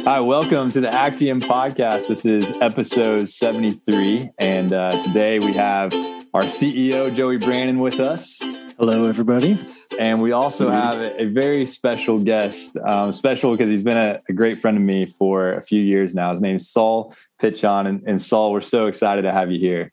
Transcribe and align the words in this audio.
Hi, 0.00 0.18
welcome 0.18 0.72
to 0.72 0.80
the 0.80 0.92
Axiom 0.92 1.40
Podcast. 1.40 2.08
This 2.08 2.24
is 2.24 2.50
episode 2.60 3.28
73. 3.28 4.30
And 4.36 4.72
uh, 4.72 5.00
today 5.00 5.38
we 5.38 5.52
have 5.52 5.94
our 6.34 6.42
CEO, 6.42 7.14
Joey 7.14 7.36
Brandon, 7.36 7.78
with 7.78 8.00
us. 8.00 8.40
Hello, 8.78 9.06
everybody. 9.06 9.56
And 10.00 10.20
we 10.20 10.32
also 10.32 10.70
have 10.70 10.98
a, 10.98 11.22
a 11.22 11.24
very 11.26 11.66
special 11.66 12.18
guest, 12.18 12.76
um, 12.78 13.12
special 13.12 13.52
because 13.52 13.70
he's 13.70 13.84
been 13.84 13.96
a, 13.96 14.20
a, 14.28 14.32
great 14.32 14.60
friend 14.60 14.76
of 14.76 14.82
me 14.82 15.06
for 15.06 15.52
a 15.52 15.62
few 15.62 15.80
years 15.80 16.16
now. 16.16 16.32
His 16.32 16.40
name 16.40 16.56
is 16.56 16.68
Saul 16.68 17.14
Pitchon. 17.40 17.86
And, 17.86 18.02
and 18.04 18.20
Saul, 18.20 18.50
we're 18.50 18.60
so 18.60 18.86
excited 18.88 19.22
to 19.22 19.30
have 19.30 19.52
you 19.52 19.60
here. 19.60 19.92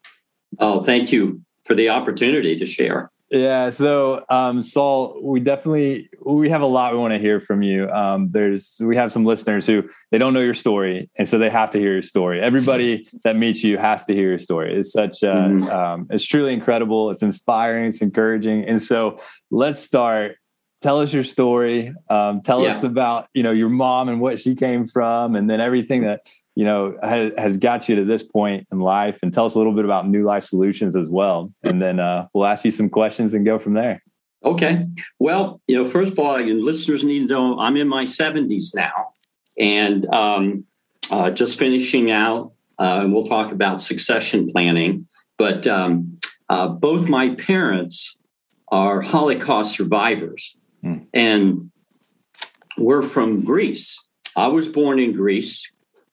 Oh, 0.57 0.81
thank 0.81 1.11
you 1.11 1.43
for 1.65 1.75
the 1.75 1.89
opportunity 1.89 2.55
to 2.57 2.65
share. 2.65 3.11
Yeah. 3.31 3.69
So, 3.69 4.25
um, 4.29 4.61
Saul, 4.61 5.19
we 5.21 5.39
definitely 5.39 6.09
we 6.25 6.49
have 6.49 6.61
a 6.61 6.65
lot 6.65 6.93
we 6.93 6.99
want 6.99 7.13
to 7.13 7.19
hear 7.19 7.39
from 7.39 7.61
you. 7.61 7.89
Um, 7.89 8.31
there's 8.31 8.77
we 8.83 8.95
have 8.95 9.11
some 9.11 9.23
listeners 9.23 9.67
who 9.67 9.83
they 10.11 10.17
don't 10.17 10.33
know 10.33 10.39
your 10.39 10.55
story, 10.55 11.09
and 11.17 11.29
so 11.29 11.37
they 11.37 11.49
have 11.49 11.69
to 11.71 11.79
hear 11.79 11.93
your 11.93 12.01
story. 12.01 12.41
Everybody 12.41 13.07
that 13.23 13.35
meets 13.35 13.63
you 13.63 13.77
has 13.77 14.05
to 14.05 14.13
hear 14.13 14.29
your 14.29 14.39
story. 14.39 14.79
It's 14.79 14.91
such 14.91 15.23
uh, 15.23 15.35
mm-hmm. 15.35 15.69
um, 15.69 16.07
it's 16.09 16.25
truly 16.25 16.53
incredible. 16.53 17.11
It's 17.11 17.21
inspiring. 17.21 17.85
It's 17.85 18.01
encouraging. 18.01 18.65
And 18.65 18.81
so, 18.81 19.19
let's 19.51 19.79
start. 19.79 20.37
Tell 20.81 20.99
us 20.99 21.13
your 21.13 21.25
story. 21.25 21.93
Um, 22.09 22.41
tell 22.41 22.63
yeah. 22.63 22.69
us 22.69 22.83
about 22.83 23.27
you 23.33 23.43
know 23.43 23.51
your 23.51 23.69
mom 23.69 24.09
and 24.09 24.19
what 24.19 24.41
she 24.41 24.55
came 24.55 24.87
from, 24.87 25.35
and 25.35 25.47
then 25.47 25.61
everything 25.61 26.01
that 26.01 26.21
you 26.59 26.65
know 26.65 26.97
has, 27.01 27.31
has, 27.37 27.57
got 27.57 27.87
you 27.87 27.95
to 27.95 28.03
this 28.03 28.21
point 28.21 28.67
in 28.69 28.81
life 28.81 29.19
and 29.23 29.33
tell 29.33 29.45
us 29.45 29.55
a 29.55 29.57
little 29.57 29.71
bit 29.71 29.85
about 29.85 30.09
new 30.09 30.25
life 30.25 30.43
solutions 30.43 30.93
as 30.93 31.09
well. 31.09 31.53
And 31.63 31.81
then 31.81 32.01
uh, 32.01 32.27
we'll 32.33 32.45
ask 32.45 32.65
you 32.65 32.71
some 32.71 32.89
questions 32.89 33.33
and 33.33 33.45
go 33.45 33.59
from 33.59 33.75
there. 33.75 34.03
Okay. 34.43 34.85
Well 35.19 35.61
you 35.69 35.75
know 35.77 35.89
first 35.89 36.11
of 36.11 36.19
all 36.19 36.37
listeners 36.37 37.05
need 37.05 37.29
to 37.29 37.33
know 37.33 37.59
i'm 37.59 37.77
in 37.77 37.87
my 37.87 38.03
70s 38.03 38.75
now. 38.75 39.13
And 39.57 40.05
um, 40.13 40.65
uh, 41.09 41.29
just 41.31 41.57
finishing 41.57 42.11
out 42.11 42.51
uh, 42.77 42.99
and 43.03 43.13
we'll 43.13 43.23
talk 43.23 43.53
about 43.53 43.79
succession 43.79 44.51
planning. 44.51 45.07
But 45.37 45.65
um, 45.65 46.17
uh, 46.49 46.67
both 46.67 47.07
my 47.07 47.35
parents 47.35 48.17
are 48.67 48.99
holocaust 48.99 49.77
survivors. 49.77 50.57
Hmm. 50.81 50.97
and 51.13 51.71
we're 52.77 53.03
from 53.03 53.43
greece. 53.43 53.99
I 54.37 54.47
was 54.47 54.69
born 54.69 54.99
in 54.99 55.11
greece 55.13 55.69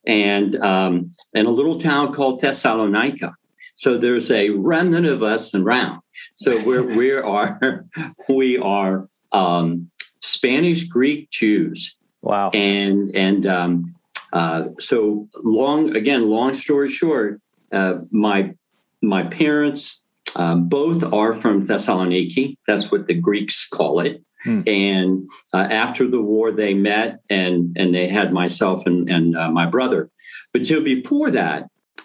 and 0.07 0.57
um, 0.57 1.13
in 1.35 1.47
a 1.47 1.51
little 1.51 1.79
town 1.79 2.13
called 2.13 2.41
Thessalonica. 2.41 3.35
So 3.75 3.99
there's 3.99 4.31
a 4.31 4.51
remnant 4.51 5.07
of 5.07 5.23
us 5.23 5.55
around. 5.55 6.01
So 6.35 6.63
we're 6.65 6.83
we 6.97 7.13
are 7.13 7.85
we 8.29 8.59
are 8.59 9.09
um, 9.33 9.91
Spanish 10.23 10.85
Greek 10.85 11.31
Jews. 11.31 11.97
Wow. 12.23 12.51
And 12.51 13.15
and 13.15 13.47
um, 13.47 13.95
uh, 14.33 14.69
so 14.79 15.29
long 15.45 15.95
again. 15.95 16.29
Long 16.29 16.55
story 16.55 16.89
short, 16.89 17.41
uh, 17.73 17.99
my 18.11 18.55
my 19.03 19.25
parents 19.25 20.03
um, 20.35 20.69
both 20.69 21.13
are 21.13 21.35
from 21.35 21.67
Thessaloniki. 21.67 22.57
That's 22.67 22.91
what 22.91 23.07
the 23.07 23.15
Greeks 23.15 23.69
call 23.69 24.01
it. 24.01 24.23
Hmm. 24.47 24.63
And 24.67 25.31
uh, 25.53 25.67
after 25.71 26.07
the 26.07 26.23
war, 26.23 26.53
they 26.53 26.73
met 26.73 27.19
and 27.29 27.77
and 27.77 27.93
they 27.93 28.07
had 28.07 28.33
myself 28.33 28.87
and, 28.87 29.11
and 29.11 29.37
uh, 29.37 29.51
my 29.51 29.67
brother. 29.67 30.09
But 30.53 30.67
so 30.67 30.81
before 30.81 31.33
that, 31.33 31.65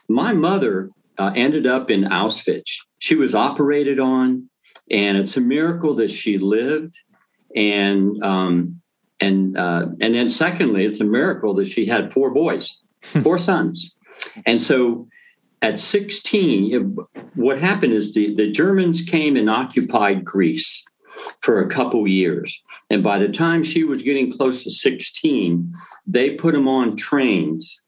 my 0.09 0.34
mother 0.34 0.89
uh, 1.19 1.31
ended 1.36 1.67
up 1.67 1.92
in 1.92 2.06
Auschwitz. 2.06 2.80
She 2.97 3.14
was 3.14 3.36
operated 3.36 4.00
on, 4.00 4.50
and 4.89 5.17
it's 5.19 5.38
a 5.38 5.42
miracle 5.42 5.94
that 5.95 6.09
she 6.09 6.39
lived. 6.39 6.95
And 7.56 8.22
um, 8.23 8.81
and 9.19 9.56
uh, 9.56 9.89
and 10.02 10.16
then 10.16 10.28
secondly, 10.28 10.86
it's 10.86 11.00
a 11.00 11.06
miracle 11.06 11.53
that 11.56 11.67
she 11.67 11.86
had 11.86 12.12
four 12.12 12.31
boys, 12.31 12.81
four 13.22 13.38
sons. 13.38 13.94
And 14.47 14.59
so 14.59 15.08
at 15.62 15.78
16, 15.78 16.97
what 17.36 17.59
happened 17.59 17.94
is 17.94 18.14
the, 18.14 18.36
the 18.36 18.50
Germans 18.50 19.01
came 19.01 19.35
and 19.35 19.50
occupied 19.50 20.25
Greece 20.25 20.84
for 21.41 21.59
a 21.59 21.69
couple 21.69 22.07
years. 22.07 22.61
And 22.89 23.03
by 23.03 23.17
the 23.17 23.29
time 23.29 23.63
she 23.63 23.83
was 23.83 24.03
getting 24.03 24.31
close 24.31 24.63
to 24.63 24.71
16, 24.71 25.73
they 26.05 26.31
put 26.31 26.55
him 26.55 26.67
on 26.67 26.95
trains 26.95 27.81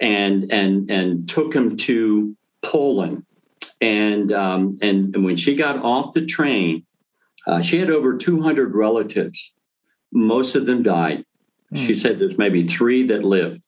and 0.00 0.50
and 0.52 0.90
and 0.90 1.28
took 1.28 1.54
him 1.54 1.76
to 1.76 2.36
Poland. 2.62 3.24
And 3.80 4.32
um, 4.32 4.76
and, 4.80 5.14
and 5.14 5.24
when 5.24 5.36
she 5.36 5.54
got 5.54 5.76
off 5.78 6.14
the 6.14 6.24
train, 6.24 6.84
uh, 7.46 7.60
she 7.62 7.78
had 7.78 7.90
over 7.90 8.16
200 8.16 8.74
relatives. 8.74 9.52
Most 10.12 10.54
of 10.54 10.66
them 10.66 10.82
died. 10.82 11.24
Mm. 11.74 11.86
She 11.86 11.94
said 11.94 12.18
there's 12.18 12.38
maybe 12.38 12.66
three 12.66 13.06
that 13.08 13.24
lived. 13.24 13.62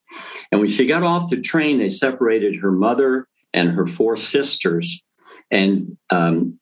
And 0.53 0.61
when 0.61 0.71
she 0.71 0.87
got 0.87 1.03
off 1.03 1.31
the 1.31 1.41
train, 1.41 1.79
they 1.79 1.89
separated 1.89 2.57
her 2.57 2.71
mother 2.71 3.27
and 3.53 3.71
her 3.71 3.87
four 3.87 4.17
sisters. 4.17 5.03
And 5.51 5.81
um, 6.11 6.57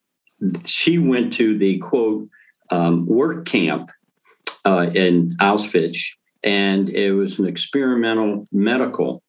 she 0.64 0.98
went 0.98 1.32
to 1.34 1.56
the 1.58 1.78
quote 1.78 2.28
um, 2.70 3.06
work 3.06 3.46
camp 3.46 3.90
uh, 4.64 4.90
in 4.94 5.36
Auschwitz, 5.40 6.16
and 6.42 6.88
it 6.88 7.12
was 7.12 7.38
an 7.38 7.46
experimental 7.46 8.46
medical 8.52 9.22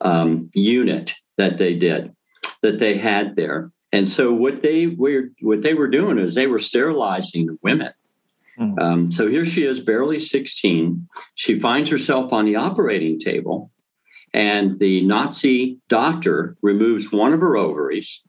um, 0.00 0.50
unit 0.54 1.14
that 1.38 1.58
they 1.58 1.74
did 1.74 2.14
that 2.62 2.78
they 2.78 2.96
had 2.96 3.36
there. 3.36 3.70
And 3.92 4.08
so 4.08 4.32
what 4.32 4.62
they 4.62 4.86
were 4.86 5.30
what 5.40 5.62
they 5.62 5.74
were 5.74 5.88
doing 5.88 6.18
is 6.18 6.34
they 6.34 6.46
were 6.46 6.58
sterilizing 6.58 7.46
the 7.46 7.58
women. 7.62 7.92
Mm. 8.58 8.80
Um, 8.80 9.12
so 9.12 9.28
here 9.28 9.44
she 9.44 9.64
is, 9.64 9.80
barely 9.80 10.18
16. 10.18 11.08
She 11.34 11.58
finds 11.58 11.90
herself 11.90 12.32
on 12.32 12.44
the 12.44 12.56
operating 12.56 13.18
table, 13.18 13.70
and 14.32 14.78
the 14.78 15.02
Nazi 15.02 15.78
doctor 15.88 16.56
removes 16.62 17.12
one 17.12 17.32
of 17.32 17.40
her 17.40 17.56
ovaries 17.56 18.22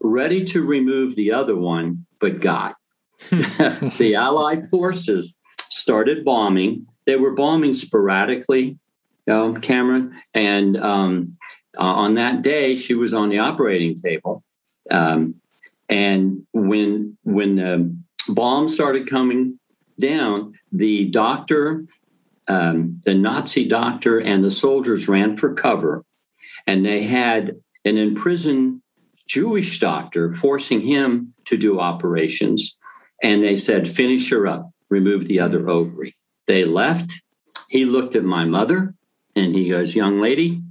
ready 0.00 0.44
to 0.46 0.62
remove 0.62 1.14
the 1.14 1.32
other 1.32 1.56
one, 1.56 2.06
but 2.20 2.40
God. 2.40 2.74
the 3.30 4.14
Allied 4.16 4.68
forces 4.70 5.36
started 5.68 6.24
bombing. 6.24 6.86
They 7.06 7.16
were 7.16 7.34
bombing 7.34 7.74
sporadically, 7.74 8.64
you 8.64 8.78
know, 9.26 9.54
Cameron. 9.54 10.16
And 10.34 10.76
um, 10.76 11.36
uh, 11.78 11.82
on 11.82 12.14
that 12.14 12.42
day, 12.42 12.76
she 12.76 12.94
was 12.94 13.12
on 13.12 13.28
the 13.28 13.38
operating 13.38 13.94
table. 13.94 14.42
Um, 14.90 15.36
and 15.88 16.46
when 16.52 17.18
when 17.24 17.56
the 17.56 17.96
bombs 18.28 18.74
started 18.74 19.08
coming 19.08 19.58
down, 19.98 20.54
the 20.72 21.06
doctor, 21.06 21.84
um, 22.48 23.02
the 23.04 23.14
Nazi 23.14 23.68
doctor, 23.68 24.18
and 24.18 24.42
the 24.42 24.50
soldiers 24.50 25.08
ran 25.08 25.36
for 25.36 25.52
cover, 25.52 26.04
and 26.66 26.86
they 26.86 27.02
had 27.02 27.56
an 27.84 27.98
imprisoned 27.98 28.82
Jewish 29.30 29.78
doctor 29.78 30.32
forcing 30.32 30.80
him 30.80 31.32
to 31.44 31.56
do 31.56 31.78
operations. 31.78 32.76
And 33.22 33.44
they 33.44 33.54
said, 33.54 33.88
finish 33.88 34.28
her 34.30 34.48
up, 34.48 34.72
remove 34.88 35.28
the 35.28 35.38
other 35.38 35.70
ovary. 35.70 36.16
They 36.48 36.64
left. 36.64 37.12
He 37.68 37.84
looked 37.84 38.16
at 38.16 38.24
my 38.24 38.44
mother 38.44 38.92
and 39.36 39.54
he 39.54 39.68
goes, 39.68 39.94
Young 39.94 40.20
lady, 40.20 40.62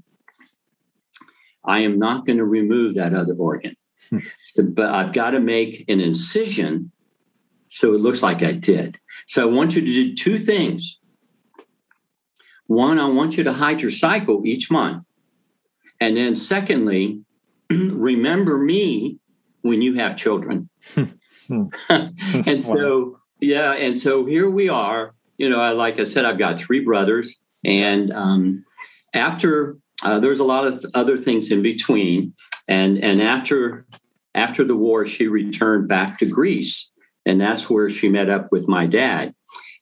I 1.64 1.80
am 1.80 2.00
not 2.00 2.25
going 2.25 2.40
to 2.40 2.44
remove 2.44 2.96
that 2.96 3.14
other 3.14 3.34
organ. 3.34 3.75
Hmm. 4.09 4.20
So, 4.44 4.66
but 4.66 4.94
I've 4.94 5.14
got 5.14 5.30
to 5.31 5.40
make 5.40 5.86
an 5.88 6.02
incision 6.02 6.91
so 7.70 7.94
it 7.94 8.02
looks 8.02 8.22
like 8.22 8.44
I 8.44 8.52
did. 8.52 8.97
So 9.28 9.41
I 9.44 9.53
want 9.53 9.74
you 9.74 9.81
to 9.81 9.94
do 9.94 10.16
two 10.16 10.38
things. 10.38 11.00
One, 12.68 13.00
I 13.00 13.08
want 13.08 13.38
you 13.38 13.46
to 13.46 13.53
hide 13.53 13.81
your 13.81 13.91
cycle 13.91 14.46
each 14.46 14.70
month. 14.70 15.06
And 16.02 16.18
then, 16.18 16.36
secondly, 16.36 17.22
remember 17.72 18.57
me 18.57 19.19
when 19.62 19.81
you 19.81 19.96
have 19.96 20.16
children. 20.16 20.69
and 21.50 22.63
so, 22.63 23.19
yeah, 23.40 23.74
and 23.74 23.97
so 23.97 24.25
here 24.25 24.50
we 24.50 24.69
are. 24.69 25.13
You 25.38 25.50
know, 25.50 25.62
I, 25.62 25.72
like 25.72 26.00
I 26.00 26.03
said, 26.03 26.25
I've 26.25 26.40
got 26.40 26.59
three 26.59 26.81
brothers, 26.81 27.38
and 27.63 28.12
um, 28.12 28.64
after 29.14 29.78
uh, 30.03 30.20
there's 30.20 30.40
a 30.40 30.46
lot 30.46 30.66
of 30.66 30.85
other 30.94 31.17
things 31.17 31.52
in 31.52 31.61
between, 31.61 32.34
and 32.67 32.97
and 32.97 33.22
after 33.22 33.85
after 34.35 34.66
the 34.66 34.76
war, 34.76 35.05
she 35.05 35.28
returned 35.28 35.88
back 35.88 36.17
to 36.17 36.26
Greece, 36.26 36.91
and 37.26 37.40
that's 37.40 37.70
where 37.70 37.90
she 37.90 38.09
met 38.09 38.29
up 38.29 38.52
with 38.52 38.67
my 38.67 38.85
dad. 38.85 39.34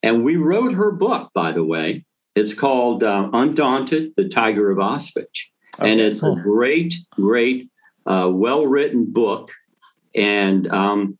And 0.02 0.24
we 0.24 0.36
wrote 0.36 0.74
her 0.74 0.92
book, 0.92 1.30
by 1.34 1.50
the 1.50 1.64
way. 1.64 2.04
It's 2.36 2.54
called 2.54 3.02
uh, 3.02 3.30
Undaunted: 3.32 4.12
The 4.16 4.28
Tiger 4.28 4.70
of 4.70 4.78
Auschwitz, 4.78 5.48
okay, 5.80 5.90
and 5.90 6.00
it's 6.00 6.20
cool. 6.20 6.38
a 6.38 6.40
great, 6.40 6.94
great 7.10 7.68
uh, 8.08 8.28
well 8.32 8.66
written 8.66 9.04
book. 9.12 9.52
And 10.14 10.66
um, 10.72 11.18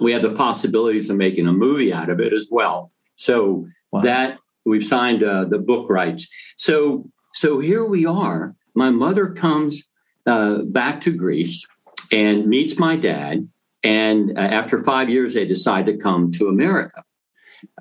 we 0.00 0.12
have 0.12 0.22
the 0.22 0.34
possibilities 0.34 1.08
of 1.08 1.16
making 1.16 1.46
a 1.46 1.52
movie 1.52 1.92
out 1.92 2.10
of 2.10 2.20
it 2.20 2.32
as 2.32 2.48
well. 2.50 2.90
So 3.16 3.66
wow. 3.92 4.00
that 4.00 4.38
we've 4.66 4.86
signed 4.86 5.22
uh, 5.22 5.44
the 5.44 5.58
book 5.58 5.88
rights. 5.88 6.28
So 6.56 7.08
so 7.32 7.58
here 7.60 7.84
we 7.84 8.06
are. 8.06 8.54
My 8.74 8.90
mother 8.90 9.28
comes 9.30 9.88
uh, 10.26 10.58
back 10.62 11.00
to 11.02 11.12
Greece 11.12 11.66
and 12.12 12.46
meets 12.46 12.78
my 12.78 12.96
dad. 12.96 13.48
And 13.82 14.36
uh, 14.38 14.40
after 14.40 14.82
five 14.82 15.08
years, 15.08 15.34
they 15.34 15.44
decide 15.44 15.86
to 15.86 15.96
come 15.96 16.30
to 16.32 16.48
America. 16.48 17.04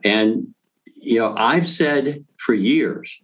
And 0.03 0.53
you 0.95 1.19
know, 1.19 1.35
I've 1.35 1.67
said 1.67 2.25
for 2.37 2.53
years, 2.53 3.21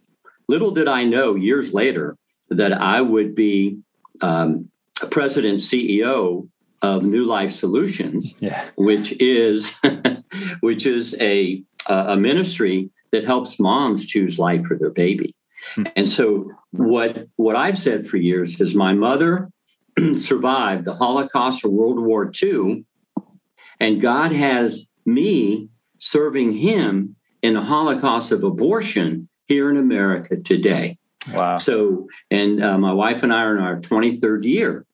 little 0.48 0.70
did 0.70 0.88
I 0.88 1.04
know 1.04 1.34
years 1.34 1.72
later 1.72 2.16
that 2.50 2.72
I 2.72 3.00
would 3.00 3.34
be 3.34 3.78
um, 4.20 4.70
president 5.10 5.60
CEO 5.60 6.48
of 6.82 7.04
New 7.04 7.24
Life 7.24 7.52
Solutions, 7.52 8.34
yeah. 8.40 8.68
which 8.76 9.20
is 9.20 9.72
which 10.60 10.86
is 10.86 11.16
a 11.20 11.62
a 11.88 12.16
ministry 12.16 12.90
that 13.12 13.24
helps 13.24 13.58
moms 13.58 14.06
choose 14.06 14.38
life 14.38 14.64
for 14.64 14.76
their 14.76 14.90
baby. 14.90 15.34
Hmm. 15.74 15.84
And 15.96 16.08
so 16.08 16.50
what 16.70 17.26
what 17.36 17.56
I've 17.56 17.78
said 17.78 18.06
for 18.06 18.16
years 18.16 18.60
is 18.60 18.74
my 18.74 18.92
mother 18.92 19.50
survived 20.16 20.84
the 20.84 20.94
Holocaust 20.94 21.64
or 21.64 21.70
World 21.70 22.00
War 22.00 22.30
II, 22.42 22.84
and 23.78 24.00
God 24.00 24.32
has 24.32 24.86
me 25.04 25.68
serving 25.98 26.52
Him 26.52 27.16
in 27.42 27.54
the 27.54 27.62
Holocaust 27.62 28.32
of 28.32 28.44
abortion 28.44 29.28
here 29.46 29.70
in 29.70 29.76
America 29.76 30.36
today. 30.36 30.98
Wow! 31.32 31.56
So, 31.56 32.08
and 32.30 32.62
uh, 32.62 32.78
my 32.78 32.92
wife 32.92 33.22
and 33.22 33.32
I 33.32 33.42
are 33.42 33.56
in 33.56 33.62
our 33.62 33.80
23rd 33.80 34.44
year 34.44 34.86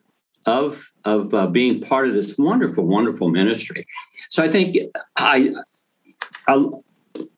of 0.45 0.93
of 1.05 1.33
uh, 1.35 1.47
being 1.47 1.81
part 1.81 2.09
of 2.09 2.15
this 2.15 2.37
wonderful, 2.37 2.87
wonderful 2.87 3.29
ministry. 3.29 3.87
So, 4.29 4.43
I 4.43 4.51
think 4.51 4.77
I, 5.17 5.53
I 6.49 6.69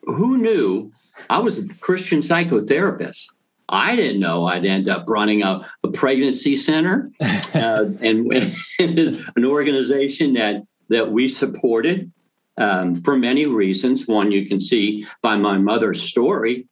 who 0.05 0.39
knew 0.39 0.93
I 1.29 1.39
was 1.39 1.59
a 1.59 1.69
Christian 1.81 2.21
psychotherapist. 2.21 3.27
I 3.69 3.97
didn't 3.97 4.21
know 4.21 4.47
I'd 4.47 4.65
end 4.65 4.89
up 4.89 5.05
running 5.07 5.43
a, 5.43 5.69
a 5.85 5.89
pregnancy 5.89 6.57
center 6.57 7.11
uh, 7.21 7.85
and, 8.01 8.33
and, 8.33 8.57
an 9.37 9.45
organization 9.45 10.35
that 10.35 10.63
that 10.89 11.13
we 11.13 11.29
supported 11.29 12.11
um, 12.57 12.95
for 12.95 13.19
many 13.19 13.45
reasons. 13.45 14.09
One 14.09 14.33
you 14.33 14.49
can 14.49 14.61
see 14.61 15.07
by 15.23 15.37
my 15.37 15.59
mother's 15.59 16.01
story, 16.01 16.67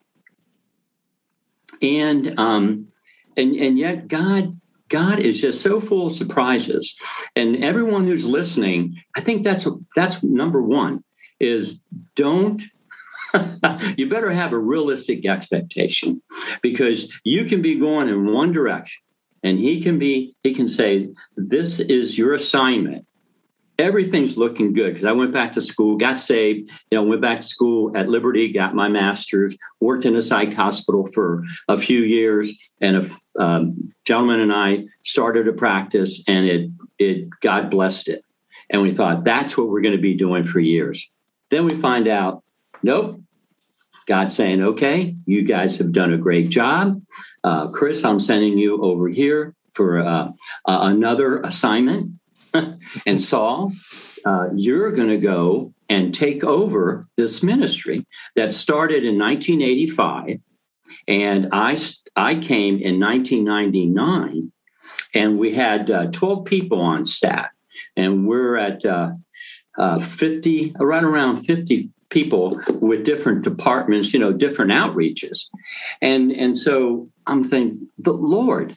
and 1.86 2.38
um, 2.38 2.88
and 3.36 3.54
and 3.54 3.78
yet 3.78 4.08
God 4.08 4.58
God 4.88 5.18
is 5.18 5.40
just 5.40 5.62
so 5.62 5.80
full 5.80 6.06
of 6.06 6.12
surprises, 6.12 6.96
and 7.34 7.62
everyone 7.62 8.06
who's 8.06 8.26
listening, 8.26 8.96
I 9.16 9.20
think 9.20 9.42
that's 9.42 9.66
that's 9.94 10.22
number 10.22 10.62
one 10.62 11.04
is 11.38 11.80
don't 12.14 12.62
you 13.96 14.08
better 14.08 14.30
have 14.30 14.52
a 14.52 14.58
realistic 14.58 15.26
expectation 15.26 16.22
because 16.62 17.12
you 17.24 17.44
can 17.44 17.62
be 17.62 17.78
going 17.78 18.08
in 18.08 18.32
one 18.32 18.52
direction 18.52 19.02
and 19.42 19.58
he 19.58 19.82
can 19.82 19.98
be 19.98 20.34
he 20.42 20.54
can 20.54 20.68
say 20.68 21.08
this 21.36 21.80
is 21.80 22.16
your 22.16 22.34
assignment 22.34 23.06
everything's 23.78 24.36
looking 24.36 24.72
good 24.72 24.92
because 24.92 25.04
i 25.04 25.12
went 25.12 25.32
back 25.32 25.52
to 25.52 25.60
school 25.60 25.96
got 25.96 26.18
saved 26.18 26.70
you 26.90 26.96
know 26.96 27.02
went 27.02 27.20
back 27.20 27.36
to 27.36 27.42
school 27.42 27.96
at 27.96 28.08
liberty 28.08 28.52
got 28.52 28.74
my 28.74 28.88
master's 28.88 29.56
worked 29.80 30.04
in 30.04 30.16
a 30.16 30.22
psych 30.22 30.54
hospital 30.54 31.06
for 31.08 31.44
a 31.68 31.76
few 31.76 32.00
years 32.00 32.52
and 32.80 32.96
a 32.96 33.42
um, 33.42 33.92
gentleman 34.04 34.40
and 34.40 34.52
i 34.52 34.84
started 35.02 35.46
a 35.48 35.52
practice 35.52 36.22
and 36.26 36.46
it 36.46 36.70
it 36.98 37.28
god 37.40 37.70
blessed 37.70 38.08
it 38.08 38.22
and 38.70 38.82
we 38.82 38.90
thought 38.90 39.24
that's 39.24 39.56
what 39.56 39.68
we're 39.68 39.82
going 39.82 39.96
to 39.96 40.00
be 40.00 40.14
doing 40.14 40.44
for 40.44 40.60
years 40.60 41.08
then 41.50 41.64
we 41.64 41.74
find 41.74 42.08
out 42.08 42.42
nope 42.82 43.20
God 44.06 44.30
saying, 44.30 44.62
okay, 44.62 45.16
you 45.26 45.42
guys 45.42 45.76
have 45.78 45.92
done 45.92 46.12
a 46.12 46.16
great 46.16 46.48
job. 46.48 47.02
Uh, 47.42 47.68
Chris, 47.68 48.04
I'm 48.04 48.20
sending 48.20 48.56
you 48.56 48.80
over 48.82 49.08
here 49.08 49.54
for 49.72 49.98
uh, 49.98 50.28
uh, 50.64 50.78
another 50.82 51.42
assignment. 51.42 52.12
and 53.06 53.20
Saul, 53.20 53.72
uh, 54.24 54.48
you're 54.54 54.92
going 54.92 55.08
to 55.08 55.18
go 55.18 55.72
and 55.88 56.12
take 56.12 56.42
over 56.42 57.06
this 57.16 57.42
ministry 57.42 58.06
that 58.34 58.52
started 58.52 59.04
in 59.04 59.18
1985. 59.18 60.40
And 61.08 61.48
I, 61.52 61.78
I 62.16 62.34
came 62.36 62.78
in 62.80 62.98
1999, 62.98 64.52
and 65.14 65.38
we 65.38 65.54
had 65.54 65.90
uh, 65.90 66.06
12 66.10 66.44
people 66.44 66.80
on 66.80 67.04
staff. 67.04 67.50
And 67.96 68.26
we're 68.26 68.56
at 68.56 68.84
uh, 68.84 69.12
50, 70.00 70.74
right 70.78 71.04
around 71.04 71.38
50 71.38 71.90
people 72.08 72.60
with 72.82 73.04
different 73.04 73.44
departments, 73.44 74.12
you 74.12 74.20
know, 74.20 74.32
different 74.32 74.70
outreaches. 74.70 75.46
And, 76.00 76.32
and 76.32 76.56
so 76.56 77.08
I'm 77.26 77.44
thinking, 77.44 77.88
the 77.98 78.12
Lord, 78.12 78.74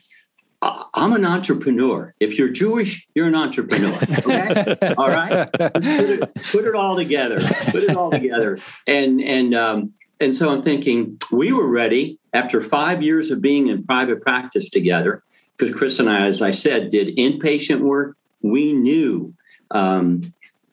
I'm 0.62 1.14
an 1.14 1.24
entrepreneur. 1.24 2.14
If 2.20 2.38
you're 2.38 2.50
Jewish, 2.50 3.08
you're 3.14 3.28
an 3.28 3.34
entrepreneur. 3.34 3.94
Okay, 3.94 4.94
all 4.98 5.08
right. 5.08 5.50
Put 5.50 5.84
it, 5.84 6.34
put 6.34 6.64
it, 6.66 6.74
all 6.74 6.96
together. 6.96 7.40
Put 7.40 7.84
it 7.84 7.96
all 7.96 8.10
together. 8.10 8.58
And 8.86 9.22
and 9.22 9.54
um, 9.54 9.94
and 10.20 10.36
so 10.36 10.50
I'm 10.50 10.62
thinking 10.62 11.18
we 11.32 11.52
were 11.52 11.70
ready 11.70 12.18
after 12.34 12.60
five 12.60 13.02
years 13.02 13.30
of 13.30 13.40
being 13.40 13.68
in 13.68 13.84
private 13.84 14.20
practice 14.20 14.68
together. 14.68 15.22
Because 15.56 15.74
Chris 15.74 15.98
and 15.98 16.10
I, 16.10 16.26
as 16.26 16.42
I 16.42 16.50
said, 16.50 16.90
did 16.90 17.16
inpatient 17.16 17.80
work. 17.80 18.16
We 18.42 18.72
knew 18.72 19.34
um, 19.70 20.22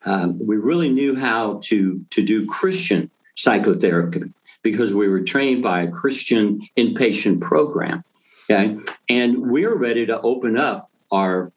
um, 0.06 0.40
we 0.46 0.58
really 0.58 0.90
knew 0.90 1.16
how 1.16 1.60
to 1.66 2.06
to 2.10 2.26
do 2.26 2.46
Christian 2.46 3.10
psychotherapy 3.36 4.34
because 4.64 4.94
we 4.94 5.08
were 5.08 5.22
trained 5.22 5.64
by 5.64 5.84
a 5.84 5.92
Christian 5.92 6.68
inpatient 6.78 7.40
program. 7.42 8.04
Okay, 8.50 8.78
and 9.10 9.52
we're 9.52 9.76
ready 9.76 10.06
to 10.06 10.22
open 10.22 10.58
up 10.58 10.90
our 11.12 11.52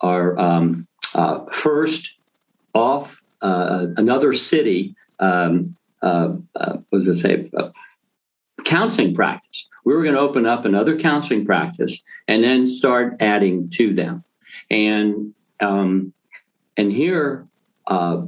our 0.00 0.38
um, 0.38 0.86
uh, 1.14 1.44
first 1.46 2.18
off 2.72 3.20
uh, 3.42 3.86
another 3.96 4.32
city. 4.32 4.94
Um, 5.18 5.76
uh, 6.02 6.34
uh, 6.54 6.76
does 6.92 7.08
it 7.08 7.16
say? 7.16 7.50
Uh, 7.56 7.70
counseling 8.64 9.14
practice. 9.14 9.68
We 9.84 9.94
were 9.94 10.02
going 10.02 10.14
to 10.14 10.20
open 10.20 10.46
up 10.46 10.64
another 10.64 10.98
counseling 10.98 11.44
practice 11.44 12.02
and 12.26 12.42
then 12.42 12.66
start 12.66 13.16
adding 13.20 13.68
to 13.74 13.92
them. 13.92 14.24
And 14.70 15.34
um, 15.60 16.12
and 16.76 16.92
here 16.92 17.46
uh, 17.86 18.22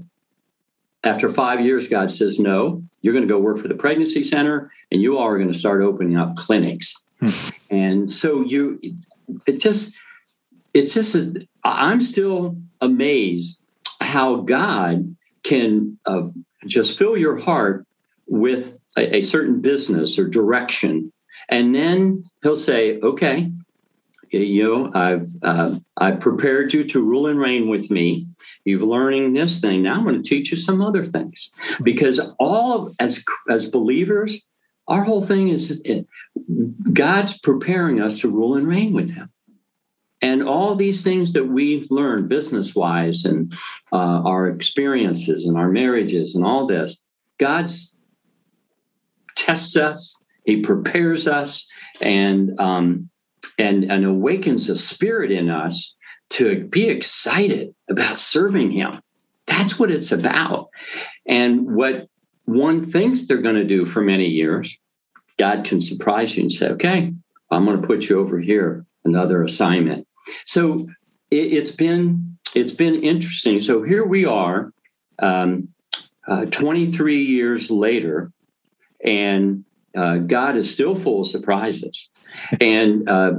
after 1.03 1.29
five 1.29 1.61
years, 1.61 1.89
God 1.89 2.11
says, 2.11 2.39
No, 2.39 2.83
you're 3.01 3.15
going 3.15 3.27
to 3.27 3.33
go 3.33 3.39
work 3.39 3.59
for 3.59 3.69
the 3.69 3.75
pregnancy 3.75 4.23
center 4.23 4.71
and 4.91 5.01
you 5.01 5.19
all 5.19 5.27
are 5.27 5.39
going 5.39 5.53
to 5.53 5.59
start 5.59 5.83
opening 5.83 6.17
up 6.17 6.37
clinics. 6.37 7.05
Hmm. 7.21 7.49
And 7.71 8.11
so 8.11 8.43
you, 8.43 8.81
it 9.47 9.61
just, 9.61 9.97
it's 10.75 10.95
just, 10.95 11.17
I'm 11.65 12.01
still 12.01 12.57
amazed 12.81 13.59
how 14.01 14.37
God 14.37 15.17
can 15.43 15.99
uh, 16.07 16.29
just 16.67 16.99
fill 16.99 17.17
your 17.17 17.39
heart 17.39 17.87
with 18.27 18.79
a, 18.97 19.17
a 19.17 19.23
certain 19.23 19.61
business 19.61 20.19
or 20.19 20.29
direction. 20.29 21.13
And 21.49 21.75
then 21.75 22.25
he'll 22.43 22.57
say, 22.57 22.99
okay, 23.01 23.51
you 24.31 24.65
know, 24.65 24.91
I've, 24.95 25.29
uh, 25.43 25.79
I've 25.97 26.21
prepared 26.21 26.73
you 26.75 26.85
to 26.85 27.03
rule 27.03 27.27
and 27.27 27.39
reign 27.39 27.69
with 27.69 27.91
me 27.91 28.27
You've 28.67 28.83
learning 28.83 29.33
this 29.33 29.61
thing. 29.61 29.85
Now 29.85 29.95
I'm 29.95 30.03
going 30.03 30.21
to 30.21 30.29
teach 30.29 30.51
you 30.51 30.57
some 30.57 30.83
other 30.83 31.07
things 31.07 31.53
because 31.85 32.19
all 32.41 32.93
as 32.99 33.25
as 33.49 33.71
believers, 33.71 34.43
our 34.89 35.03
whole 35.03 35.23
thing 35.23 35.49
is 35.49 35.83
God's 36.93 37.39
preparing 37.39 38.01
us 38.01 38.21
to 38.21 38.31
rule 38.31 38.57
and 38.57 38.67
reign 38.67 38.93
with 38.93 39.15
Him. 39.15 39.31
And 40.23 40.43
all 40.43 40.75
these 40.75 41.03
things 41.03 41.35
that 41.35 41.45
we've 41.45 41.91
learned 41.91 42.29
business 42.29 42.75
wise 42.75 43.25
and 43.25 43.53
uh, 43.93 44.23
our 44.25 44.49
experiences 44.49 45.45
and 45.45 45.57
our 45.57 45.69
marriages 45.69 46.35
and 46.35 46.45
all 46.45 46.67
this, 46.67 46.97
God 47.39 47.71
tests 49.35 49.77
us, 49.77 50.19
He 50.45 50.63
prepares 50.63 51.29
us, 51.29 51.67
and 52.01 52.59
um, 52.59 53.11
and 53.59 53.85
and 53.85 54.05
awakens 54.05 54.69
a 54.69 54.77
spirit 54.77 55.31
in 55.31 55.51
us 55.51 55.97
to 56.29 56.65
be 56.65 56.89
excited 56.89 57.75
about 57.89 58.19
serving 58.19 58.73
him. 58.73 58.93
That's 59.47 59.79
what 59.79 59.91
it's 59.91 60.13
about. 60.13 60.69
And 61.27 61.75
what 61.75 62.09
one 62.47 62.85
thinks 62.85 63.27
they're 63.27 63.39
going 63.39 63.57
to 63.57 63.65
do 63.65 63.85
for 63.85 64.01
many 64.01 64.27
years, 64.27 64.79
God 65.39 65.65
can 65.65 65.81
surprise 65.81 66.37
you 66.37 66.45
and 66.45 66.53
say, 66.53 66.69
okay, 66.71 67.13
I'm 67.51 67.65
going 67.65 67.81
to 67.81 67.87
put 67.87 68.09
you 68.09 68.19
over 68.19 68.41
here, 68.41 68.87
another 69.05 69.45
assignment. 69.45 70.07
So 70.45 70.89
it, 71.31 71.53
has 71.53 71.71
been 71.71 72.39
it's 72.55 72.73
been 72.73 72.95
interesting. 72.95 73.61
So 73.61 73.83
here 73.83 74.05
we 74.05 74.25
are, 74.25 74.73
um, 75.19 75.69
uh, 76.27 76.47
23 76.47 77.23
years 77.23 77.71
later, 77.71 78.33
and 79.05 79.65
uh, 79.97 80.19
God 80.19 80.57
is 80.57 80.71
still 80.71 80.95
full 80.95 81.23
of 81.23 81.29
surprises. 81.29 82.11
And 82.61 83.09
uh, 83.09 83.35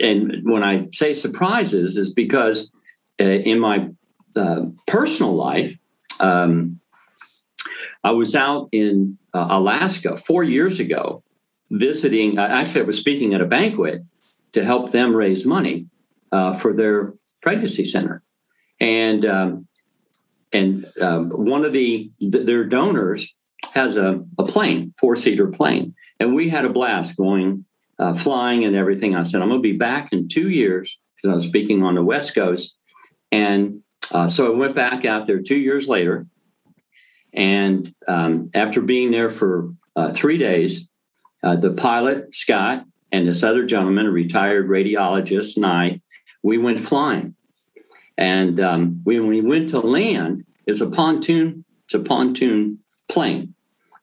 and 0.00 0.42
when 0.44 0.62
I 0.62 0.88
say 0.90 1.14
surprises, 1.14 1.96
is 1.96 2.12
because 2.12 2.70
uh, 3.20 3.24
in 3.24 3.58
my 3.58 3.90
uh, 4.36 4.66
personal 4.86 5.34
life, 5.34 5.76
um, 6.20 6.80
I 8.04 8.12
was 8.12 8.36
out 8.36 8.68
in 8.70 9.18
uh, 9.32 9.48
Alaska 9.50 10.16
four 10.16 10.44
years 10.44 10.78
ago 10.78 11.24
visiting. 11.70 12.38
Uh, 12.38 12.46
actually, 12.46 12.82
I 12.82 12.84
was 12.84 12.98
speaking 12.98 13.34
at 13.34 13.40
a 13.40 13.46
banquet 13.46 14.02
to 14.52 14.64
help 14.64 14.92
them 14.92 15.16
raise 15.16 15.44
money 15.44 15.86
for 16.60 16.72
their 16.72 17.14
pregnancy 17.42 17.84
center, 17.84 18.22
and 18.80 19.24
um, 19.24 19.66
and 20.52 20.86
um, 21.00 21.30
one 21.30 21.64
of 21.64 21.72
the 21.72 22.10
their 22.20 22.64
donors 22.64 23.34
has 23.72 23.96
a, 23.96 24.24
a 24.38 24.44
plane, 24.44 24.94
four 24.98 25.16
seater 25.16 25.48
plane, 25.48 25.94
and 26.20 26.34
we 26.34 26.48
had 26.48 26.64
a 26.64 26.68
blast 26.68 27.16
going 27.16 27.64
uh, 27.98 28.14
flying 28.14 28.64
and 28.64 28.76
everything. 28.76 29.14
I 29.14 29.22
said, 29.22 29.42
I'm 29.42 29.48
going 29.48 29.62
to 29.62 29.72
be 29.72 29.76
back 29.76 30.12
in 30.12 30.28
two 30.28 30.50
years 30.50 30.98
because 31.16 31.30
I 31.30 31.34
was 31.34 31.46
speaking 31.46 31.82
on 31.82 31.94
the 31.94 32.02
West 32.02 32.34
Coast. 32.34 32.76
And 33.32 33.80
uh, 34.12 34.28
so 34.28 34.52
I 34.52 34.56
went 34.56 34.74
back 34.74 35.04
out 35.04 35.26
there 35.26 35.40
two 35.40 35.56
years 35.56 35.88
later. 35.88 36.26
And 37.34 37.92
um, 38.06 38.50
after 38.54 38.80
being 38.80 39.10
there 39.10 39.30
for 39.30 39.74
uh, 39.96 40.10
three 40.12 40.38
days, 40.38 40.86
uh, 41.42 41.56
the 41.56 41.72
pilot, 41.72 42.34
Scott, 42.34 42.86
and 43.12 43.28
this 43.28 43.42
other 43.42 43.66
gentleman, 43.66 44.06
a 44.06 44.10
retired 44.10 44.68
radiologist, 44.68 45.56
and 45.56 45.66
I, 45.66 46.00
we 46.42 46.58
went 46.58 46.80
flying. 46.80 47.34
And 48.16 48.58
um, 48.60 49.00
when 49.04 49.26
we 49.26 49.40
went 49.40 49.70
to 49.70 49.80
land, 49.80 50.44
it's 50.66 50.80
a 50.80 50.90
pontoon, 50.90 51.64
it's 51.84 51.94
a 51.94 51.98
pontoon 51.98 52.78
plane. 53.08 53.54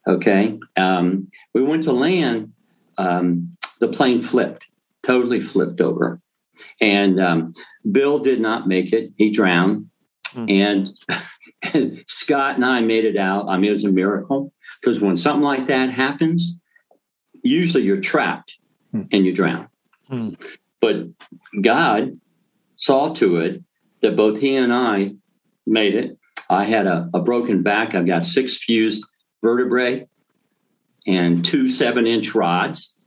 Okay. 0.07 0.59
Um, 0.77 1.29
we 1.53 1.63
went 1.63 1.83
to 1.83 1.93
land. 1.93 2.53
Um, 2.97 3.55
the 3.79 3.87
plane 3.87 4.19
flipped, 4.19 4.67
totally 5.03 5.39
flipped 5.39 5.81
over. 5.81 6.19
And 6.79 7.19
um, 7.19 7.53
Bill 7.89 8.19
did 8.19 8.39
not 8.39 8.67
make 8.67 8.93
it. 8.93 9.11
He 9.17 9.31
drowned. 9.31 9.89
Mm. 10.33 10.51
And 10.51 10.93
Scott 12.07 12.55
and 12.55 12.65
I 12.65 12.81
made 12.81 13.05
it 13.05 13.17
out. 13.17 13.47
I 13.47 13.57
mean, 13.57 13.65
it 13.65 13.71
was 13.71 13.83
a 13.83 13.91
miracle 13.91 14.53
because 14.79 15.01
when 15.01 15.17
something 15.17 15.43
like 15.43 15.67
that 15.67 15.89
happens, 15.89 16.55
usually 17.43 17.83
you're 17.83 18.01
trapped 18.01 18.57
mm. 18.93 19.07
and 19.11 19.25
you 19.25 19.33
drown. 19.33 19.69
Mm. 20.09 20.41
But 20.79 21.07
God 21.61 22.19
saw 22.75 23.13
to 23.15 23.37
it 23.37 23.63
that 24.01 24.15
both 24.15 24.39
he 24.39 24.55
and 24.55 24.73
I 24.73 25.13
made 25.65 25.95
it. 25.95 26.17
I 26.49 26.65
had 26.65 26.87
a, 26.87 27.09
a 27.13 27.21
broken 27.21 27.63
back. 27.63 27.95
I've 27.95 28.07
got 28.07 28.23
six 28.23 28.57
fused 28.57 29.05
vertebrae 29.41 30.07
and 31.07 31.43
two 31.45 31.67
seven 31.67 32.07
inch 32.07 32.35
rods. 32.35 32.97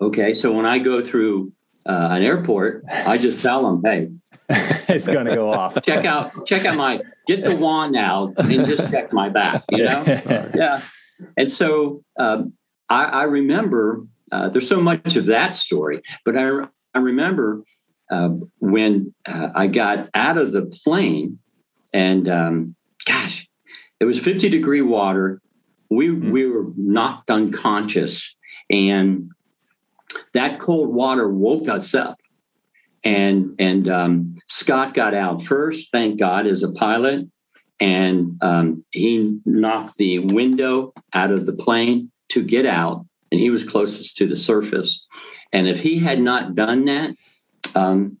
Okay, 0.00 0.34
so 0.34 0.52
when 0.52 0.66
I 0.66 0.78
go 0.78 1.02
through 1.02 1.52
uh, 1.86 2.08
an 2.12 2.22
airport, 2.22 2.84
I 2.90 3.18
just 3.18 3.42
tell 3.42 3.62
them, 3.62 3.82
"Hey, 3.84 4.08
it's 4.88 5.06
going 5.06 5.26
to 5.26 5.34
go 5.34 5.52
off. 5.52 5.80
check 5.82 6.04
out, 6.04 6.46
check 6.46 6.64
out 6.64 6.76
my 6.76 7.02
get 7.26 7.44
the 7.44 7.54
wand 7.56 7.96
out 7.96 8.32
and 8.38 8.64
just 8.66 8.90
check 8.90 9.12
my 9.12 9.28
back." 9.28 9.62
You 9.70 9.84
know, 9.84 10.04
yeah. 10.54 10.80
And 11.36 11.50
so 11.50 12.02
um, 12.18 12.54
I, 12.88 13.04
I, 13.04 13.22
remember 13.24 14.06
uh, 14.32 14.48
there's 14.48 14.68
so 14.68 14.80
much 14.80 15.16
of 15.16 15.26
that 15.26 15.54
story, 15.54 16.00
but 16.24 16.36
I 16.36 16.66
I 16.94 17.00
remember 17.00 17.62
uh, 18.10 18.30
when 18.60 19.14
uh, 19.26 19.50
I 19.54 19.66
got 19.66 20.08
out 20.14 20.38
of 20.38 20.52
the 20.52 20.62
plane, 20.62 21.38
and 21.92 22.28
um, 22.28 22.76
gosh, 23.04 23.48
it 24.00 24.04
was 24.04 24.18
50 24.18 24.48
degree 24.48 24.82
water. 24.82 25.40
We 25.90 26.08
mm. 26.08 26.30
we 26.30 26.46
were 26.46 26.66
knocked 26.76 27.30
unconscious, 27.30 28.36
and 28.70 29.30
that 30.32 30.58
cold 30.58 30.94
water 30.94 31.28
woke 31.28 31.68
us 31.68 31.94
up. 31.94 32.18
And 33.04 33.54
and 33.58 33.88
um, 33.88 34.36
Scott 34.46 34.94
got 34.94 35.14
out 35.14 35.44
first, 35.44 35.92
thank 35.92 36.18
God, 36.18 36.46
as 36.46 36.62
a 36.62 36.72
pilot, 36.72 37.26
and 37.80 38.36
um, 38.42 38.84
he 38.90 39.38
knocked 39.44 39.96
the 39.96 40.18
window 40.18 40.92
out 41.14 41.30
of 41.30 41.46
the 41.46 41.52
plane 41.52 42.10
to 42.30 42.42
get 42.42 42.66
out, 42.66 43.06
and 43.30 43.40
he 43.40 43.50
was 43.50 43.68
closest 43.68 44.16
to 44.16 44.26
the 44.26 44.36
surface. 44.36 45.06
And 45.52 45.68
if 45.68 45.80
he 45.80 45.98
had 45.98 46.20
not 46.20 46.54
done 46.54 46.84
that, 46.86 47.14
um, 47.74 48.18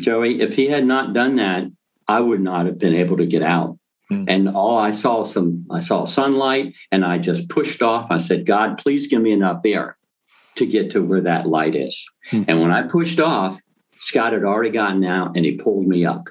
Joey, 0.00 0.40
if 0.40 0.56
he 0.56 0.66
had 0.66 0.84
not 0.86 1.12
done 1.12 1.36
that, 1.36 1.64
I 2.08 2.20
would 2.20 2.40
not 2.40 2.66
have 2.66 2.78
been 2.78 2.94
able 2.94 3.16
to 3.16 3.26
get 3.26 3.42
out. 3.42 3.78
Mm. 4.10 4.24
And 4.28 4.48
all 4.48 4.78
I 4.78 4.90
saw 4.90 5.24
some, 5.24 5.66
I 5.70 5.80
saw 5.80 6.04
sunlight, 6.04 6.74
and 6.92 7.04
I 7.04 7.18
just 7.18 7.48
pushed 7.48 7.82
off. 7.82 8.10
I 8.10 8.18
said, 8.18 8.46
"God, 8.46 8.78
please 8.78 9.06
give 9.06 9.22
me 9.22 9.32
enough 9.32 9.62
air 9.64 9.96
to 10.56 10.66
get 10.66 10.90
to 10.92 11.02
where 11.02 11.22
that 11.22 11.46
light 11.46 11.74
is." 11.74 12.06
Mm. 12.30 12.44
And 12.48 12.60
when 12.60 12.70
I 12.70 12.82
pushed 12.82 13.18
off, 13.18 13.60
Scott 14.04 14.32
had 14.32 14.44
already 14.44 14.70
gotten 14.70 15.04
out, 15.04 15.36
and 15.36 15.44
he 15.44 15.56
pulled 15.56 15.86
me 15.86 16.04
up. 16.04 16.22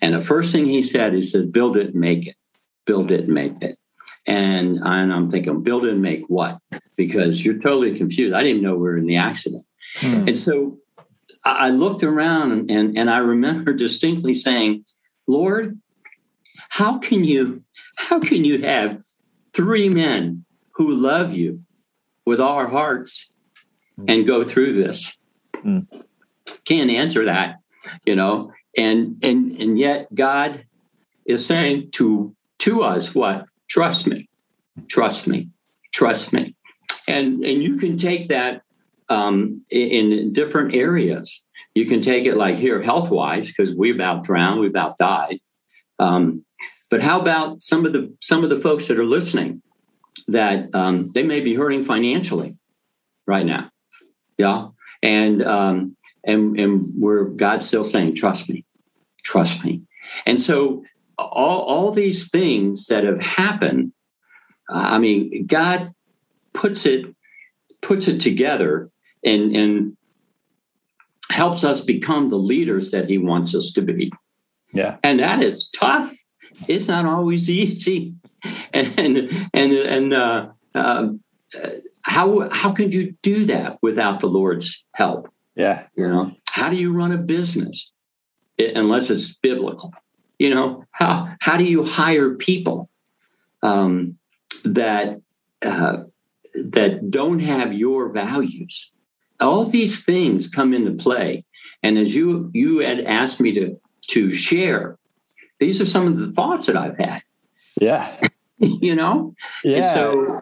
And 0.00 0.14
the 0.14 0.20
first 0.20 0.52
thing 0.52 0.66
he 0.66 0.82
said, 0.82 1.12
he 1.12 1.22
said, 1.22 1.52
"Build 1.52 1.76
it, 1.76 1.94
make 1.94 2.26
it. 2.26 2.36
Build 2.84 3.10
it, 3.10 3.28
make 3.28 3.60
it." 3.62 3.78
And, 4.26 4.78
and 4.78 5.12
I'm 5.12 5.28
thinking, 5.28 5.62
build 5.62 5.84
it 5.84 5.92
and 5.92 6.02
make 6.02 6.24
what? 6.28 6.58
Because 6.96 7.44
you're 7.44 7.58
totally 7.60 7.96
confused. 7.96 8.34
I 8.34 8.42
didn't 8.42 8.62
know 8.62 8.74
we 8.74 8.80
were 8.80 8.96
in 8.96 9.06
the 9.06 9.16
accident. 9.16 9.64
Mm. 10.00 10.28
And 10.28 10.38
so 10.38 10.78
I 11.44 11.70
looked 11.70 12.02
around 12.02 12.70
and, 12.70 12.98
and 12.98 13.08
I 13.08 13.18
remember 13.18 13.72
distinctly 13.72 14.34
saying, 14.34 14.84
Lord, 15.28 15.78
how 16.70 16.98
can 16.98 17.24
you 17.24 17.62
how 17.96 18.18
can 18.18 18.44
you 18.44 18.62
have 18.62 18.98
three 19.52 19.88
men 19.88 20.44
who 20.72 20.94
love 20.94 21.32
you 21.32 21.62
with 22.26 22.40
all 22.40 22.54
our 22.54 22.66
hearts 22.66 23.32
and 24.08 24.26
go 24.26 24.44
through 24.44 24.74
this? 24.74 25.16
Mm. 25.54 25.86
Can't 26.66 26.90
answer 26.90 27.24
that, 27.24 27.56
you 28.04 28.14
know. 28.14 28.52
And 28.76 29.18
and 29.22 29.52
and 29.52 29.78
yet 29.78 30.14
God 30.14 30.66
is 31.24 31.46
saying 31.46 31.90
to 31.92 32.34
to 32.60 32.82
us 32.82 33.14
what? 33.14 33.46
Trust 33.68 34.06
me, 34.06 34.28
trust 34.88 35.26
me, 35.26 35.48
trust 35.92 36.32
me. 36.32 36.54
And 37.08 37.44
and 37.44 37.62
you 37.62 37.76
can 37.76 37.96
take 37.96 38.28
that 38.28 38.62
um, 39.08 39.64
in, 39.70 40.12
in 40.12 40.32
different 40.32 40.74
areas. 40.74 41.42
You 41.74 41.86
can 41.86 42.00
take 42.00 42.26
it 42.26 42.36
like 42.36 42.56
here, 42.56 42.82
health 42.82 43.10
wise, 43.10 43.46
because 43.46 43.74
we 43.74 43.90
about 43.90 44.24
drowned, 44.24 44.60
we 44.60 44.66
about 44.66 44.98
died. 44.98 45.38
Um, 45.98 46.44
but 46.90 47.00
how 47.00 47.20
about 47.20 47.62
some 47.62 47.86
of 47.86 47.92
the 47.92 48.14
some 48.20 48.44
of 48.44 48.50
the 48.50 48.56
folks 48.56 48.88
that 48.88 48.98
are 48.98 49.04
listening 49.04 49.62
that 50.28 50.74
um, 50.74 51.08
they 51.14 51.22
may 51.22 51.40
be 51.40 51.54
hurting 51.54 51.84
financially 51.84 52.56
right 53.26 53.46
now, 53.46 53.70
yeah, 54.38 54.68
and 55.02 55.42
um, 55.42 55.95
and 56.26 56.58
and 56.58 56.82
where 56.98 57.24
God's 57.24 57.66
still 57.66 57.84
saying, 57.84 58.14
"Trust 58.14 58.48
me, 58.48 58.64
trust 59.24 59.64
me," 59.64 59.82
and 60.26 60.40
so 60.40 60.84
all 61.18 61.60
all 61.62 61.92
these 61.92 62.30
things 62.30 62.86
that 62.86 63.04
have 63.04 63.20
happened, 63.20 63.92
uh, 64.70 64.94
I 64.94 64.98
mean, 64.98 65.46
God 65.46 65.92
puts 66.52 66.86
it 66.86 67.06
puts 67.80 68.08
it 68.08 68.20
together 68.20 68.90
and 69.24 69.56
and 69.56 69.96
helps 71.30 71.64
us 71.64 71.80
become 71.80 72.28
the 72.30 72.36
leaders 72.36 72.90
that 72.90 73.08
He 73.08 73.18
wants 73.18 73.54
us 73.54 73.72
to 73.72 73.82
be. 73.82 74.12
Yeah, 74.72 74.96
and 75.02 75.20
that 75.20 75.42
is 75.42 75.68
tough 75.68 76.12
it's 76.68 76.88
not 76.88 77.06
always 77.06 77.48
easy. 77.50 78.14
And 78.72 78.98
and 79.52 79.72
and 79.72 80.12
uh, 80.12 80.48
uh, 80.74 81.08
how 82.02 82.48
how 82.50 82.72
can 82.72 82.92
you 82.92 83.14
do 83.22 83.44
that 83.46 83.78
without 83.82 84.20
the 84.20 84.28
Lord's 84.28 84.84
help? 84.94 85.28
Yeah, 85.56 85.86
you 85.96 86.06
know, 86.08 86.32
how 86.50 86.70
do 86.70 86.76
you 86.76 86.92
run 86.92 87.12
a 87.12 87.18
business 87.18 87.92
it, 88.58 88.76
unless 88.76 89.10
it's 89.10 89.34
biblical? 89.34 89.92
You 90.38 90.54
know, 90.54 90.84
how 90.90 91.34
how 91.40 91.56
do 91.56 91.64
you 91.64 91.82
hire 91.82 92.34
people 92.34 92.90
um, 93.62 94.18
that 94.64 95.20
uh, 95.62 95.98
that 96.54 97.10
don't 97.10 97.40
have 97.40 97.72
your 97.72 98.12
values? 98.12 98.92
All 99.40 99.64
these 99.64 100.04
things 100.04 100.48
come 100.48 100.74
into 100.74 100.92
play, 100.92 101.44
and 101.82 101.98
as 101.98 102.14
you 102.14 102.50
you 102.52 102.80
had 102.80 103.00
asked 103.00 103.40
me 103.40 103.52
to 103.54 103.80
to 104.08 104.32
share 104.32 104.98
these 105.58 105.80
are 105.80 105.86
some 105.86 106.06
of 106.06 106.18
the 106.18 106.32
thoughts 106.32 106.66
that 106.66 106.76
I've 106.76 106.98
had. 106.98 107.22
Yeah. 107.80 108.20
you 108.58 108.94
know? 108.94 109.34
Yeah. 109.64 109.76
And 109.76 109.86
so 109.86 110.40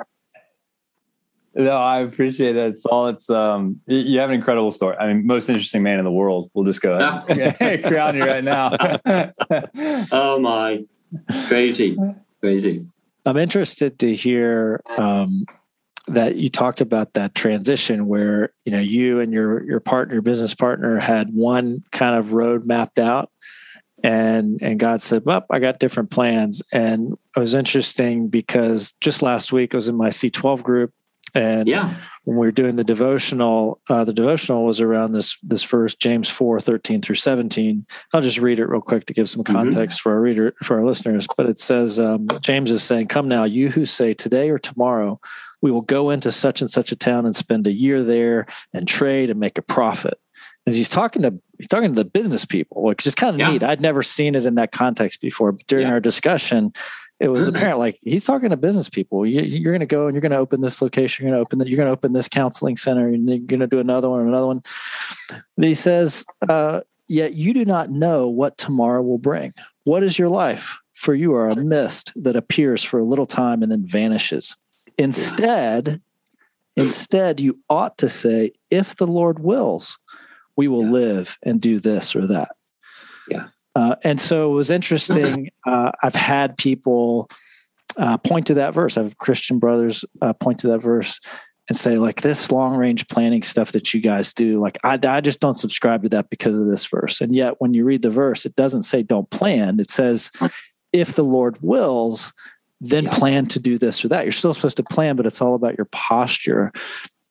no, 1.57 1.77
I 1.77 2.01
appreciate 2.01 2.53
that, 2.53 2.77
Saul. 2.77 3.09
It's 3.09 3.31
um, 3.31 3.81
you 3.87 4.19
have 4.19 4.31
an 4.31 4.37
incredible 4.37 4.73
story. 4.73 4.97
I 4.97 5.13
mean, 5.13 5.27
most 5.27 5.49
interesting 5.49 5.83
man 5.83 5.99
in 5.99 6.05
the 6.05 6.11
world. 6.11 6.51
We'll 6.53 6.65
just 6.65 6.81
go 6.81 6.99
crown 7.87 8.17
you 8.17 8.25
right 8.25 8.45
now. 8.45 8.77
oh 10.13 10.39
my, 10.41 10.85
crazy, 11.47 11.97
crazy. 12.41 12.87
I'm 13.25 13.37
interested 13.37 13.99
to 14.01 14.15
hear 14.15 14.83
um, 14.99 15.47
that 16.09 16.37
you 16.37 16.51
talked 16.51 16.81
about 16.81 17.15
that 17.15 17.35
transition 17.35 18.07
where 18.07 18.53
you 18.65 18.73
know 18.73 18.81
you 18.81 19.21
and 19.21 19.33
your 19.33 19.65
your 19.65 19.81
partner, 19.81 20.15
your 20.15 20.23
business 20.23 20.55
partner, 20.55 20.99
had 20.99 21.33
one 21.33 21.85
kind 21.93 22.17
of 22.17 22.33
road 22.33 22.67
mapped 22.67 22.99
out, 22.99 23.31
and 24.03 24.61
and 24.61 24.81
God 24.81 25.03
said, 25.03 25.23
"Well, 25.25 25.47
I 25.51 25.61
got 25.61 25.79
different 25.79 26.11
plans." 26.11 26.63
And 26.73 27.13
it 27.37 27.41
was 27.41 27.55
interesting 27.55 28.29
because 28.29 28.93
just 29.01 29.23
last 29.23 29.53
week 29.53 29.73
I 29.73 29.77
was 29.77 29.89
in 29.89 29.97
my 29.97 30.09
C12 30.09 30.63
group, 30.63 30.93
and 31.35 31.69
yeah. 31.69 31.95
when 32.25 32.37
we 32.37 32.47
were 32.47 32.53
doing 32.53 32.77
the 32.77 32.85
devotional, 32.85 33.81
uh, 33.89 34.05
the 34.05 34.13
devotional 34.13 34.65
was 34.65 34.81
around 34.81 35.13
this 35.13 35.37
this 35.43 35.65
verse 35.65 35.95
James 35.95 36.29
4, 36.29 36.61
13 36.61 37.01
through 37.01 37.17
17. 37.17 37.87
I'll 38.13 38.21
just 38.21 38.39
read 38.39 38.61
it 38.61 38.67
real 38.67 38.81
quick 38.81 39.07
to 39.07 39.15
give 39.15 39.29
some 39.29 39.43
mm-hmm. 39.43 39.55
context 39.55 39.99
mm-hmm. 39.99 40.03
for 40.03 40.13
our 40.13 40.21
reader 40.21 40.55
for 40.63 40.79
our 40.79 40.85
listeners. 40.85 41.27
But 41.37 41.47
it 41.47 41.59
says, 41.59 41.99
um, 41.99 42.29
James 42.41 42.71
is 42.71 42.83
saying, 42.83 43.09
"Come 43.09 43.29
now, 43.29 43.45
you 43.45 43.71
who 43.71 43.85
say 43.85 44.15
today 44.15 44.51
or 44.51 44.59
tomorrow." 44.59 45.21
We 45.63 45.71
will 45.71 45.81
go 45.81 46.11
into 46.11 46.31
such 46.31 46.61
and 46.61 46.71
such 46.71 46.93
a 46.93 46.97
town 46.97 47.25
and 47.25 47.35
spend 47.35 47.67
a 47.67 47.73
year 47.73 48.05
there 48.05 48.45
and 48.75 48.87
trade 48.87 49.31
and 49.31 49.41
make 49.41 49.57
a 49.57 49.63
profit 49.63 50.21
is 50.67 50.75
he's 50.75 50.91
talking 50.91 51.23
to 51.23 51.35
he's 51.59 51.67
talking 51.67 51.95
to 51.95 52.03
the 52.03 52.09
business 52.09 52.45
people, 52.45 52.83
which 52.83 53.07
is 53.07 53.15
kind 53.15 53.35
of 53.35 53.41
yeah. 53.41 53.53
neat. 53.53 53.63
I'd 53.63 53.81
never 53.81 54.03
seen 54.03 54.35
it 54.35 54.47
in 54.47 54.55
that 54.57 54.73
context 54.73 55.21
before. 55.21 55.53
But 55.53 55.67
during 55.67 55.87
yeah. 55.87 55.93
our 55.93 56.01
discussion, 56.01 56.73
it 57.25 57.31
was 57.31 57.49
apparent 57.49 57.79
like 57.79 57.99
he's 58.03 58.25
talking 58.25 58.51
to 58.51 58.57
business 58.57 58.89
people. 58.89 59.27
You, 59.27 59.41
are 59.41 59.73
going 59.73 59.81
to 59.81 59.87
go 59.87 60.07
and 60.07 60.15
you're 60.15 60.21
going 60.21 60.33
to 60.33 60.39
open 60.39 60.61
this 60.61 60.83
location. 60.83 61.25
You're 61.25 61.33
going 61.33 61.43
to 61.43 61.47
open 61.47 61.59
that. 61.59 61.69
You're 61.69 61.79
going 61.79 61.89
to 61.89 61.93
open 61.93 62.13
this 62.13 62.29
counseling 62.29 62.77
center, 62.77 63.09
and 63.09 63.29
you're 63.29 63.39
going 63.39 63.61
to 63.61 63.67
do 63.67 63.81
another 63.81 64.11
one, 64.11 64.21
another 64.29 64.47
one. 64.47 64.63
and 65.31 65.65
he 65.65 65.75
says, 65.75 66.25
uh, 66.49 66.81
"Yet 67.09 67.35
you 67.35 67.55
do 67.55 67.65
not 67.65 67.91
know 67.91 68.29
what 68.29 68.59
tomorrow 68.59 69.03
will 69.03 69.19
bring. 69.19 69.53
What 69.85 70.03
is 70.03 70.19
your 70.19 70.29
life? 70.29 70.79
For 70.93 71.15
you 71.15 71.35
are 71.35 71.49
a 71.49 71.57
mist 71.57 72.13
that 72.15 72.37
appears 72.37 72.85
for 72.85 73.01
a 73.01 73.05
little 73.05 73.27
time 73.27 73.63
and 73.63 73.73
then 73.73 73.85
vanishes. 73.85 74.57
Instead, 74.97 76.01
instead, 76.77 77.41
you 77.41 77.59
ought 77.69 77.99
to 77.99 78.09
say, 78.09 78.53
if 78.71 78.95
the 78.95 79.07
Lord 79.07 79.41
wills, 79.41 79.99
we 80.57 80.69
will 80.69 80.85
yeah. 80.85 80.91
live 80.91 81.39
and 81.43 81.61
do 81.61 81.81
this 81.81 82.15
or 82.15 82.27
that." 82.29 82.51
Yeah. 83.29 83.49
Uh, 83.75 83.97
and 84.03 84.21
so 84.21 84.51
it 84.51 84.55
was 84.55 84.71
interesting. 84.71 85.51
Uh, 85.67 85.91
I've 86.03 86.15
had 86.15 86.59
people 86.59 87.31
uh, 87.97 88.19
point 88.19 88.49
to 88.49 88.55
that 88.55 88.75
verse. 88.75 88.99
I've 88.99 89.17
Christian 89.17 89.59
brothers 89.59 90.05
uh, 90.21 90.35
point 90.35 90.59
to 90.59 90.67
that 90.69 90.81
verse 90.81 91.21
and 91.69 91.79
say, 91.79 91.97
like, 91.97 92.21
this 92.21 92.53
long 92.53 92.77
range 92.77 93.09
planning 93.09 93.43
stuff 93.43 93.73
that 93.73 93.95
you 93.95 94.01
guys 94.03 94.35
do, 94.35 94.61
like, 94.61 94.77
I, 94.85 94.99
I 95.03 95.23
just 95.23 95.41
don't 95.41 95.57
subscribe 95.57 96.03
to 96.03 96.11
that 96.11 96.29
because 96.29 96.59
of 96.59 96.67
this 96.67 96.85
verse. 96.85 97.23
And 97.23 97.35
yet, 97.35 97.55
when 97.61 97.73
you 97.73 97.85
read 97.85 98.03
the 98.03 98.11
verse, 98.11 98.45
it 98.45 98.55
doesn't 98.57 98.83
say 98.83 99.03
don't 99.03 99.31
plan. 99.31 99.81
It 99.81 99.91
says, 99.91 100.31
if 100.93 101.15
the 101.15 101.25
Lord 101.25 101.57
wills, 101.63 102.35
then 102.81 103.05
yeah. 103.05 103.11
plan 103.11 103.47
to 103.47 103.59
do 103.59 103.79
this 103.79 104.05
or 104.05 104.09
that. 104.09 104.25
You're 104.25 104.33
still 104.33 104.53
supposed 104.53 104.77
to 104.77 104.83
plan, 104.83 105.17
but 105.17 105.25
it's 105.25 105.41
all 105.41 105.55
about 105.55 105.79
your 105.79 105.87
posture. 105.87 106.73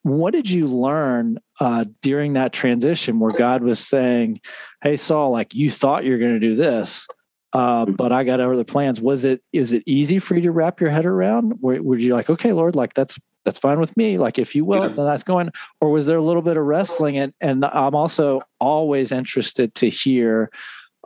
What 0.04 0.34
did 0.34 0.50
you 0.50 0.68
learn 0.68 1.38
uh, 1.60 1.86
during 2.02 2.34
that 2.34 2.52
transition 2.52 3.18
where 3.18 3.30
God 3.30 3.62
was 3.62 3.78
saying, 3.78 4.42
"Hey 4.82 4.96
Saul, 4.96 5.30
like 5.30 5.54
you 5.54 5.70
thought 5.70 6.04
you're 6.04 6.18
going 6.18 6.34
to 6.34 6.38
do 6.38 6.54
this, 6.54 7.08
uh, 7.54 7.86
mm-hmm. 7.86 7.94
but 7.94 8.12
I 8.12 8.22
got 8.22 8.38
other 8.38 8.64
plans." 8.64 9.00
Was 9.00 9.24
it 9.24 9.42
is 9.54 9.72
it 9.72 9.82
easy 9.86 10.18
for 10.18 10.34
you 10.34 10.42
to 10.42 10.52
wrap 10.52 10.78
your 10.78 10.90
head 10.90 11.06
around? 11.06 11.54
Were, 11.62 11.82
were 11.82 11.96
you 11.96 12.14
like, 12.14 12.28
"Okay, 12.28 12.52
Lord, 12.52 12.76
like 12.76 12.92
that's 12.92 13.18
that's 13.46 13.58
fine 13.58 13.80
with 13.80 13.96
me. 13.96 14.18
Like 14.18 14.38
if 14.38 14.54
you 14.54 14.66
will, 14.66 14.82
yeah. 14.82 14.88
then 14.88 15.06
that's 15.06 15.22
going." 15.22 15.50
Or 15.80 15.90
was 15.90 16.04
there 16.04 16.18
a 16.18 16.22
little 16.22 16.42
bit 16.42 16.58
of 16.58 16.64
wrestling? 16.66 17.16
And 17.16 17.32
and 17.40 17.64
I'm 17.64 17.94
also 17.94 18.42
always 18.60 19.10
interested 19.10 19.74
to 19.76 19.88
hear, 19.88 20.50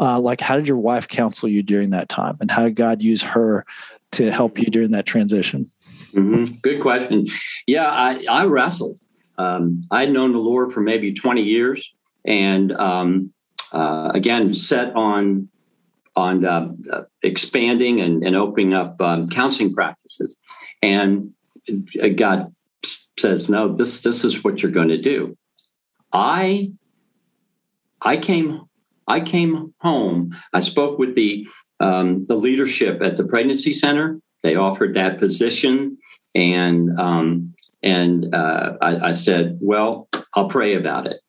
uh, 0.00 0.18
like, 0.18 0.40
how 0.40 0.56
did 0.56 0.66
your 0.66 0.78
wife 0.78 1.06
counsel 1.06 1.48
you 1.48 1.62
during 1.62 1.90
that 1.90 2.08
time, 2.08 2.36
and 2.40 2.50
how 2.50 2.64
did 2.64 2.74
God 2.74 3.00
use 3.00 3.22
her 3.22 3.64
to 4.10 4.32
help 4.32 4.58
you 4.58 4.66
during 4.66 4.90
that 4.90 5.06
transition? 5.06 5.70
Mm-hmm. 6.12 6.56
Good 6.62 6.80
question. 6.80 7.26
Yeah, 7.66 7.86
I, 7.86 8.24
I 8.28 8.44
wrestled. 8.44 8.98
Um, 9.36 9.82
I'd 9.90 10.10
known 10.10 10.32
the 10.32 10.38
Lord 10.38 10.72
for 10.72 10.80
maybe 10.80 11.12
20 11.12 11.42
years, 11.42 11.92
and 12.24 12.72
um, 12.72 13.32
uh, 13.72 14.10
again, 14.14 14.52
set 14.54 14.94
on 14.94 15.48
on 16.16 16.44
uh, 16.44 16.68
uh, 16.92 17.02
expanding 17.22 18.00
and, 18.00 18.24
and, 18.24 18.34
opening 18.34 18.74
up 18.74 19.00
um, 19.00 19.28
counseling 19.28 19.72
practices. 19.72 20.36
And 20.82 21.32
God 22.16 22.46
says, 22.82 23.48
"No, 23.48 23.76
this 23.76 24.02
this 24.02 24.24
is 24.24 24.42
what 24.42 24.60
you're 24.62 24.72
going 24.72 24.88
to 24.88 25.00
do." 25.00 25.36
I 26.12 26.72
I 28.02 28.16
came 28.16 28.62
I 29.06 29.20
came 29.20 29.74
home. 29.80 30.36
I 30.52 30.60
spoke 30.60 30.98
with 30.98 31.14
the 31.14 31.46
um, 31.80 32.24
the 32.24 32.36
leadership 32.36 33.00
at 33.02 33.16
the 33.16 33.24
pregnancy 33.24 33.72
center. 33.72 34.20
They 34.42 34.56
offered 34.56 34.94
that 34.94 35.18
position, 35.18 35.98
and 36.34 36.98
um, 36.98 37.54
and 37.82 38.34
uh, 38.34 38.74
I, 38.80 39.08
I, 39.08 39.12
said, 39.12 39.58
"Well, 39.60 40.08
I'll 40.34 40.48
pray 40.48 40.74
about 40.74 41.06
it." 41.06 41.20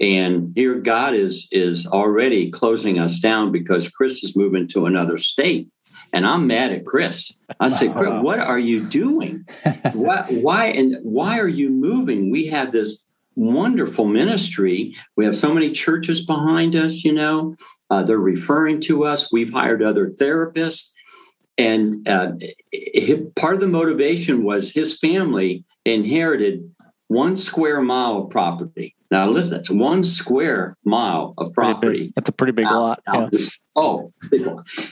And 0.00 0.52
here, 0.54 0.76
God 0.76 1.14
is 1.14 1.46
is 1.50 1.86
already 1.86 2.50
closing 2.50 2.98
us 2.98 3.20
down 3.20 3.52
because 3.52 3.88
Chris 3.88 4.22
is 4.24 4.36
moving 4.36 4.66
to 4.68 4.86
another 4.86 5.16
state, 5.16 5.68
and 6.12 6.26
I'm 6.26 6.46
mad 6.46 6.72
at 6.72 6.86
Chris. 6.86 7.32
I 7.60 7.68
said, 7.68 7.94
"Chris, 7.94 8.10
what 8.22 8.40
are 8.40 8.58
you 8.58 8.84
doing? 8.84 9.44
why, 9.92 10.24
why 10.28 10.66
and 10.66 10.96
why 11.02 11.38
are 11.38 11.48
you 11.48 11.70
moving? 11.70 12.30
We 12.30 12.46
have 12.46 12.72
this." 12.72 13.04
wonderful 13.36 14.04
ministry. 14.04 14.94
We 15.16 15.24
have 15.24 15.36
so 15.36 15.54
many 15.54 15.70
churches 15.72 16.24
behind 16.24 16.76
us, 16.76 17.04
you 17.04 17.12
know, 17.12 17.54
uh, 17.88 18.02
they're 18.02 18.18
referring 18.18 18.80
to 18.82 19.04
us. 19.04 19.32
We've 19.32 19.52
hired 19.52 19.82
other 19.82 20.10
therapists. 20.10 20.89
And 21.60 22.08
uh, 22.08 22.32
part 23.36 23.54
of 23.54 23.60
the 23.60 23.68
motivation 23.68 24.44
was 24.44 24.72
his 24.72 24.96
family 24.96 25.66
inherited 25.84 26.74
one 27.08 27.36
square 27.36 27.82
mile 27.82 28.16
of 28.16 28.30
property. 28.30 28.96
Now, 29.10 29.28
listen, 29.28 29.52
that's 29.52 29.68
one 29.68 30.02
square 30.02 30.74
mile 30.86 31.34
of 31.36 31.52
property. 31.52 32.14
That's 32.16 32.30
a 32.30 32.32
pretty 32.32 32.52
big 32.52 32.64
out, 32.64 32.74
lot. 32.74 33.02
Out 33.06 33.28
yeah. 33.32 33.48
oh, 33.76 34.10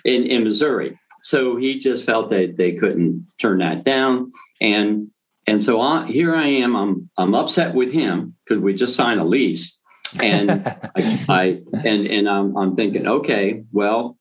in, 0.04 0.24
in 0.26 0.44
Missouri. 0.44 0.98
So 1.22 1.56
he 1.56 1.78
just 1.78 2.04
felt 2.04 2.28
that 2.30 2.58
they 2.58 2.72
couldn't 2.72 3.26
turn 3.40 3.60
that 3.60 3.84
down. 3.84 4.30
And 4.60 5.08
and 5.46 5.62
so 5.62 5.80
I, 5.80 6.06
here 6.06 6.34
I 6.34 6.48
am. 6.48 6.76
I'm 6.76 7.08
I'm 7.16 7.34
upset 7.34 7.74
with 7.74 7.92
him 7.92 8.34
because 8.44 8.62
we 8.62 8.74
just 8.74 8.94
signed 8.94 9.20
a 9.20 9.24
lease, 9.24 9.82
and 10.22 10.50
I, 10.96 11.24
I 11.30 11.60
and 11.72 12.06
and 12.06 12.28
I'm 12.28 12.54
I'm 12.54 12.76
thinking, 12.76 13.06
okay, 13.06 13.64
well, 13.72 14.17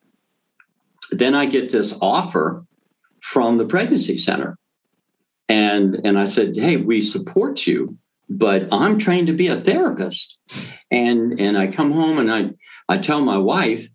then 1.12 1.36
I 1.36 1.46
get 1.46 1.72
this 1.72 1.98
offer 2.02 2.66
from 3.22 3.58
the 3.58 3.66
pregnancy 3.66 4.18
center, 4.18 4.58
and 5.50 5.96
and 6.04 6.18
I 6.18 6.26
said, 6.26 6.56
hey, 6.56 6.78
we 6.78 7.02
support 7.02 7.68
you, 7.68 7.98
but 8.30 8.72
I'm 8.74 8.98
trained 8.98 9.28
to 9.28 9.34
be 9.34 9.48
a 9.48 9.62
therapist, 9.62 10.38
and 10.92 11.40
and 11.40 11.58
I 11.58 11.68
come 11.68 11.92
home 11.92 12.20
and 12.20 12.32
I 12.32 12.52
I 12.90 12.98
tell 12.98 13.22
my 13.22 13.38
wife 13.38 13.88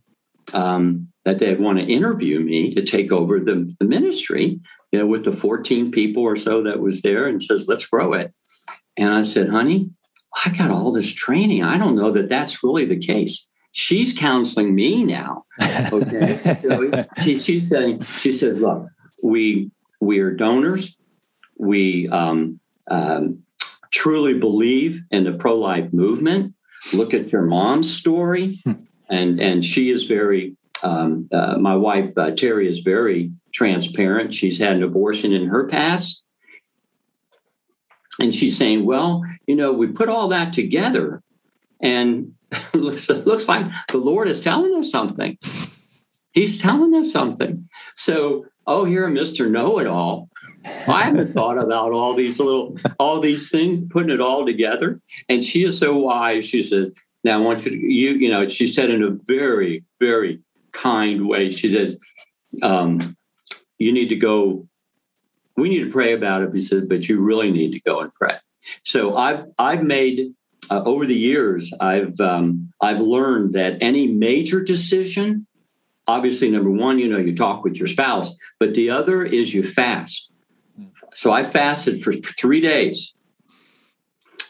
um, 0.52 1.08
that 1.24 1.38
they 1.38 1.54
want 1.54 1.78
to 1.78 1.84
interview 1.84 2.40
me 2.40 2.74
to 2.74 2.84
take 2.84 3.12
over 3.12 3.38
the, 3.38 3.74
the 3.78 3.86
ministry 3.86 4.60
you 4.92 4.98
know, 4.98 5.06
with 5.06 5.24
the 5.24 5.32
14 5.32 5.90
people 5.90 6.22
or 6.22 6.36
so 6.36 6.62
that 6.62 6.78
was 6.78 7.02
there 7.02 7.26
and 7.26 7.42
says, 7.42 7.66
let's 7.66 7.86
grow 7.86 8.12
it. 8.12 8.32
And 8.96 9.12
I 9.12 9.22
said, 9.22 9.48
honey, 9.48 9.90
I 10.44 10.50
got 10.50 10.70
all 10.70 10.92
this 10.92 11.12
training. 11.12 11.64
I 11.64 11.78
don't 11.78 11.96
know 11.96 12.12
that 12.12 12.28
that's 12.28 12.62
really 12.62 12.84
the 12.84 12.98
case. 12.98 13.48
She's 13.72 14.12
counseling 14.12 14.74
me 14.74 15.02
now. 15.02 15.46
Okay. 15.60 16.58
so 16.62 17.06
she, 17.24 17.38
she 17.40 17.64
said, 17.64 18.06
she 18.06 18.30
said, 18.30 18.60
look, 18.60 18.86
we, 19.22 19.70
we 20.00 20.20
are 20.20 20.30
donors. 20.30 20.96
We 21.58 22.08
um, 22.08 22.60
um, 22.90 23.44
truly 23.90 24.38
believe 24.38 25.02
in 25.10 25.24
the 25.24 25.32
pro-life 25.32 25.90
movement. 25.92 26.54
Look 26.92 27.14
at 27.14 27.32
your 27.32 27.42
mom's 27.42 27.92
story. 27.92 28.58
Hmm. 28.64 28.72
And, 29.08 29.40
and 29.40 29.64
she 29.64 29.90
is 29.90 30.04
very, 30.04 30.56
um, 30.82 31.28
uh, 31.32 31.56
my 31.58 31.76
wife, 31.76 32.16
uh, 32.16 32.32
Terry 32.32 32.68
is 32.68 32.80
very 32.80 33.32
transparent. 33.54 34.34
She's 34.34 34.58
had 34.58 34.76
an 34.76 34.82
abortion 34.82 35.32
in 35.32 35.46
her 35.48 35.66
past. 35.66 36.22
And 38.20 38.34
she's 38.34 38.58
saying, 38.58 38.84
well, 38.84 39.22
you 39.46 39.56
know, 39.56 39.72
we 39.72 39.86
put 39.86 40.10
all 40.10 40.28
that 40.28 40.52
together 40.52 41.22
and 41.80 42.34
looks, 42.74 43.08
it 43.10 43.26
looks 43.26 43.48
like 43.48 43.66
the 43.88 43.98
Lord 43.98 44.28
is 44.28 44.42
telling 44.42 44.74
us 44.74 44.90
something. 44.90 45.38
He's 46.32 46.60
telling 46.60 46.94
us 46.94 47.12
something. 47.12 47.68
So, 47.94 48.46
oh, 48.66 48.84
here, 48.84 49.08
Mr. 49.08 49.50
Know 49.50 49.78
It 49.78 49.86
All. 49.86 50.28
I 50.64 51.02
haven't 51.04 51.34
thought 51.34 51.58
about 51.58 51.92
all 51.92 52.14
these 52.14 52.38
little, 52.38 52.78
all 52.98 53.20
these 53.20 53.50
things, 53.50 53.86
putting 53.90 54.10
it 54.10 54.20
all 54.20 54.46
together. 54.46 55.00
And 55.28 55.42
she 55.42 55.64
is 55.64 55.78
so 55.78 55.96
wise. 55.96 56.44
She 56.44 56.62
says, 56.62 56.92
now 57.24 57.38
I 57.38 57.42
want 57.42 57.64
you 57.64 57.72
to, 57.72 57.76
you, 57.76 58.10
you 58.12 58.30
know, 58.30 58.46
she 58.46 58.66
said 58.66 58.90
in 58.90 59.02
a 59.02 59.10
very, 59.10 59.84
very 60.00 60.40
kind 60.72 61.26
way, 61.28 61.50
she 61.50 61.72
says, 61.72 61.96
um, 62.62 63.16
you 63.78 63.92
need 63.92 64.08
to 64.08 64.16
go. 64.16 64.68
We 65.56 65.68
need 65.68 65.84
to 65.84 65.90
pray 65.90 66.12
about 66.12 66.42
it. 66.42 66.54
He 66.54 66.62
said, 66.62 66.88
but 66.88 67.08
you 67.08 67.20
really 67.20 67.50
need 67.50 67.72
to 67.72 67.80
go 67.80 68.00
and 68.00 68.12
pray. 68.12 68.36
So 68.84 69.16
I've 69.16 69.44
I've 69.58 69.82
made 69.82 70.34
uh, 70.70 70.82
over 70.84 71.06
the 71.06 71.14
years 71.14 71.72
I've 71.80 72.18
um, 72.20 72.72
I've 72.80 73.00
learned 73.00 73.54
that 73.54 73.78
any 73.80 74.08
major 74.08 74.62
decision, 74.62 75.46
obviously 76.06 76.50
number 76.50 76.70
one, 76.70 76.98
you 76.98 77.08
know, 77.08 77.18
you 77.18 77.34
talk 77.34 77.64
with 77.64 77.76
your 77.76 77.88
spouse, 77.88 78.34
but 78.58 78.74
the 78.74 78.90
other 78.90 79.24
is 79.24 79.54
you 79.54 79.62
fast. 79.62 80.30
So 81.14 81.30
I 81.30 81.44
fasted 81.44 82.02
for 82.02 82.12
three 82.12 82.60
days, 82.60 83.12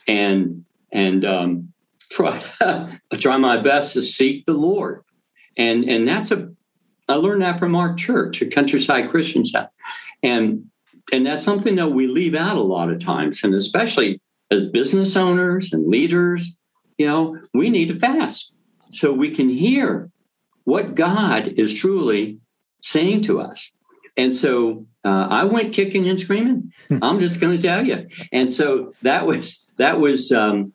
and 0.07 0.65
and 0.91 1.25
um, 1.25 1.73
try 2.11 2.39
try 3.13 3.37
my 3.37 3.57
best 3.57 3.93
to 3.93 4.01
seek 4.01 4.45
the 4.45 4.53
Lord, 4.53 5.03
and 5.57 5.83
and 5.83 6.07
that's 6.07 6.31
a 6.31 6.49
I 7.09 7.15
learned 7.15 7.41
that 7.41 7.59
from 7.59 7.75
our 7.75 7.95
church, 7.95 8.41
a 8.41 8.45
Countryside 8.45 9.09
Christian 9.09 9.45
Center, 9.45 9.69
and 10.21 10.65
and 11.11 11.25
that's 11.25 11.43
something 11.43 11.75
that 11.75 11.89
we 11.89 12.07
leave 12.07 12.33
out 12.33 12.55
a 12.55 12.61
lot 12.61 12.89
of 12.89 13.03
times, 13.03 13.43
and 13.43 13.53
especially 13.53 14.21
as 14.53 14.67
business 14.67 15.17
owners 15.17 15.73
and 15.73 15.87
leaders, 15.87 16.55
you 16.97 17.07
know, 17.07 17.39
we 17.53 17.69
need 17.69 17.87
to 17.87 17.95
fast 17.95 18.53
so 18.91 19.11
we 19.11 19.31
can 19.31 19.49
hear 19.49 20.09
what 20.63 20.95
God 20.95 21.47
is 21.57 21.73
truly 21.73 22.37
saying 22.81 23.23
to 23.23 23.41
us. 23.41 23.71
And 24.15 24.33
so 24.33 24.85
uh, 25.03 25.27
I 25.29 25.43
went 25.45 25.73
kicking 25.73 26.07
and 26.07 26.19
screaming. 26.19 26.71
I'm 27.01 27.19
just 27.19 27.41
going 27.41 27.57
to 27.57 27.61
tell 27.61 27.83
you. 27.83 28.07
And 28.31 28.53
so 28.53 28.93
that 29.01 29.25
was 29.25 29.67
that 29.77 29.99
was 29.99 30.31
um, 30.31 30.73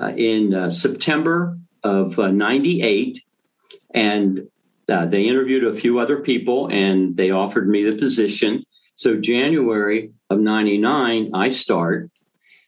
uh, 0.00 0.12
in 0.16 0.54
uh, 0.54 0.70
September 0.70 1.58
of 1.82 2.16
'98, 2.16 3.16
uh, 3.16 3.68
and 3.92 4.48
uh, 4.88 5.06
they 5.06 5.26
interviewed 5.26 5.64
a 5.64 5.72
few 5.72 5.98
other 5.98 6.20
people 6.20 6.68
and 6.68 7.16
they 7.16 7.30
offered 7.30 7.68
me 7.68 7.88
the 7.88 7.96
position. 7.96 8.64
So 8.94 9.16
January 9.16 10.12
of 10.30 10.38
99, 10.38 11.30
I 11.34 11.48
start. 11.48 12.10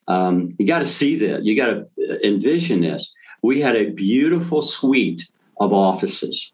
Um, 0.08 0.54
you 0.58 0.66
got 0.66 0.80
to 0.80 0.86
see 0.86 1.16
this. 1.16 1.40
You 1.44 1.56
got 1.56 1.66
to 1.66 2.26
envision 2.26 2.80
this. 2.80 3.12
We 3.42 3.60
had 3.60 3.76
a 3.76 3.90
beautiful 3.90 4.62
suite 4.62 5.30
of 5.58 5.72
offices. 5.72 6.52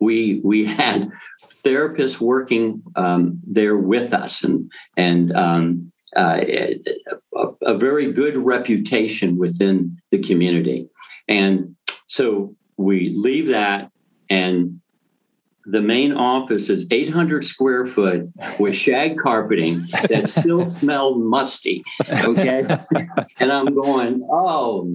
We 0.00 0.40
we 0.42 0.64
had 0.82 1.10
therapists 1.64 2.20
working 2.20 2.82
um, 2.96 3.40
there 3.46 3.76
with 3.76 4.14
us, 4.14 4.42
and 4.44 4.70
and 4.96 5.34
um, 5.36 5.92
uh, 6.16 6.40
a, 6.46 6.80
a, 7.62 7.78
very 7.78 8.12
good 8.12 8.36
reputation 8.36 9.38
within 9.38 9.98
the 10.10 10.20
community. 10.20 10.86
And 11.26 11.74
so 12.06 12.54
we 12.76 13.14
leave 13.16 13.48
that, 13.48 13.90
and 14.28 14.81
the 15.64 15.80
main 15.80 16.12
office 16.12 16.68
is 16.68 16.86
800 16.90 17.44
square 17.44 17.86
foot 17.86 18.28
with 18.58 18.74
shag 18.74 19.16
carpeting 19.16 19.86
that 20.08 20.28
still 20.28 20.68
smelled 20.70 21.20
musty. 21.20 21.84
Okay. 22.10 22.64
and 23.38 23.52
I'm 23.52 23.74
going, 23.74 24.26
oh, 24.30 24.88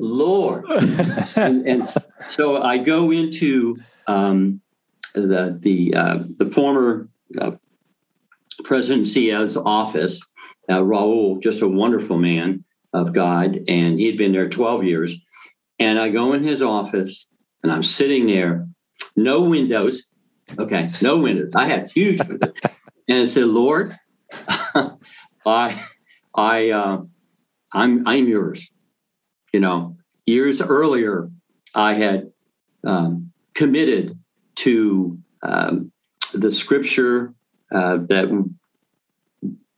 Lord. 0.00 0.64
and, 1.36 1.66
and, 1.66 1.84
so 2.28 2.62
I 2.62 2.78
go 2.78 3.10
into 3.10 3.78
um, 4.06 4.60
the, 5.14 5.56
the, 5.60 5.94
uh, 5.94 6.18
the 6.38 6.50
former 6.50 7.08
uh, 7.40 7.52
President 8.64 9.06
CEO's 9.06 9.56
office, 9.56 10.22
uh, 10.68 10.78
Raul, 10.78 11.40
just 11.42 11.62
a 11.62 11.68
wonderful 11.68 12.18
man 12.18 12.64
of 12.92 13.12
God. 13.12 13.60
And 13.68 13.98
he 13.98 14.06
had 14.06 14.16
been 14.16 14.32
there 14.32 14.48
12 14.48 14.84
years. 14.84 15.14
And 15.78 15.98
I 15.98 16.10
go 16.10 16.32
in 16.32 16.44
his 16.44 16.62
office 16.62 17.28
and 17.62 17.72
I'm 17.72 17.82
sitting 17.82 18.26
there 18.26 18.68
no 19.16 19.42
windows. 19.42 20.08
Okay, 20.58 20.88
no 21.02 21.18
windows. 21.18 21.52
I 21.54 21.68
had 21.68 21.90
huge 21.90 22.20
windows. 22.26 22.52
and 23.08 23.18
I 23.18 23.24
said, 23.26 23.46
Lord, 23.46 23.96
I, 25.46 25.84
I, 26.34 26.70
uh, 26.70 27.02
I'm, 27.72 28.06
I'm 28.06 28.28
yours. 28.28 28.70
You 29.52 29.60
know, 29.60 29.96
years 30.26 30.60
earlier, 30.60 31.30
I 31.74 31.94
had 31.94 32.32
um, 32.84 33.32
committed 33.54 34.18
to 34.56 35.18
um, 35.42 35.92
the 36.32 36.50
scripture 36.50 37.34
uh, 37.72 37.98
that 38.08 38.50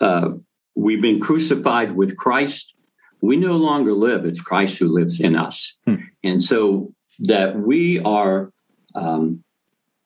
uh, 0.01 0.31
we've 0.75 1.03
been 1.03 1.21
crucified 1.21 1.93
with 1.93 2.17
Christ. 2.17 2.75
We 3.21 3.37
no 3.37 3.57
longer 3.57 3.93
live; 3.93 4.25
it's 4.25 4.41
Christ 4.41 4.79
who 4.79 4.89
lives 4.89 5.21
in 5.21 5.35
us, 5.35 5.79
hmm. 5.87 5.95
and 6.23 6.43
so 6.43 6.93
that 7.21 7.57
we 7.57 8.01
are 8.01 8.53
um, 8.95 9.45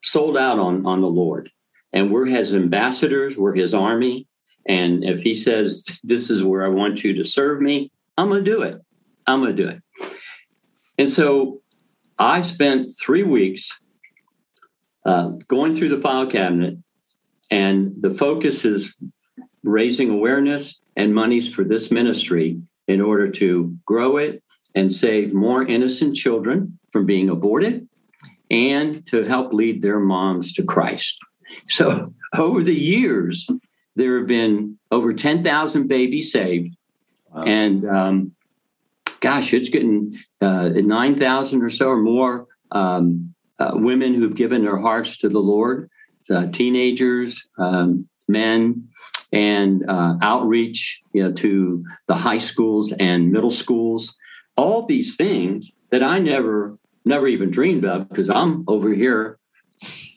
sold 0.02 0.36
out 0.36 0.58
on 0.58 0.86
on 0.86 1.00
the 1.00 1.08
Lord, 1.08 1.50
and 1.92 2.10
we're 2.10 2.26
His 2.26 2.54
ambassadors. 2.54 3.36
We're 3.36 3.54
His 3.54 3.74
army, 3.74 4.26
and 4.66 5.04
if 5.04 5.20
He 5.20 5.34
says 5.34 5.84
this 6.04 6.30
is 6.30 6.42
where 6.42 6.64
I 6.64 6.68
want 6.68 7.04
you 7.04 7.14
to 7.14 7.24
serve 7.24 7.60
me, 7.60 7.90
I'm 8.16 8.28
going 8.28 8.44
to 8.44 8.50
do 8.50 8.62
it. 8.62 8.80
I'm 9.26 9.40
going 9.40 9.54
to 9.54 9.62
do 9.62 9.68
it. 9.68 9.82
And 10.96 11.10
so 11.10 11.60
I 12.18 12.40
spent 12.40 12.92
three 13.00 13.22
weeks 13.22 13.70
uh, 15.04 15.28
going 15.48 15.74
through 15.74 15.90
the 15.90 16.02
file 16.02 16.26
cabinet, 16.26 16.78
and 17.50 17.92
the 18.00 18.10
focus 18.10 18.64
is 18.64 18.96
raising 19.62 20.10
awareness 20.10 20.80
and 20.96 21.14
monies 21.14 21.52
for 21.52 21.62
this 21.62 21.90
ministry 21.90 22.60
in 22.88 23.00
order 23.00 23.30
to 23.30 23.76
grow 23.84 24.16
it 24.16 24.42
and 24.74 24.92
save 24.92 25.32
more 25.32 25.64
innocent 25.64 26.16
children 26.16 26.78
from 26.90 27.06
being 27.06 27.28
aborted 27.28 27.88
and 28.50 29.04
to 29.06 29.24
help 29.24 29.52
lead 29.52 29.82
their 29.82 30.00
moms 30.00 30.52
to 30.54 30.62
Christ. 30.62 31.18
So 31.68 32.14
over 32.36 32.62
the 32.62 32.74
years, 32.74 33.48
there 33.96 34.18
have 34.18 34.26
been 34.26 34.78
over 34.90 35.12
10,000 35.12 35.88
babies 35.88 36.32
saved. 36.32 36.76
Wow. 37.30 37.42
And 37.42 37.88
um, 37.88 38.32
gosh, 39.20 39.52
it's 39.52 39.68
getting 39.68 40.18
uh, 40.40 40.68
9,000 40.68 41.62
or 41.62 41.70
so 41.70 41.88
or 41.88 41.98
more 41.98 42.46
um, 42.72 43.34
uh, 43.58 43.72
women 43.74 44.14
who've 44.14 44.34
given 44.34 44.62
their 44.62 44.78
hearts 44.78 45.18
to 45.18 45.28
the 45.28 45.40
Lord, 45.40 45.90
uh, 46.30 46.46
teenagers, 46.46 47.48
um, 47.58 48.08
men, 48.28 48.88
and 49.32 49.88
uh, 49.88 50.14
outreach 50.22 51.02
you 51.12 51.22
know, 51.22 51.32
to 51.32 51.84
the 52.06 52.14
high 52.14 52.38
schools 52.38 52.92
and 52.92 53.30
middle 53.30 53.50
schools. 53.50 54.14
All 54.56 54.86
these 54.86 55.16
things 55.16 55.70
that 55.90 56.02
I 56.02 56.18
never 56.18 56.78
never 57.08 57.26
even 57.26 57.50
dreamed 57.50 57.84
of 57.84 58.08
because 58.08 58.30
I'm 58.30 58.64
over 58.68 58.92
here 58.92 59.38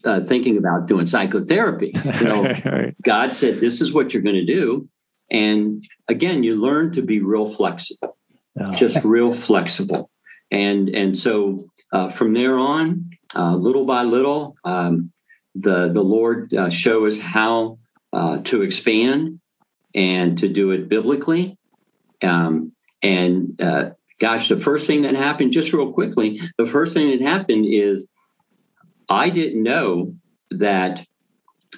uh, 0.05 0.21
thinking 0.21 0.57
about 0.57 0.87
doing 0.87 1.05
psychotherapy. 1.05 1.93
You 1.95 2.11
know, 2.23 2.43
right. 2.43 2.95
God 3.01 3.33
said, 3.33 3.59
"This 3.59 3.81
is 3.81 3.93
what 3.93 4.13
you're 4.13 4.23
going 4.23 4.35
to 4.35 4.45
do," 4.45 4.87
and 5.29 5.83
again, 6.07 6.43
you 6.43 6.55
learn 6.55 6.91
to 6.93 7.01
be 7.01 7.21
real 7.21 7.51
flexible, 7.51 8.17
oh. 8.59 8.73
just 8.73 9.03
real 9.03 9.33
flexible, 9.33 10.09
and 10.51 10.89
and 10.89 11.17
so 11.17 11.59
uh, 11.91 12.09
from 12.09 12.33
there 12.33 12.57
on, 12.57 13.11
uh, 13.35 13.55
little 13.55 13.85
by 13.85 14.03
little, 14.03 14.55
um, 14.63 15.11
the 15.55 15.89
the 15.89 16.03
Lord 16.03 16.53
uh, 16.53 16.69
show 16.69 17.05
us 17.05 17.19
how 17.19 17.79
uh, 18.13 18.39
to 18.45 18.61
expand 18.61 19.39
and 19.93 20.37
to 20.37 20.47
do 20.47 20.71
it 20.71 20.89
biblically. 20.89 21.57
Um, 22.21 22.73
and 23.01 23.59
uh, 23.59 23.91
gosh, 24.21 24.49
the 24.49 24.55
first 24.55 24.85
thing 24.85 25.01
that 25.01 25.15
happened, 25.15 25.51
just 25.51 25.73
real 25.73 25.91
quickly, 25.91 26.39
the 26.59 26.65
first 26.65 26.93
thing 26.93 27.09
that 27.09 27.27
happened 27.27 27.65
is 27.67 28.07
I 29.09 29.31
didn't 29.31 29.63
know 29.63 30.13
that 30.51 31.03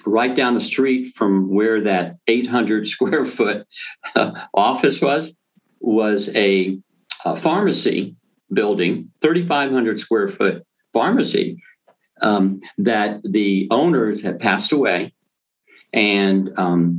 right 0.04 0.36
down 0.36 0.54
the 0.54 0.60
street 0.60 1.14
from 1.14 1.48
where 1.48 1.80
that 1.80 2.16
800 2.26 2.86
square 2.94 3.24
foot 3.24 3.66
uh, 4.14 4.32
office 4.52 5.00
was, 5.00 5.32
was 5.80 6.28
a, 6.36 6.78
a, 7.24 7.34
pharmacy 7.34 8.14
building, 8.52 9.10
3,500 9.22 9.98
square 9.98 10.28
foot 10.28 10.66
pharmacy 10.92 11.62
um, 12.20 12.60
that 12.76 13.22
the 13.22 13.68
owners 13.70 14.22
had 14.22 14.38
passed 14.38 14.70
away. 14.70 15.14
And 15.94 16.50
um, 16.58 16.98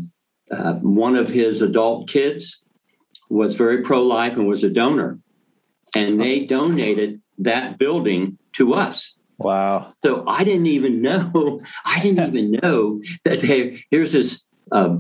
uh, 0.49 0.73
one 0.75 1.15
of 1.15 1.29
his 1.29 1.61
adult 1.61 2.09
kids 2.09 2.63
was 3.29 3.55
very 3.55 3.81
pro 3.83 4.01
life 4.01 4.37
and 4.37 4.47
was 4.47 4.63
a 4.63 4.69
donor 4.69 5.19
and 5.95 6.19
they 6.19 6.45
donated 6.45 7.21
that 7.39 7.77
building 7.77 8.37
to 8.53 8.73
us. 8.73 9.17
Wow. 9.37 9.93
So 10.03 10.23
I 10.27 10.43
didn't 10.43 10.67
even 10.67 11.01
know, 11.01 11.61
I 11.85 11.99
didn't 11.99 12.35
even 12.35 12.51
know 12.51 13.01
that 13.23 13.41
they, 13.41 13.83
here's 13.89 14.11
this 14.11 14.43
uh, 14.71 14.97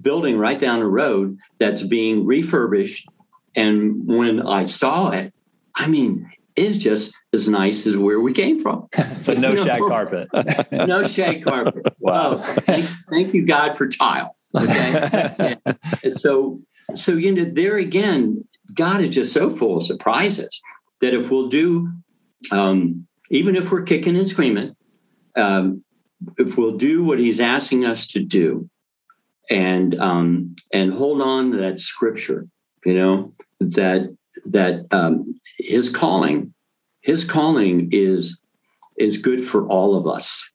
building 0.00 0.38
right 0.38 0.60
down 0.60 0.80
the 0.80 0.86
road 0.86 1.38
that's 1.58 1.82
being 1.82 2.26
refurbished. 2.26 3.08
And 3.56 4.06
when 4.06 4.46
I 4.46 4.66
saw 4.66 5.10
it, 5.10 5.32
I 5.74 5.86
mean, 5.86 6.30
it's 6.56 6.78
just 6.78 7.14
as 7.32 7.48
nice 7.48 7.86
as 7.86 7.96
where 7.96 8.20
we 8.20 8.32
came 8.32 8.58
from. 8.58 8.88
so 9.22 9.34
no 9.34 9.52
you 9.52 9.64
shag 9.64 9.80
carpet. 9.80 10.28
no 10.72 11.06
shag 11.06 11.42
carpet. 11.42 11.94
Wow. 11.98 12.42
Thank, 12.42 12.84
thank, 13.10 13.34
you, 13.34 13.46
God, 13.46 13.76
for 13.76 13.88
tile. 13.88 14.36
Okay. 14.54 15.56
and 16.02 16.16
so, 16.16 16.60
so 16.94 17.12
you 17.12 17.32
know, 17.32 17.44
there 17.44 17.76
again, 17.76 18.44
God 18.74 19.00
is 19.00 19.10
just 19.10 19.32
so 19.32 19.54
full 19.54 19.78
of 19.78 19.84
surprises 19.84 20.60
that 21.00 21.14
if 21.14 21.30
we'll 21.30 21.48
do, 21.48 21.90
um, 22.50 23.06
even 23.30 23.56
if 23.56 23.70
we're 23.70 23.82
kicking 23.82 24.16
and 24.16 24.28
screaming, 24.28 24.74
um, 25.36 25.84
if 26.36 26.56
we'll 26.56 26.76
do 26.76 27.04
what 27.04 27.18
He's 27.18 27.40
asking 27.40 27.84
us 27.84 28.06
to 28.08 28.22
do, 28.22 28.68
and 29.48 29.98
um, 29.98 30.56
and 30.72 30.92
hold 30.92 31.20
on 31.20 31.52
to 31.52 31.56
that 31.58 31.80
Scripture, 31.80 32.46
you 32.84 32.94
know 32.94 33.32
that 33.60 34.14
that 34.46 34.86
um, 34.90 35.36
His 35.58 35.88
calling, 35.88 36.54
His 37.00 37.24
calling 37.24 37.88
is 37.92 38.40
is 38.98 39.16
good 39.16 39.46
for 39.46 39.66
all 39.66 39.96
of 39.96 40.06
us. 40.06 40.52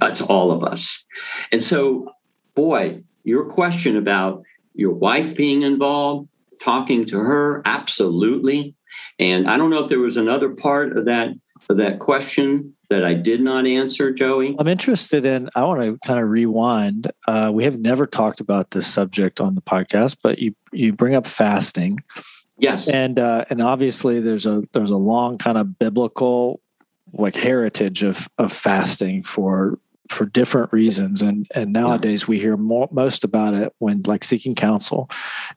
It's 0.00 0.22
all 0.22 0.50
of 0.50 0.64
us, 0.64 1.04
and 1.52 1.62
so, 1.62 2.10
boy, 2.54 3.02
your 3.22 3.44
question 3.44 3.96
about 3.96 4.42
your 4.74 4.92
wife 4.92 5.36
being 5.36 5.62
involved 5.62 6.28
talking 6.62 7.04
to 7.06 7.18
her 7.18 7.62
absolutely. 7.64 8.74
And 9.18 9.48
i 9.48 9.56
don't 9.56 9.70
know 9.70 9.82
if 9.82 9.88
there 9.88 9.98
was 9.98 10.16
another 10.16 10.50
part 10.50 10.96
of 10.96 11.04
that 11.06 11.28
of 11.70 11.76
that 11.78 11.98
question 11.98 12.74
that 12.90 13.04
i 13.04 13.14
did 13.14 13.40
not 13.40 13.66
answer 13.66 14.12
joey. 14.12 14.54
I'm 14.58 14.68
interested 14.68 15.26
in 15.26 15.48
i 15.54 15.62
want 15.62 15.80
to 15.80 15.98
kind 16.06 16.20
of 16.20 16.28
rewind. 16.28 17.10
Uh, 17.26 17.50
we 17.52 17.64
have 17.64 17.78
never 17.78 18.06
talked 18.06 18.40
about 18.40 18.70
this 18.70 18.86
subject 18.86 19.40
on 19.40 19.54
the 19.54 19.62
podcast 19.62 20.16
but 20.22 20.38
you 20.38 20.54
you 20.72 20.92
bring 20.92 21.14
up 21.14 21.26
fasting. 21.26 21.98
Yes. 22.58 22.88
And 22.88 23.18
uh, 23.18 23.44
and 23.50 23.60
obviously 23.60 24.20
there's 24.20 24.46
a 24.46 24.62
there's 24.72 24.90
a 24.90 24.96
long 24.96 25.38
kind 25.38 25.58
of 25.58 25.78
biblical 25.78 26.60
like 27.12 27.34
heritage 27.34 28.02
of 28.02 28.28
of 28.38 28.52
fasting 28.52 29.22
for 29.22 29.78
for 30.10 30.26
different 30.26 30.72
reasons. 30.72 31.22
And 31.22 31.46
and 31.54 31.72
nowadays 31.72 32.28
we 32.28 32.38
hear 32.38 32.56
more, 32.56 32.88
most 32.92 33.24
about 33.24 33.54
it 33.54 33.72
when 33.78 34.02
like 34.06 34.24
seeking 34.24 34.54
counsel 34.54 35.08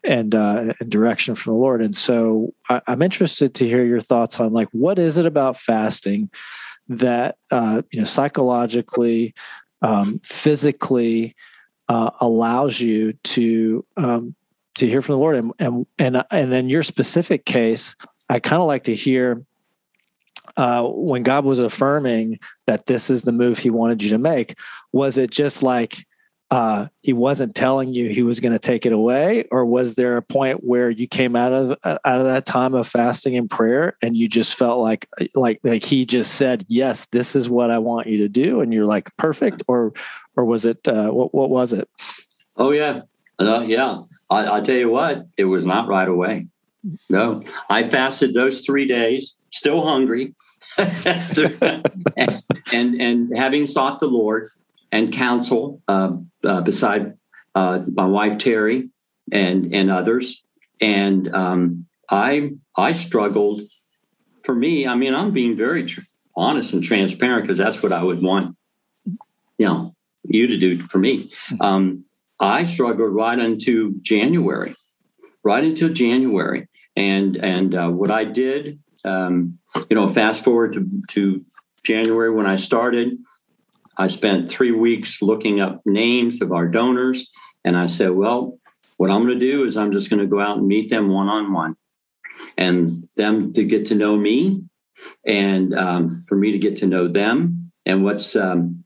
and 0.03 0.33
uh, 0.33 0.73
and 0.79 0.89
direction 0.89 1.35
from 1.35 1.53
the 1.53 1.59
lord. 1.59 1.81
And 1.81 1.95
so 1.95 2.53
I, 2.69 2.81
i'm 2.87 3.01
interested 3.01 3.53
to 3.55 3.67
hear 3.67 3.85
your 3.85 4.01
thoughts 4.01 4.39
on 4.39 4.53
like 4.53 4.69
what 4.71 4.99
is 4.99 5.17
it 5.17 5.25
about 5.25 5.57
fasting 5.57 6.29
that 6.89 7.37
uh, 7.51 7.81
you 7.91 7.99
know 7.99 8.05
psychologically, 8.05 9.33
um, 9.81 10.19
physically 10.23 11.35
uh, 11.89 12.11
allows 12.19 12.79
you 12.79 13.13
to 13.23 13.85
um, 13.97 14.35
to 14.75 14.87
hear 14.87 15.01
from 15.01 15.13
the 15.13 15.19
Lord. 15.19 15.35
And 15.35 15.53
and 15.59 15.85
and 15.97 16.23
and 16.31 16.53
in 16.53 16.69
your 16.69 16.83
specific 16.83 17.45
case, 17.45 17.95
I 18.29 18.39
kind 18.39 18.61
of 18.61 18.67
like 18.67 18.85
to 18.85 18.95
hear 18.95 19.43
uh, 20.55 20.83
when 20.83 21.23
God 21.23 21.45
was 21.45 21.59
affirming 21.59 22.39
that 22.65 22.85
this 22.85 23.09
is 23.09 23.23
the 23.23 23.31
move 23.31 23.59
He 23.59 23.69
wanted 23.69 24.01
you 24.03 24.09
to 24.11 24.17
make. 24.17 24.57
Was 24.93 25.17
it 25.17 25.31
just 25.31 25.63
like 25.63 26.05
uh, 26.49 26.87
he 27.01 27.11
wasn't 27.11 27.55
telling 27.55 27.93
you 27.93 28.09
he 28.09 28.23
was 28.23 28.39
going 28.39 28.53
to 28.53 28.59
take 28.59 28.85
it 28.85 28.93
away, 28.93 29.43
or 29.51 29.65
was 29.65 29.95
there 29.95 30.15
a 30.15 30.21
point 30.21 30.63
where 30.63 30.89
you 30.89 31.05
came 31.05 31.35
out 31.35 31.51
of 31.51 31.71
out 31.83 31.99
of 32.05 32.25
that 32.25 32.45
time 32.45 32.73
of 32.73 32.87
fasting 32.87 33.35
and 33.35 33.49
prayer 33.49 33.97
and 34.01 34.15
you 34.15 34.29
just 34.29 34.55
felt 34.55 34.81
like 34.81 35.09
like 35.35 35.59
like 35.63 35.83
he 35.83 36.05
just 36.05 36.35
said, 36.35 36.65
"Yes, 36.69 37.07
this 37.07 37.35
is 37.35 37.49
what 37.49 37.69
I 37.69 37.79
want 37.79 38.07
you 38.07 38.19
to 38.19 38.29
do," 38.29 38.61
and 38.61 38.73
you're 38.73 38.85
like, 38.85 39.09
"Perfect," 39.17 39.61
or 39.67 39.91
or 40.37 40.45
was 40.45 40.65
it 40.65 40.87
uh, 40.87 41.09
what 41.09 41.33
what 41.33 41.49
was 41.49 41.73
it? 41.73 41.89
Oh 42.55 42.71
yeah, 42.71 43.01
uh, 43.39 43.65
yeah. 43.67 44.03
I, 44.29 44.57
I 44.57 44.61
tell 44.61 44.75
you 44.75 44.89
what, 44.89 45.27
it 45.35 45.45
was 45.45 45.65
not 45.65 45.89
right 45.89 46.07
away. 46.07 46.47
No, 47.09 47.43
I 47.69 47.83
fasted 47.83 48.33
those 48.33 48.61
three 48.61 48.87
days, 48.87 49.35
still 49.57 49.85
hungry, 49.85 50.35
and, 50.77 52.43
and 52.73 53.01
and 53.01 53.37
having 53.37 53.65
sought 53.65 53.99
the 53.99 54.07
Lord 54.07 54.51
and 54.91 55.11
counsel 55.11 55.81
uh, 55.87 56.11
uh, 56.43 56.61
beside 56.61 57.17
uh, 57.55 57.79
my 57.93 58.05
wife 58.05 58.37
Terry 58.37 58.89
and 59.31 59.73
and 59.73 59.89
others. 59.89 60.43
And 60.79 61.33
um, 61.33 61.87
I 62.09 62.53
I 62.75 62.91
struggled. 62.93 63.61
For 64.43 64.55
me, 64.55 64.87
I 64.87 64.95
mean, 64.95 65.13
I'm 65.13 65.33
being 65.33 65.57
very 65.57 65.83
tr- 65.83 66.07
honest 66.37 66.71
and 66.71 66.81
transparent 66.81 67.43
because 67.43 67.57
that's 67.57 67.83
what 67.83 67.91
I 67.91 68.01
would 68.01 68.21
want, 68.21 68.55
you 69.57 69.65
know, 69.67 69.93
you 70.23 70.47
to 70.47 70.57
do 70.57 70.87
for 70.87 70.99
me. 70.99 71.29
Um, 71.59 72.05
I 72.39 72.63
struggled 72.63 73.13
right 73.13 73.37
into 73.37 73.99
January, 74.01 74.73
right 75.43 75.63
until 75.63 75.89
January, 75.89 76.69
and 76.95 77.35
and 77.35 77.75
uh, 77.75 77.89
what 77.89 78.09
I 78.09 78.23
did, 78.23 78.79
um, 79.07 79.59
you 79.89 79.95
know, 79.95 80.07
fast 80.07 80.43
forward 80.43 80.73
to, 80.73 80.87
to 81.11 81.41
January 81.85 82.31
when 82.33 82.45
I 82.45 82.55
started. 82.55 83.17
I 83.97 84.07
spent 84.07 84.51
three 84.51 84.71
weeks 84.71 85.21
looking 85.21 85.59
up 85.59 85.81
names 85.85 86.41
of 86.41 86.51
our 86.51 86.67
donors. 86.67 87.29
And 87.63 87.75
I 87.75 87.87
said, 87.87 88.11
well, 88.11 88.59
what 88.97 89.09
I'm 89.09 89.25
going 89.25 89.39
to 89.39 89.45
do 89.45 89.63
is 89.63 89.77
I'm 89.77 89.91
just 89.91 90.09
going 90.09 90.19
to 90.19 90.27
go 90.27 90.39
out 90.39 90.57
and 90.57 90.67
meet 90.67 90.89
them 90.89 91.09
one 91.09 91.27
on 91.27 91.53
one 91.53 91.75
and 92.57 92.89
them 93.15 93.53
to 93.53 93.63
get 93.63 93.87
to 93.87 93.95
know 93.95 94.15
me 94.15 94.63
and 95.25 95.73
um, 95.73 96.21
for 96.27 96.35
me 96.35 96.51
to 96.51 96.57
get 96.57 96.77
to 96.77 96.87
know 96.87 97.07
them 97.07 97.71
and 97.85 98.03
what's 98.03 98.35
um, 98.35 98.83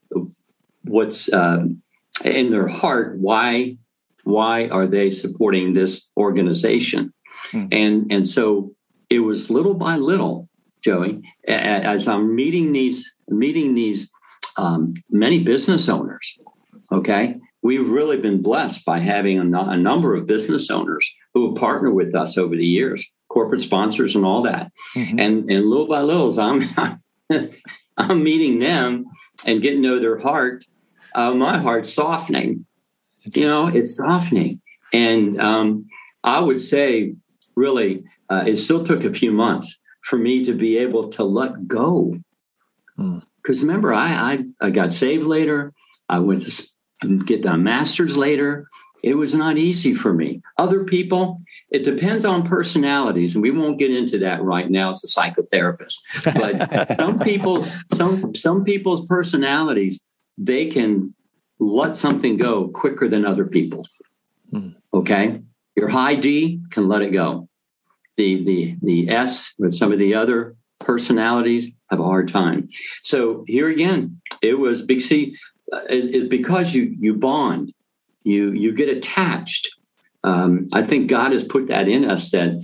what's 0.84 1.32
um, 1.32 1.82
in 2.24 2.52
their 2.52 2.68
heart 2.68 3.18
why 3.18 3.78
why 4.24 4.68
are 4.68 4.88
they 4.88 5.10
supporting 5.10 5.74
this 5.74 6.10
organization 6.18 7.14
hmm. 7.52 7.68
and 7.72 8.12
and 8.12 8.28
so 8.28 8.76
it 9.12 9.19
was 9.19 9.52
little 9.52 9.76
by 9.76 9.95
little 9.95 10.50
joey 10.82 11.21
as 11.47 12.08
i'm 12.08 12.36
meeting 12.36 12.71
these 12.71 13.13
meeting 13.28 13.76
these 13.76 14.10
um, 14.58 14.93
many 15.10 15.39
business 15.39 15.89
owners. 15.89 16.38
Okay. 16.91 17.36
We've 17.62 17.89
really 17.89 18.17
been 18.17 18.41
blessed 18.41 18.86
by 18.86 19.00
having 19.00 19.39
a, 19.39 19.60
a 19.60 19.78
number 19.78 20.15
of 20.15 20.28
business 20.28 20.69
owners 20.69 21.13
who 21.34 21.50
have 21.50 21.60
partnered 21.60 21.93
with 21.93 22.15
us 22.15 22.38
over 22.38 22.56
the 22.56 22.65
years, 22.65 23.06
corporate 23.30 23.62
sponsors 23.62 24.15
and 24.15 24.26
all 24.26 24.43
that. 24.43 24.71
Mm-hmm. 24.95 25.19
And, 25.19 25.52
and 25.52 25.65
little 25.65 25.88
by 25.88 26.02
little, 26.02 26.28
as 26.28 26.39
I'm, 26.39 26.69
I'm 27.97 28.24
meeting 28.24 28.60
them 28.60 29.06
and 29.45 29.62
getting 29.62 29.84
to 29.84 29.88
know 29.88 30.00
their 30.00 30.19
heart, 30.19 30.65
uh, 31.13 31.32
my 31.32 31.60
heart's 31.60 31.93
softening. 31.93 32.65
You 33.34 33.47
know, 33.47 33.67
it's 33.67 33.97
softening. 33.97 34.62
And 34.91 35.39
um, 35.39 35.88
I 36.24 36.39
would 36.39 36.60
say, 36.60 37.13
really, 37.56 38.04
uh, 38.32 38.44
it 38.48 38.56
still 38.56 38.84
took 38.84 39.04
a 39.04 39.13
few 39.13 39.32
months 39.32 39.78
for 40.04 40.17
me 40.17 40.44
to 40.46 40.54
be 40.54 40.78
able 40.78 41.10
to 41.10 41.24
let 41.24 41.67
go. 41.67 42.15
Mm 42.98 43.22
because 43.41 43.62
remember, 43.62 43.94
I, 43.94 44.13
I, 44.13 44.67
I 44.67 44.70
got 44.70 44.94
saved 44.94 45.26
later. 45.26 45.74
I 46.08 46.20
went 46.20 46.48
to 47.02 47.24
get 47.26 47.46
a 47.46 47.58
master's 47.58 48.17
later. 48.17 48.67
It 49.04 49.15
was 49.15 49.34
not 49.34 49.58
easy 49.58 49.94
for 49.94 50.13
me. 50.13 50.41
Other 50.58 50.84
people, 50.84 51.41
it 51.72 51.84
depends 51.84 52.24
on 52.24 52.44
personalities, 52.44 53.34
and 53.34 53.41
we 53.41 53.50
won't 53.50 53.80
get 53.80 53.91
into 53.91 54.20
that 54.20 54.44
right 54.44 54.70
now 54.70 54.91
as 54.91 55.04
a 55.04 55.08
psychotherapist. 55.08 55.96
But 56.24 56.98
some 56.98 57.17
people, 57.17 57.65
some 57.94 58.36
some 58.36 58.63
people's 58.63 59.06
personalities, 59.08 60.00
they 60.38 60.67
can 60.67 61.15
let 61.60 61.98
something 61.98 62.38
go 62.38 62.67
quicker 62.67 63.08
than 63.08 63.26
other 63.26 63.48
people. 63.48 63.88
Hmm. 64.52 64.70
Okay, 64.94 65.41
your 65.76 65.88
high 65.88 66.15
D 66.15 66.62
can 66.70 66.88
let 66.88 67.02
it 67.02 67.10
go. 67.10 67.50
The 68.17 68.43
the 68.43 68.76
the 68.82 69.10
S 69.10 69.54
with 69.58 69.74
some 69.74 69.91
of 69.91 70.00
the 70.00 70.13
other 70.13 70.56
personalities 70.80 71.69
have 71.89 72.00
a 72.00 72.04
hard 72.04 72.30
time. 72.30 72.67
So 73.04 73.43
here 73.47 73.69
again, 73.69 74.21
it 74.41 74.60
was 74.60 74.82
big 74.82 75.02
C. 75.02 75.38
Uh, 75.71 75.82
it, 75.89 76.30
because 76.30 76.74
you 76.74 76.95
you 77.00 77.15
bond, 77.15 77.74
you 78.24 78.52
you 78.52 78.74
get 78.74 78.89
attached. 78.89 79.69
Um, 80.24 80.67
I 80.74 80.84
think 80.84 81.10
God 81.10 81.32
has 81.32 81.43
put 81.43 81.67
that 81.67 81.88
in 81.88 82.10
us 82.10 82.32
that 82.32 82.62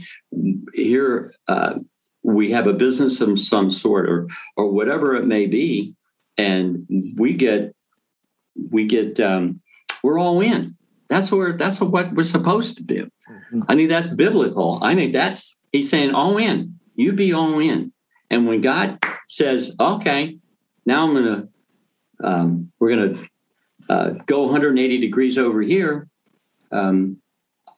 here 0.74 1.34
uh, 1.48 1.76
we 2.24 2.52
have 2.52 2.68
a 2.68 2.74
business 2.74 3.22
of 3.22 3.40
some 3.40 3.72
sort 3.72 4.10
or 4.10 4.28
or 4.56 4.72
whatever 4.72 5.16
it 5.16 5.26
may 5.26 5.46
be, 5.48 5.96
and 6.38 6.88
we 7.18 7.34
get 7.34 7.74
we 8.72 8.88
get 8.88 9.20
um, 9.20 9.62
we're 10.04 10.20
all 10.20 10.42
in. 10.42 10.76
That's 11.10 11.32
where 11.32 11.54
that's 11.54 11.80
what 11.80 12.14
we're 12.14 12.24
supposed 12.24 12.78
to 12.78 12.84
do. 12.84 13.10
I 13.68 13.76
think 13.76 13.90
that's 13.90 14.08
biblical. 14.08 14.80
I 14.82 14.96
think 14.96 15.14
that's 15.14 15.60
he's 15.72 15.90
saying 15.90 16.14
all 16.14 16.38
in. 16.38 16.80
You 16.96 17.14
be 17.14 17.34
all 17.34 17.60
in. 17.60 17.92
And 18.30 18.48
when 18.48 18.62
God 18.62 19.00
says, 19.28 19.72
okay, 19.80 20.38
now 20.86 21.06
I'm 21.06 21.14
to, 21.26 21.50
um, 22.24 22.72
we're 22.80 22.96
to 22.96 23.28
uh, 23.90 24.10
go 24.26 24.44
180 24.44 25.00
degrees 25.00 25.38
over 25.38 25.62
here. 25.62 26.08
Um, 26.72 27.22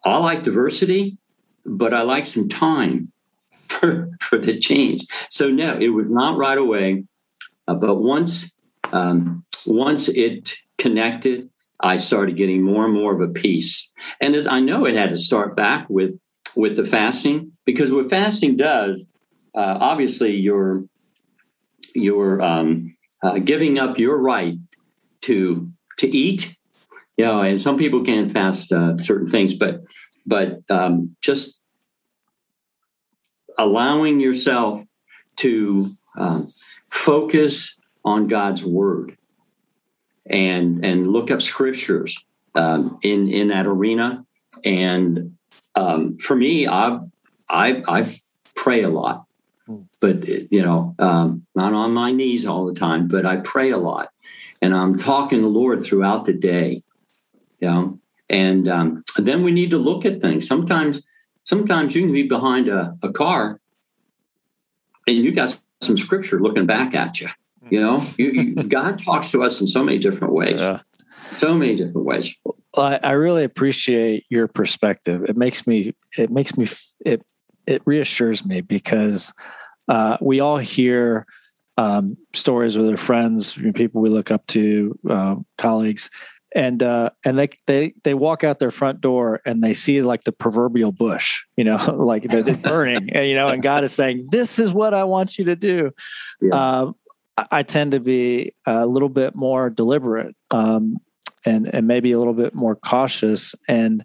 I 0.03 0.17
like 0.17 0.43
diversity, 0.43 1.17
but 1.65 1.93
I 1.93 2.01
like 2.01 2.25
some 2.25 2.47
time 2.47 3.12
for, 3.67 4.09
for 4.21 4.38
the 4.38 4.59
change. 4.59 5.05
So 5.29 5.49
no, 5.49 5.77
it 5.77 5.89
was 5.89 6.09
not 6.09 6.38
right 6.38 6.57
away. 6.57 7.05
Uh, 7.67 7.75
but 7.75 7.95
once, 7.95 8.55
um, 8.91 9.45
once 9.67 10.07
it 10.07 10.53
connected, 10.77 11.49
I 11.80 11.98
started 11.98 12.36
getting 12.36 12.62
more 12.62 12.86
and 12.86 12.94
more 12.94 13.13
of 13.13 13.22
a 13.22 13.32
peace. 13.32 13.92
And 14.22 14.36
as 14.36 14.48
I 14.48 14.60
know 14.60 14.86
it 14.86 14.96
had 14.96 15.10
to 15.10 15.18
start 15.18 15.56
back 15.56 15.89
with, 15.89 16.20
with 16.56 16.76
the 16.76 16.86
fasting, 16.86 17.54
because 17.65 17.92
what 17.92 18.10
fasting 18.10 18.58
does, 18.58 19.04
uh, 19.56 19.78
obviously 19.80 20.36
you're 20.36 20.84
you're 21.96 22.42
um, 22.42 22.96
uh, 23.24 23.39
giving 23.39 23.80
up 23.80 23.98
your 23.98 24.22
right 24.22 24.58
to 25.22 25.72
to 25.98 26.08
eat. 26.15 26.56
You 27.18 27.26
know, 27.26 27.42
and 27.42 27.62
some 27.62 27.78
people 27.78 28.04
can't 28.04 28.32
fast 28.32 28.72
uh, 28.72 28.98
certain 28.98 29.28
things, 29.28 29.54
but 29.54 29.82
but 30.26 30.62
um, 30.70 31.15
just 31.22 31.62
allowing 33.58 34.20
yourself 34.20 34.84
to 35.38 35.88
uh, 36.18 36.44
focus 36.92 37.76
on 38.06 38.28
God's 38.28 38.63
word 38.63 39.18
and 40.30 40.86
and 40.86 41.12
look 41.12 41.32
up 41.32 41.42
scriptures 41.42 42.18
um, 42.56 43.00
in 43.02 43.30
in 43.30 43.50
that 43.50 43.65
arena. 43.65 44.26
And 44.63 45.38
um, 45.76 46.18
for 46.18 46.36
me, 46.36 46.68
I've 46.68 47.02
I 47.50 47.84
I 47.88 48.12
pray 48.56 48.84
a 48.84 48.89
lot 48.89 49.26
but 50.02 50.28
you 50.28 50.62
know, 50.62 50.96
um, 51.00 51.46
not 51.56 51.74
on 51.74 51.94
my 51.94 52.12
knees 52.12 52.46
all 52.46 52.65
the 52.65 52.74
time, 52.74 53.08
but 53.08 53.26
I 53.26 53.38
pray 53.38 53.72
a 53.72 53.78
lot, 53.78 54.10
and 54.62 54.74
I'm 54.74 54.98
talking 54.98 55.39
to 55.39 55.44
the 55.44 55.50
Lord 55.50 55.84
throughout 55.84 56.26
the 56.26 56.34
day. 56.34 56.84
You 57.60 57.68
know, 57.68 58.00
and 58.30 58.68
um, 58.68 59.04
then 59.18 59.44
we 59.44 59.52
need 59.52 59.72
to 59.72 59.78
look 59.78 60.06
at 60.06 60.22
things. 60.22 60.48
Sometimes, 60.48 61.02
sometimes 61.44 61.96
you 61.96 62.04
can 62.04 62.13
be 62.13 62.24
behind 62.24 62.68
a, 62.68 62.98
a 63.04 63.12
car, 63.12 63.60
and 65.08 65.18
you 65.18 65.32
got 65.32 65.60
some 65.82 65.98
scripture 65.98 66.39
looking 66.39 66.65
back 66.65 66.96
at 66.96 67.20
you. 67.20 67.28
You 67.69 67.82
know, 67.82 68.05
you, 68.17 68.32
you, 68.32 68.63
God 68.63 68.97
talks 68.97 69.32
to 69.32 69.43
us 69.43 69.62
in 69.62 69.67
so 69.67 69.84
many 69.84 69.97
different 69.97 70.34
ways. 70.34 70.60
Yeah. 70.60 70.82
So 71.38 71.53
many 71.53 71.75
different 71.75 72.05
ways. 72.05 72.36
Well, 72.43 72.55
I, 72.77 72.99
I 73.03 73.12
really 73.12 73.43
appreciate 73.43 74.25
your 74.29 74.47
perspective. 74.47 75.23
It 75.23 75.38
makes 75.38 75.65
me. 75.67 75.93
It 76.17 76.32
makes 76.32 76.58
me. 76.58 76.67
It 77.05 77.23
it 77.67 77.82
reassures 77.86 78.45
me 78.45 78.62
because 78.62 79.34
uh, 79.88 80.17
we 80.21 80.39
all 80.39 80.58
hear 80.58 81.25
um, 81.77 82.17
stories 82.34 82.77
with 82.77 82.89
our 82.89 82.97
friends, 82.97 83.53
people 83.73 84.01
we 84.01 84.10
look 84.10 84.32
up 84.32 84.45
to, 84.47 84.97
uh, 85.10 85.36
colleagues, 85.58 86.10
and 86.53 86.82
uh, 86.84 87.12
and 87.23 87.38
they 87.38 87.49
they 87.67 87.93
they 88.03 88.13
walk 88.13 88.43
out 88.43 88.60
their 88.60 88.71
front 88.71 89.01
door 89.01 89.39
and 89.45 89.63
they 89.63 89.73
see 89.73 90.01
like 90.01 90.23
the 90.23 90.32
proverbial 90.32 90.91
bush, 90.91 91.43
you 91.55 91.63
know, 91.63 91.77
like 91.97 92.23
they're, 92.23 92.43
burning, 92.55 93.10
and 93.12 93.27
you 93.27 93.36
know, 93.36 93.49
and 93.49 93.63
God 93.63 93.84
is 93.84 93.93
saying, 93.93 94.27
"This 94.32 94.60
is 94.60 94.73
what 94.73 94.93
I 94.93 95.05
want 95.05 95.38
you 95.38 95.45
to 95.45 95.55
do." 95.55 95.91
Yeah. 96.41 96.82
Um, 96.82 96.95
I 97.52 97.63
tend 97.63 97.91
to 97.93 97.99
be 97.99 98.54
a 98.65 98.86
little 98.86 99.10
bit 99.10 99.36
more 99.36 99.69
deliberate 99.69 100.36
um, 100.52 100.97
and 101.45 101.73
and 101.73 101.88
maybe 101.88 102.12
a 102.12 102.17
little 102.17 102.34
bit 102.34 102.54
more 102.54 102.75
cautious. 102.75 103.56
And 103.67 104.04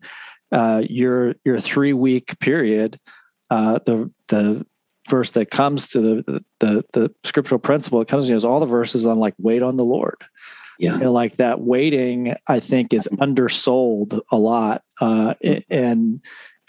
uh, 0.53 0.83
your 0.89 1.35
your 1.45 1.61
three 1.61 1.93
week 1.93 2.39
period, 2.41 2.99
uh, 3.51 3.81
the 3.85 4.11
the 4.29 4.67
verse 5.09 5.33
that 5.33 5.51
comes 5.51 5.89
to 5.89 6.23
the, 6.23 6.45
the 6.61 6.85
the 6.93 7.15
scriptural 7.25 7.59
principle, 7.59 8.01
it 8.01 8.09
comes 8.09 8.27
to 8.27 8.37
us 8.37 8.45
all 8.45 8.61
the 8.61 8.67
verses 8.67 9.07
on 9.07 9.19
like 9.19 9.35
wait 9.39 9.63
on 9.63 9.77
the 9.77 9.85
Lord. 9.85 10.25
Yeah, 10.79 10.95
and 10.95 11.13
like 11.13 11.37
that 11.37 11.61
waiting, 11.61 12.35
I 12.49 12.59
think 12.61 12.93
is 12.93 13.09
undersold 13.21 14.21
a 14.31 14.37
lot, 14.37 14.83
uh, 15.01 15.35
and 15.71 16.21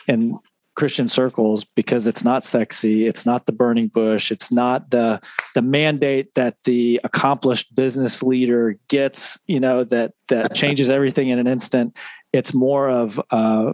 and 0.07 0.35
Christian 0.75 1.07
circles 1.07 1.63
because 1.63 2.05
it's 2.05 2.23
not 2.23 2.43
sexy, 2.43 3.07
it's 3.07 3.25
not 3.25 3.45
the 3.45 3.51
burning 3.51 3.87
bush, 3.87 4.31
it's 4.31 4.51
not 4.51 4.91
the 4.91 5.21
the 5.53 5.61
mandate 5.61 6.33
that 6.35 6.63
the 6.63 6.99
accomplished 7.03 7.73
business 7.75 8.21
leader 8.21 8.77
gets, 8.87 9.39
you 9.47 9.59
know, 9.59 9.83
that 9.85 10.13
that 10.27 10.53
changes 10.53 10.89
everything 10.89 11.29
in 11.29 11.39
an 11.39 11.47
instant. 11.47 11.97
It's 12.33 12.53
more 12.53 12.89
of 12.89 13.19
uh, 13.31 13.73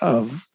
of 0.00 0.48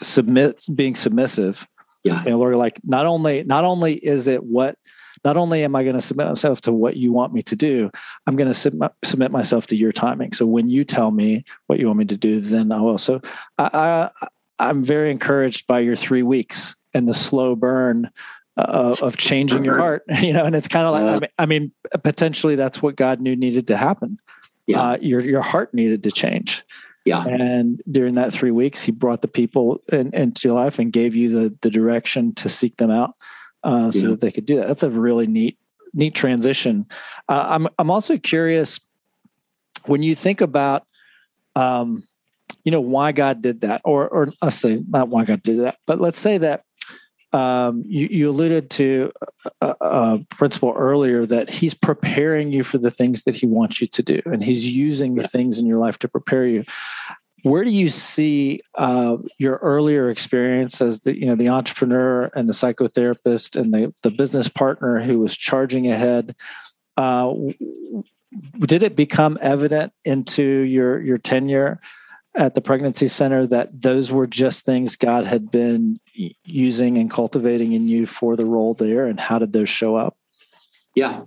submit 0.00 0.64
being 0.74 0.94
submissive. 0.94 1.66
Yeah. 2.04 2.20
And 2.24 2.38
Lord, 2.38 2.54
like 2.56 2.80
not 2.84 3.06
only 3.06 3.42
not 3.42 3.64
only 3.64 3.94
is 3.94 4.28
it 4.28 4.44
what 4.44 4.78
not 5.24 5.36
only 5.36 5.64
am 5.64 5.74
I 5.74 5.82
going 5.82 5.96
to 5.96 6.00
submit 6.00 6.28
myself 6.28 6.60
to 6.62 6.72
what 6.72 6.96
you 6.96 7.12
want 7.12 7.32
me 7.32 7.42
to 7.42 7.56
do, 7.56 7.90
I'm 8.26 8.36
going 8.36 8.46
to 8.46 8.54
submit, 8.54 8.92
submit 9.04 9.32
myself 9.32 9.66
to 9.68 9.76
your 9.76 9.90
timing. 9.90 10.32
So 10.32 10.46
when 10.46 10.68
you 10.68 10.84
tell 10.84 11.10
me 11.10 11.44
what 11.66 11.80
you 11.80 11.86
want 11.88 11.98
me 11.98 12.04
to 12.04 12.16
do, 12.16 12.40
then 12.40 12.70
I 12.70 12.80
will. 12.80 12.98
So 12.98 13.20
I, 13.58 14.10
I, 14.20 14.28
I'm 14.58 14.84
very 14.84 15.10
encouraged 15.10 15.66
by 15.66 15.80
your 15.80 15.96
three 15.96 16.22
weeks 16.22 16.76
and 16.94 17.06
the 17.06 17.14
slow 17.14 17.54
burn 17.54 18.10
uh, 18.56 18.96
of 19.02 19.16
changing 19.16 19.64
your 19.64 19.76
heart. 19.76 20.04
You 20.20 20.32
know, 20.32 20.44
and 20.44 20.56
it's 20.56 20.68
kind 20.68 20.86
of 20.86 20.92
like 20.92 21.04
I 21.04 21.20
mean, 21.20 21.30
I 21.38 21.46
mean, 21.46 21.72
potentially 22.02 22.56
that's 22.56 22.82
what 22.82 22.96
God 22.96 23.20
knew 23.20 23.36
needed 23.36 23.66
to 23.68 23.76
happen. 23.76 24.18
Yeah, 24.66 24.82
uh, 24.82 24.98
your 25.00 25.20
your 25.20 25.42
heart 25.42 25.74
needed 25.74 26.02
to 26.04 26.10
change. 26.10 26.64
Yeah, 27.04 27.24
and 27.24 27.80
during 27.88 28.14
that 28.16 28.32
three 28.32 28.50
weeks, 28.50 28.82
He 28.82 28.90
brought 28.92 29.22
the 29.22 29.28
people 29.28 29.80
in, 29.92 30.12
into 30.12 30.48
your 30.48 30.56
life 30.56 30.78
and 30.78 30.92
gave 30.92 31.14
you 31.14 31.28
the 31.28 31.56
the 31.60 31.70
direction 31.70 32.34
to 32.36 32.48
seek 32.48 32.78
them 32.78 32.90
out, 32.90 33.14
uh, 33.62 33.90
so 33.90 33.98
yeah. 34.00 34.08
that 34.10 34.20
they 34.20 34.32
could 34.32 34.46
do 34.46 34.56
that. 34.56 34.66
That's 34.66 34.82
a 34.82 34.90
really 34.90 35.26
neat 35.26 35.58
neat 35.94 36.14
transition. 36.14 36.86
Uh, 37.28 37.44
I'm 37.48 37.68
I'm 37.78 37.90
also 37.90 38.16
curious 38.18 38.80
when 39.86 40.02
you 40.02 40.14
think 40.14 40.40
about. 40.40 40.86
Um, 41.54 42.02
you 42.66 42.72
know 42.72 42.80
why 42.80 43.12
God 43.12 43.40
did 43.42 43.60
that, 43.60 43.80
or 43.84 44.08
or 44.08 44.32
let's 44.42 44.56
say 44.56 44.82
not 44.88 45.08
why 45.08 45.24
God 45.24 45.40
did 45.40 45.60
that, 45.60 45.78
but 45.86 46.00
let's 46.00 46.18
say 46.18 46.36
that 46.38 46.64
um, 47.32 47.84
you, 47.86 48.08
you, 48.10 48.30
alluded 48.30 48.70
to 48.70 49.12
a, 49.60 49.74
a, 49.80 50.18
principle 50.30 50.74
earlier 50.76 51.26
that 51.26 51.48
He's 51.48 51.74
preparing 51.74 52.52
you 52.52 52.64
for 52.64 52.78
the 52.78 52.90
things 52.90 53.22
that 53.22 53.36
He 53.36 53.46
wants 53.46 53.80
you 53.80 53.86
to 53.86 54.02
do, 54.02 54.20
and 54.24 54.42
He's 54.42 54.66
using 54.66 55.14
the 55.14 55.28
things 55.28 55.60
in 55.60 55.66
your 55.66 55.78
life 55.78 55.98
to 56.00 56.08
prepare 56.08 56.44
you. 56.44 56.64
Where 57.44 57.62
do 57.62 57.70
you 57.70 57.88
see 57.88 58.62
uh, 58.74 59.18
your 59.38 59.56
earlier 59.56 60.10
experience 60.10 60.80
as 60.80 61.00
the 61.00 61.16
you 61.16 61.26
know 61.26 61.36
the 61.36 61.50
entrepreneur 61.50 62.32
and 62.34 62.48
the 62.48 62.52
psychotherapist 62.52 63.54
and 63.54 63.72
the 63.72 63.94
the 64.02 64.10
business 64.10 64.48
partner 64.48 65.00
who 65.00 65.20
was 65.20 65.36
charging 65.36 65.88
ahead? 65.88 66.34
Uh, 66.96 67.32
did 68.58 68.82
it 68.82 68.96
become 68.96 69.38
evident 69.40 69.92
into 70.04 70.42
your 70.42 71.00
your 71.00 71.18
tenure 71.18 71.80
at 72.36 72.54
the 72.54 72.60
pregnancy 72.60 73.08
center 73.08 73.46
that 73.46 73.82
those 73.82 74.12
were 74.12 74.26
just 74.26 74.66
things 74.66 74.96
God 74.96 75.24
had 75.24 75.50
been 75.50 75.98
using 76.44 76.98
and 76.98 77.10
cultivating 77.10 77.72
in 77.72 77.88
you 77.88 78.06
for 78.06 78.36
the 78.36 78.44
role 78.44 78.74
there 78.74 79.06
and 79.06 79.18
how 79.18 79.38
did 79.38 79.52
those 79.52 79.68
show 79.68 79.96
up? 79.96 80.16
Yeah, 80.94 81.22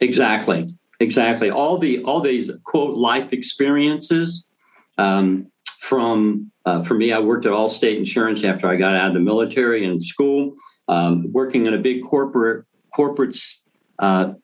exactly. 0.00 0.68
Exactly. 1.00 1.50
All 1.50 1.78
the 1.78 2.02
all 2.04 2.20
these 2.20 2.50
quote 2.64 2.96
life 2.96 3.32
experiences 3.32 4.46
um, 4.96 5.50
from 5.80 6.50
uh, 6.64 6.80
for 6.80 6.94
me, 6.94 7.12
I 7.12 7.18
worked 7.18 7.46
at 7.46 7.52
Allstate 7.52 7.98
Insurance 7.98 8.44
after 8.44 8.68
I 8.68 8.76
got 8.76 8.94
out 8.94 9.08
of 9.08 9.14
the 9.14 9.20
military 9.20 9.84
and 9.84 10.02
school, 10.02 10.54
um, 10.88 11.30
working 11.32 11.66
in 11.66 11.74
a 11.74 11.78
big 11.78 12.02
corporate 12.02 12.64
corporate 12.94 13.36
uh, 13.98 14.34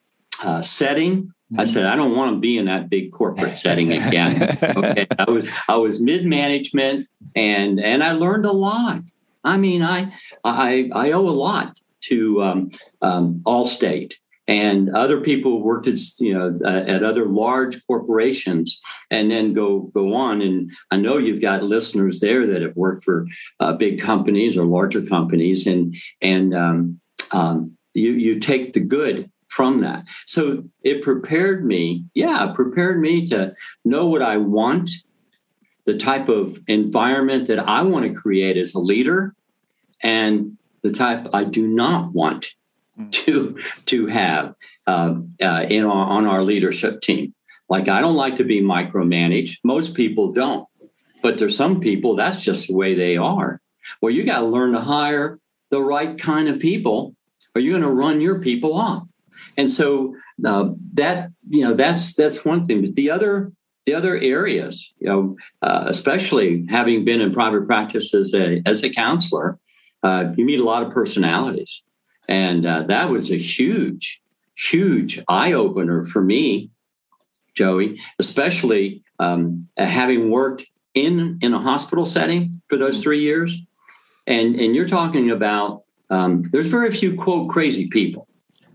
uh, 0.43 0.61
setting 0.61 1.33
I 1.59 1.65
said, 1.65 1.87
I 1.87 1.97
don't 1.97 2.17
want 2.17 2.35
to 2.35 2.39
be 2.39 2.59
in 2.59 2.67
that 2.67 2.89
big 2.89 3.11
corporate 3.11 3.57
setting 3.57 3.93
again. 3.93 4.57
okay. 4.63 5.07
I 5.19 5.31
was 5.31 5.49
I 5.69 5.77
was 5.77 6.01
mid 6.01 6.25
management 6.25 7.09
and 7.35 7.81
and 7.81 8.05
I 8.05 8.13
learned 8.13 8.45
a 8.45 8.53
lot. 8.53 9.03
I 9.43 9.57
mean, 9.57 9.83
I 9.83 10.13
I 10.45 10.91
I 10.95 11.13
owe 11.13 11.29
a 11.29 11.31
lot 11.31 11.81
to 12.03 12.43
um, 12.43 12.71
um, 13.03 13.43
Allstate 13.47 14.15
and 14.51 14.91
other 14.97 15.21
people 15.21 15.53
who 15.53 15.59
worked 15.59 15.87
at 15.87 15.99
you 16.19 16.35
know 16.35 16.59
uh, 16.65 16.85
at 16.87 17.05
other 17.05 17.27
large 17.27 17.87
corporations 17.87 18.81
and 19.11 19.31
then 19.31 19.53
go 19.53 19.81
go 19.95 20.13
on 20.15 20.43
and 20.43 20.71
i 20.91 20.97
know 20.97 21.19
you've 21.19 21.41
got 21.41 21.63
listeners 21.63 22.19
there 22.19 22.47
that 22.47 22.61
have 22.61 22.77
worked 22.77 23.05
for 23.05 23.27
uh, 23.61 23.73
big 23.73 24.01
companies 24.01 24.57
or 24.57 24.65
larger 24.65 25.03
companies 25.03 25.67
and 25.69 25.95
and 26.21 26.53
um, 26.55 27.01
um, 27.33 27.77
you 27.95 28.13
you 28.13 28.41
take 28.41 28.73
the 28.73 28.81
good 28.81 29.31
from 29.51 29.81
that. 29.81 30.05
So 30.27 30.65
it 30.83 31.03
prepared 31.03 31.67
me, 31.67 32.05
yeah, 32.15 32.53
prepared 32.55 33.01
me 33.01 33.27
to 33.27 33.55
know 33.85 34.07
what 34.07 34.23
I 34.23 34.39
want, 34.39 34.91
the 35.85 35.99
type 35.99 36.29
of 36.29 36.61
environment 36.69 37.49
that 37.49 37.59
I 37.59 37.83
want 37.83 38.07
to 38.07 38.15
create 38.15 38.57
as 38.57 38.75
a 38.75 38.79
leader, 38.79 39.35
and 40.03 40.57
the 40.83 40.93
type 40.93 41.27
I 41.35 41.45
do 41.45 41.67
not 41.67 42.13
want 42.13 42.55
hmm. 42.97 43.11
to 43.11 43.59
to 43.87 44.07
have 44.07 44.55
uh, 44.87 45.17
uh, 45.43 45.67
in 45.69 45.85
our, 45.85 46.07
on 46.07 46.27
our 46.27 46.43
leadership 46.43 47.01
team. 47.03 47.35
Like 47.69 47.89
I 47.89 48.01
don't 48.01 48.17
like 48.17 48.37
to 48.37 48.45
be 48.45 48.63
micromanaged. 48.63 49.59
Most 49.65 49.95
people 49.95 50.33
don't, 50.33 50.67
but 51.23 51.39
there's 51.39 51.57
some 51.57 51.81
people 51.81 52.15
that's 52.15 52.43
just 52.43 52.69
the 52.69 52.77
way 52.77 52.95
they 52.95 53.17
are. 53.17 53.61
Well, 54.01 54.13
you 54.13 54.23
got 54.25 54.41
to 54.41 54.47
learn 54.47 54.73
to 54.73 54.81
hire 54.81 55.41
the 55.71 55.83
right 55.83 56.17
kind 56.17 56.49
of 56.49 56.61
people, 56.61 57.17
or 57.55 57.61
you're 57.61 57.79
going 57.79 57.83
to 57.83 57.91
run 57.91 58.21
your 58.21 58.41
people 58.41 58.75
off. 58.75 59.05
And 59.61 59.71
so 59.71 60.17
uh, 60.43 60.71
that 60.95 61.33
you 61.51 61.63
know 61.63 61.75
that's 61.75 62.15
that's 62.15 62.47
one 62.47 62.65
thing. 62.65 62.81
But 62.81 62.95
the 62.95 63.11
other 63.11 63.53
the 63.85 63.93
other 63.93 64.17
areas, 64.17 64.91
you 64.99 65.07
know, 65.07 65.37
uh, 65.61 65.85
especially 65.87 66.65
having 66.71 67.05
been 67.05 67.21
in 67.21 67.31
private 67.31 67.67
practice 67.67 68.15
as 68.15 68.33
a 68.33 68.63
as 68.65 68.83
a 68.83 68.89
counselor, 68.89 69.59
uh, 70.03 70.33
you 70.35 70.47
meet 70.47 70.61
a 70.61 70.65
lot 70.65 70.83
of 70.83 70.91
personalities, 70.91 71.83
and 72.27 72.65
uh, 72.65 72.85
that 72.85 73.11
was 73.11 73.31
a 73.31 73.37
huge, 73.37 74.23
huge 74.57 75.23
eye 75.29 75.53
opener 75.53 76.05
for 76.05 76.23
me, 76.23 76.71
Joey. 77.55 78.01
Especially 78.19 79.03
um, 79.19 79.69
having 79.77 80.31
worked 80.31 80.65
in 80.95 81.39
in 81.43 81.53
a 81.53 81.61
hospital 81.61 82.07
setting 82.07 82.63
for 82.71 82.79
those 82.79 83.03
three 83.03 83.21
years, 83.21 83.61
and 84.27 84.55
and 84.55 84.75
you're 84.75 84.89
talking 84.89 85.31
about 85.31 85.83
um, 86.09 86.49
there's 86.51 86.69
very 86.69 86.91
few 86.91 87.15
quote 87.15 87.51
crazy 87.51 87.89
people 87.89 88.27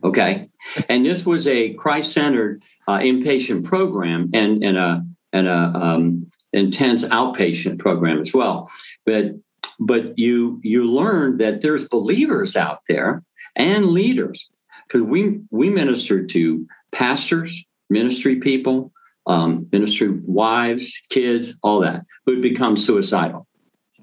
Okay. 0.06 0.50
And 0.90 1.06
this 1.06 1.26
was 1.26 1.48
a 1.48 1.74
Christ 1.74 2.14
centered 2.14 2.64
uh, 2.88 3.00
inpatient 3.00 3.66
program 3.66 4.30
and, 4.34 4.64
and 4.64 4.78
a, 4.78 5.06
and 5.34 5.48
a 5.48 5.54
um, 5.54 6.32
intense 6.54 7.04
outpatient 7.04 7.80
program 7.80 8.22
as 8.22 8.34
well. 8.34 8.72
But 9.06 9.34
but 9.80 10.18
you 10.18 10.60
you 10.64 10.86
learn 10.86 11.38
that 11.38 11.62
there's 11.62 11.88
believers 11.88 12.56
out 12.56 12.80
there 12.88 13.24
and 13.56 13.88
leaders 13.88 14.50
because 14.88 15.04
we 15.04 15.42
we 15.52 15.70
minister 15.70 16.26
to 16.26 16.68
pastors, 16.92 17.66
ministry 17.90 18.40
people, 18.40 18.92
um, 19.28 19.68
ministry 19.72 20.18
wives, 20.28 20.94
kids, 21.10 21.58
all 21.62 21.82
that 21.82 22.06
who 22.26 22.42
become 22.42 22.78
suicidal. 22.78 23.48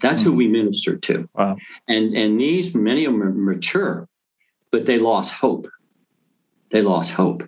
That's 0.01 0.21
mm-hmm. 0.21 0.31
who 0.31 0.37
we 0.37 0.49
minister 0.49 0.97
to. 0.99 1.29
Wow. 1.35 1.57
And 1.89 2.15
and 2.15 2.41
these 2.41 2.75
many 2.75 3.05
of 3.05 3.13
them 3.13 3.23
are 3.23 3.33
mature, 3.33 4.09
but 4.71 4.87
they 4.87 4.99
lost 4.99 5.35
hope 5.35 5.69
they 6.73 6.83
lost 6.83 7.15
hope. 7.15 7.45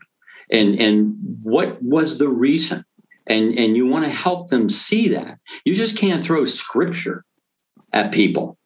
And 0.51 0.79
and 0.81 1.17
what 1.43 1.83
was 1.83 2.18
the 2.18 2.29
reason? 2.29 2.85
And 3.27 3.59
and 3.59 3.77
you 3.77 3.87
want 3.87 4.05
to 4.05 4.11
help 4.11 4.49
them 4.49 4.68
see 4.68 5.09
that. 5.09 5.39
You 5.64 5.75
just 5.75 5.99
can't 5.99 6.22
throw 6.22 6.45
scripture 6.45 7.25
at 7.93 8.12
people. 8.12 8.59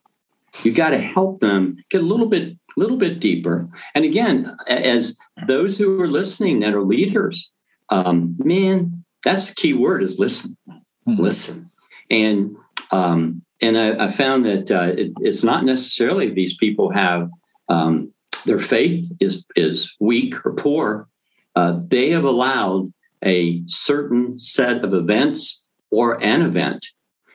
You 0.65 0.73
got 0.73 0.91
to 0.91 0.99
help 0.99 1.39
them 1.41 1.77
get 1.91 2.03
a 2.03 2.05
little 2.05 2.27
bit 2.27 2.57
little 2.77 2.97
bit 2.97 3.21
deeper. 3.21 3.67
And 3.95 4.05
again, 4.05 4.57
as 4.69 5.17
those 5.47 5.79
who 5.79 6.01
are 6.01 6.09
listening 6.09 6.61
that 6.61 6.75
are 6.75 6.83
leaders, 6.83 7.51
um, 7.91 8.37
man, 8.39 9.05
that's 9.25 9.49
the 9.49 9.55
key 9.55 9.75
word 9.75 10.03
is 10.03 10.19
listen, 10.19 10.57
mm-hmm. 10.69 11.21
listen. 11.21 11.71
And 12.11 12.57
um, 12.91 13.43
and 13.61 13.77
I, 13.77 14.07
I, 14.07 14.09
found 14.09 14.47
that 14.47 14.71
uh, 14.71 14.93
it, 14.97 15.13
it's 15.21 15.43
not 15.43 15.65
necessarily 15.65 16.31
these 16.31 16.57
people 16.57 16.91
have 16.93 17.29
um, 17.69 18.15
their 18.49 18.59
faith 18.59 19.13
is 19.21 19.45
is 19.55 19.95
weak 20.01 20.45
or 20.45 20.53
poor, 20.53 21.09
uh, 21.55 21.79
they 21.89 22.11
have 22.11 22.25
allowed 22.25 22.93
a 23.25 23.63
certain 23.67 24.39
set 24.39 24.85
of 24.85 24.95
events 24.95 25.67
or 25.91 26.23
an 26.23 26.43
event 26.43 26.85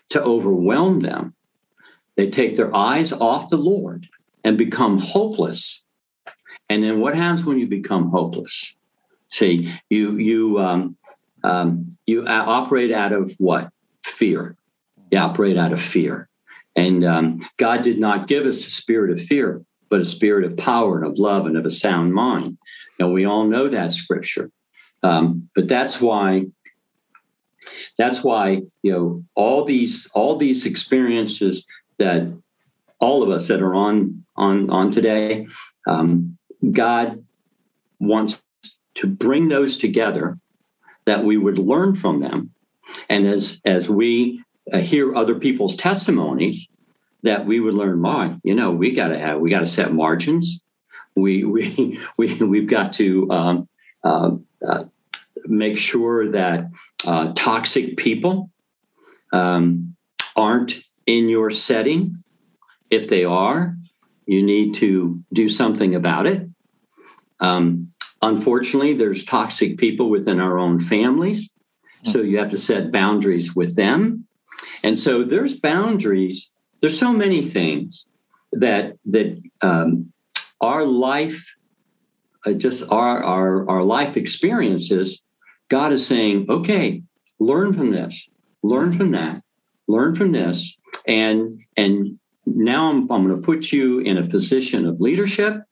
to 0.10 0.22
overwhelm 0.22 1.02
them. 1.02 1.34
They 2.16 2.28
take 2.28 2.56
their 2.56 2.76
eyes 2.76 3.12
off 3.12 3.50
the 3.50 3.58
Lord 3.58 4.08
and 4.44 4.58
become 4.58 5.00
hopeless. 5.00 5.84
And 6.70 6.84
then 6.84 7.00
what 7.00 7.16
happens 7.16 7.46
when 7.46 7.60
you 7.60 7.68
become 7.68 8.12
hopeless? 8.12 8.76
See, 9.30 9.74
you 9.90 10.18
you 10.18 10.60
um, 10.60 10.96
um, 11.44 11.88
you 12.06 12.28
operate 12.28 12.92
out 12.92 13.14
of 13.14 13.34
what 13.40 13.70
fear. 14.04 14.56
You 15.12 15.18
operate 15.20 15.58
out 15.58 15.74
of 15.74 15.82
fear, 15.82 16.28
and 16.76 17.04
um, 17.04 17.48
God 17.58 17.82
did 17.82 18.00
not 18.00 18.28
give 18.28 18.46
us 18.46 18.66
a 18.66 18.72
spirit 18.72 19.12
of 19.12 19.22
fear, 19.22 19.64
but 19.94 20.02
a 20.02 20.06
spirit 20.06 20.44
of 20.44 20.58
power 20.58 20.98
and 20.98 21.06
of 21.06 21.20
love 21.20 21.46
and 21.46 21.56
of 21.56 21.68
a 21.68 21.70
sound 21.70 22.16
mind. 22.16 22.58
And 22.98 23.14
we 23.14 23.26
all 23.26 23.46
know 23.46 23.68
that 23.70 23.94
scripture. 23.94 24.50
Um, 25.04 25.52
but 25.54 25.68
that's 25.68 26.02
why 26.02 26.48
that's 28.00 28.24
why 28.24 28.64
you 28.82 28.92
know 28.92 29.24
all 29.36 29.64
these 29.64 30.10
all 30.16 30.36
these 30.36 30.66
experiences 30.66 31.68
that 32.00 32.36
all 32.98 33.22
of 33.22 33.30
us 33.30 33.48
that 33.50 33.62
are 33.62 33.76
on 33.76 34.26
on 34.36 34.72
on 34.72 34.90
today 34.90 35.46
um, 35.88 36.40
god 36.72 37.16
wants 38.00 38.42
to 38.96 39.06
bring 39.06 39.50
those 39.50 39.78
together 39.78 40.40
that 41.06 41.24
we 41.24 41.38
would 41.38 41.60
learn 41.60 41.94
from 41.94 42.20
them 42.20 42.50
and 43.10 43.28
as 43.28 43.62
as 43.64 43.92
we 43.92 44.44
uh, 44.74 44.80
hear 44.80 45.16
other 45.16 45.36
people's 45.36 45.76
testimonies 45.76 46.68
that 47.24 47.46
we 47.46 47.60
would 47.60 47.74
learn 47.74 48.02
more 48.02 48.38
you 48.44 48.54
know 48.54 48.72
we 48.72 48.94
got 48.94 49.08
to 49.08 49.18
have 49.18 49.40
we 49.40 49.50
got 49.50 49.62
to 49.62 49.68
set 49.68 49.92
margins 49.92 50.64
we 51.16 51.44
we 51.44 52.00
we 52.18 52.36
we've 52.36 52.70
got 52.70 52.94
to 52.94 53.30
um, 53.32 53.70
uh, 54.04 54.32
uh, 54.68 54.84
make 55.46 55.78
sure 55.78 56.32
that 56.32 56.70
uh, 57.06 57.34
toxic 57.36 57.98
people 57.98 58.50
um, 59.32 59.96
aren't 60.36 60.76
in 61.06 61.30
your 61.30 61.50
setting. 61.50 62.16
If 62.90 63.10
they 63.10 63.26
are, 63.26 63.76
you 64.26 64.44
need 64.44 64.76
to 64.76 65.24
do 65.34 65.50
something 65.50 65.96
about 65.96 66.28
it. 66.28 66.48
Um, 67.40 67.92
unfortunately, 68.22 68.94
there's 68.94 69.26
toxic 69.26 69.78
people 69.78 70.10
within 70.10 70.40
our 70.40 70.58
own 70.60 70.80
families. 70.80 71.52
So 72.04 72.22
you 72.22 72.38
have 72.38 72.50
to 72.50 72.58
set 72.58 72.92
boundaries 72.92 73.56
with 73.56 73.76
them. 73.76 74.28
And 74.84 75.00
so 75.00 75.24
there's 75.24 75.60
boundaries. 75.60 76.52
There's 76.84 77.00
so 77.00 77.12
many 77.12 77.42
things 77.42 78.06
that 78.52 78.98
that 79.06 79.42
um, 79.64 80.14
our 80.62 80.86
life, 80.86 81.56
uh, 82.46 82.54
just 82.54 82.92
our, 82.92 83.24
our 83.24 83.68
our 83.68 83.84
life 83.84 84.18
experiences 84.18 85.24
God 85.74 85.92
is 85.92 86.06
saying, 86.06 86.46
okay, 86.50 87.02
learn 87.40 87.74
from 87.74 87.90
this, 87.90 88.28
learn 88.62 88.94
from 88.94 89.10
that, 89.12 89.42
learn 89.88 90.14
from 90.14 90.32
this. 90.32 90.78
And, 91.08 91.62
and 91.76 92.20
now 92.46 92.92
I'm, 92.92 93.12
I'm 93.12 93.28
going 93.28 93.36
to 93.36 93.42
put 93.42 93.72
you 93.72 94.00
in 94.00 94.20
a 94.20 94.28
position 94.28 94.86
of 94.86 95.02
leadership. 95.02 95.64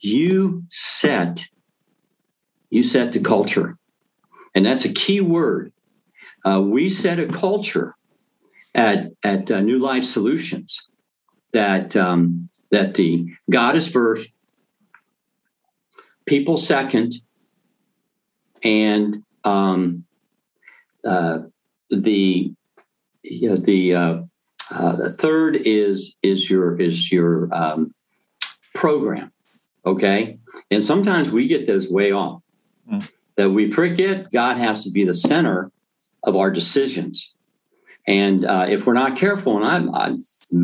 You 0.00 0.64
set, 0.70 1.46
you 2.70 2.82
set 2.82 3.12
the 3.12 3.20
culture. 3.20 3.76
And 4.54 4.66
that's 4.66 4.84
a 4.84 4.92
key 4.92 5.20
word. 5.20 5.72
Uh, 6.44 6.60
we 6.60 6.88
set 6.88 7.20
a 7.20 7.26
culture 7.26 7.94
at, 8.78 9.10
at 9.24 9.50
uh, 9.50 9.60
New 9.60 9.78
Life 9.78 10.04
Solutions 10.04 10.88
that, 11.52 11.96
um, 11.96 12.48
that 12.70 12.94
the 12.94 13.26
God 13.50 13.76
is 13.76 13.88
first, 13.88 14.32
people 16.26 16.58
second, 16.58 17.14
and 18.62 19.24
um, 19.44 20.04
uh, 21.04 21.40
the 21.90 22.52
you 23.22 23.48
know 23.48 23.56
the 23.56 23.94
uh, 23.94 24.18
uh, 24.72 24.96
the 24.96 25.10
third 25.10 25.56
is 25.56 26.14
is 26.22 26.50
your 26.50 26.80
is 26.80 27.10
your 27.10 27.52
um, 27.52 27.94
program, 28.74 29.32
okay? 29.84 30.38
And 30.70 30.84
sometimes 30.84 31.30
we 31.30 31.46
get 31.46 31.66
those 31.66 31.88
way 31.88 32.12
off. 32.12 32.42
Mm. 32.90 33.08
That 33.36 33.50
we 33.50 33.70
forget 33.70 34.32
God 34.32 34.56
has 34.58 34.82
to 34.84 34.90
be 34.90 35.04
the 35.04 35.14
center 35.14 35.70
of 36.24 36.34
our 36.34 36.50
decisions, 36.50 37.34
and 38.08 38.46
uh, 38.46 38.66
if 38.68 38.86
we're 38.86 38.94
not 38.94 39.16
careful, 39.16 39.62
and 39.62 39.92
I've, 39.92 39.94
I've 39.94 40.16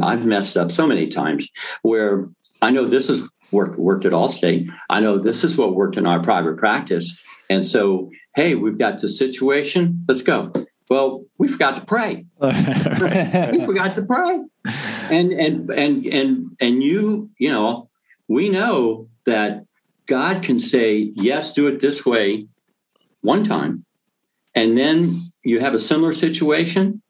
I've 0.03 0.26
messed 0.26 0.57
up 0.57 0.72
so 0.72 0.86
many 0.86 1.09
times 1.09 1.49
where 1.82 2.24
I 2.62 2.70
know 2.70 2.86
this 2.86 3.11
is 3.11 3.22
worked 3.53 3.78
worked 3.78 4.07
at 4.07 4.12
Allstate. 4.12 4.70
I 4.88 5.01
know 5.01 5.18
this 5.18 5.45
is 5.45 5.57
what 5.57 5.74
worked 5.74 5.99
in 5.99 6.07
our 6.07 6.22
private 6.22 6.57
practice, 6.57 7.20
and 7.51 7.64
so, 7.64 8.11
hey, 8.34 8.55
we've 8.55 8.78
got 8.78 9.03
the 9.03 9.11
situation. 9.11 10.07
Let's 10.09 10.22
go. 10.22 10.53
Well, 10.88 11.26
we 11.36 11.49
forgot 11.49 11.76
to 11.76 11.84
pray. 11.84 12.24
we 12.40 13.66
forgot 13.66 13.95
to 13.97 14.05
pray. 14.07 14.40
And 15.11 15.32
and 15.32 15.68
and 15.68 16.07
and 16.07 16.57
and 16.62 16.82
you, 16.82 17.30
you 17.38 17.51
know, 17.51 17.90
we 18.26 18.49
know 18.49 19.11
that 19.26 19.66
God 20.07 20.42
can 20.42 20.59
say, 20.59 21.12
yes, 21.14 21.53
do 21.53 21.66
it 21.66 21.80
this 21.80 22.07
way 22.07 22.47
one 23.20 23.45
time. 23.45 23.84
And 24.55 24.78
then 24.78 25.20
you 25.45 25.61
have 25.61 25.74
a 25.74 25.78
similar 25.78 26.12
situation. 26.12 27.03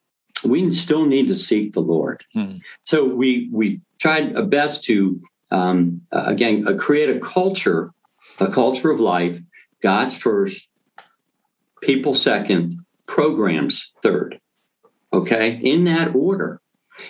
We 0.44 0.70
still 0.72 1.06
need 1.06 1.28
to 1.28 1.36
seek 1.36 1.72
the 1.72 1.80
Lord. 1.80 2.22
Hmm. 2.32 2.56
So 2.84 3.06
we 3.06 3.48
we 3.52 3.80
tried 3.98 4.36
our 4.36 4.42
best 4.42 4.84
to 4.84 5.20
um, 5.50 6.02
uh, 6.12 6.24
again 6.26 6.66
uh, 6.66 6.74
create 6.76 7.14
a 7.14 7.20
culture, 7.20 7.90
a 8.38 8.48
culture 8.48 8.90
of 8.90 9.00
life 9.00 9.40
God's 9.82 10.16
first, 10.16 10.68
people 11.82 12.14
second, 12.14 12.78
programs 13.06 13.92
third. 14.02 14.40
Okay, 15.12 15.60
in 15.62 15.84
that 15.84 16.14
order. 16.14 16.60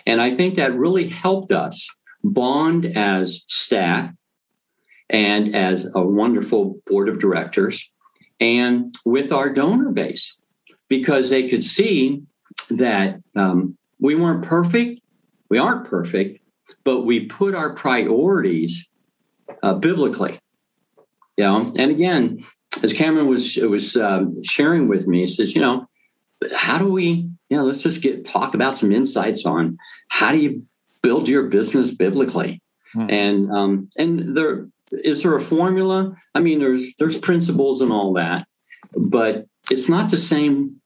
And 0.07 0.21
I 0.21 0.35
think 0.35 0.57
that 0.57 0.75
really 0.75 1.09
helped 1.09 1.53
us 1.53 1.89
bond 2.23 2.85
as 2.85 3.45
staff 3.47 4.13
and 5.09 5.55
as 5.55 5.89
a 5.95 6.03
wonderful 6.03 6.81
board 6.87 7.09
of 7.09 7.21
directors 7.21 7.91
and 8.41 8.95
with 9.05 9.33
our 9.33 9.51
donor 9.51 9.91
base 9.91 10.37
because 10.89 11.31
they 11.31 11.49
could 11.49 11.63
see 11.63 12.23
that 12.71 13.21
um, 13.37 13.77
we 14.01 14.15
weren't 14.15 14.45
perfect. 14.45 15.01
We 15.49 15.59
aren't 15.59 15.87
perfect, 15.87 16.41
but 16.85 17.03
we 17.03 17.27
put 17.27 17.55
our 17.55 17.75
priorities 17.75 18.89
uh, 19.63 19.75
biblically. 19.75 20.39
You 21.37 21.45
know, 21.45 21.73
and 21.77 21.91
again, 21.91 22.45
as 22.83 22.93
Cameron 22.93 23.27
was 23.27 23.57
was 23.57 23.97
um, 23.97 24.43
sharing 24.45 24.89
with 24.89 25.07
me, 25.07 25.21
he 25.21 25.27
says, 25.27 25.55
you 25.55 25.61
know, 25.61 25.87
how 26.55 26.79
do 26.79 26.89
we, 26.89 27.29
you 27.49 27.57
know, 27.57 27.65
let's 27.65 27.83
just 27.83 28.03
get 28.03 28.25
talk 28.25 28.55
about 28.55 28.77
some 28.77 28.93
insights 28.93 29.45
on 29.45 29.77
how 30.09 30.31
do 30.33 30.39
you 30.39 30.65
build 31.03 31.29
your 31.29 31.49
business 31.49 31.91
biblically, 31.91 32.63
hmm. 32.93 33.11
and 33.11 33.51
um, 33.51 33.91
and 33.97 34.37
there 34.37 34.69
is 34.93 35.23
there 35.23 35.37
a 35.37 35.41
formula? 35.41 36.15
I 36.35 36.41
mean, 36.41 36.59
there's 36.61 36.95
there's 36.99 37.19
principles 37.19 37.81
and 37.81 37.93
all 37.93 38.13
that, 38.15 38.47
but 38.97 39.47
it's 39.71 39.89
not 39.89 40.11
the 40.11 40.19
same. 40.19 40.81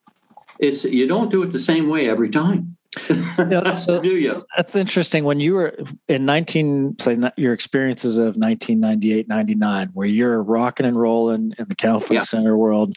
It's 0.58 0.84
you 0.84 1.06
don't 1.06 1.30
do 1.30 1.42
it 1.42 1.52
the 1.52 1.58
same 1.58 1.88
way 1.88 2.08
every 2.08 2.30
time. 2.30 2.76
yeah, 3.10 3.72
so 3.72 4.02
do 4.02 4.12
you? 4.12 4.44
That's 4.56 4.74
interesting. 4.74 5.24
When 5.24 5.40
you 5.40 5.54
were 5.54 5.76
in 6.08 6.24
19, 6.24 6.96
say 6.98 7.18
your 7.36 7.52
experiences 7.52 8.18
of 8.18 8.36
1998, 8.36 9.28
99, 9.28 9.90
where 9.92 10.06
you're 10.06 10.42
rocking 10.42 10.86
and 10.86 10.98
rolling 10.98 11.54
in 11.58 11.68
the 11.68 11.74
counseling 11.74 12.16
yeah. 12.16 12.22
center 12.22 12.56
world, 12.56 12.96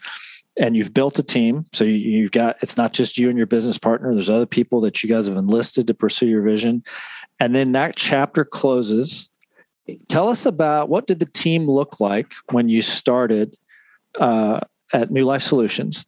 and 0.58 0.76
you've 0.76 0.94
built 0.94 1.18
a 1.18 1.22
team. 1.22 1.66
So 1.72 1.84
you've 1.84 2.32
got 2.32 2.56
it's 2.62 2.76
not 2.76 2.92
just 2.92 3.18
you 3.18 3.28
and 3.28 3.36
your 3.36 3.46
business 3.46 3.78
partner. 3.78 4.14
There's 4.14 4.30
other 4.30 4.46
people 4.46 4.80
that 4.82 5.02
you 5.02 5.08
guys 5.08 5.26
have 5.26 5.36
enlisted 5.36 5.86
to 5.86 5.94
pursue 5.94 6.26
your 6.26 6.42
vision, 6.42 6.82
and 7.38 7.54
then 7.54 7.72
that 7.72 7.96
chapter 7.96 8.44
closes. 8.44 9.28
Tell 10.08 10.28
us 10.28 10.46
about 10.46 10.88
what 10.88 11.06
did 11.06 11.20
the 11.20 11.26
team 11.26 11.68
look 11.68 12.00
like 12.00 12.32
when 12.50 12.68
you 12.68 12.82
started 12.82 13.56
uh, 14.20 14.60
at 14.92 15.10
New 15.10 15.24
Life 15.24 15.42
Solutions, 15.42 16.06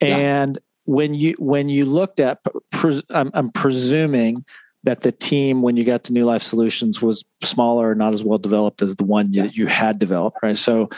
and 0.00 0.58
when 0.84 1.14
you 1.14 1.34
when 1.38 1.68
you 1.68 1.84
looked 1.84 2.20
at 2.20 2.40
pres, 2.70 3.02
I'm, 3.10 3.30
I'm, 3.34 3.50
presuming 3.50 4.44
that 4.82 5.00
the 5.00 5.12
team 5.12 5.62
when 5.62 5.76
you 5.76 5.84
got 5.84 6.04
to 6.04 6.12
new 6.12 6.24
life 6.24 6.42
solutions 6.42 7.00
was 7.00 7.24
smaller 7.42 7.94
not 7.94 8.12
as 8.12 8.22
well 8.22 8.38
developed 8.38 8.82
as 8.82 8.96
the 8.96 9.04
one 9.04 9.30
that 9.32 9.56
you 9.56 9.66
had 9.66 9.98
developed 9.98 10.38
right? 10.42 10.56
So 10.56 10.90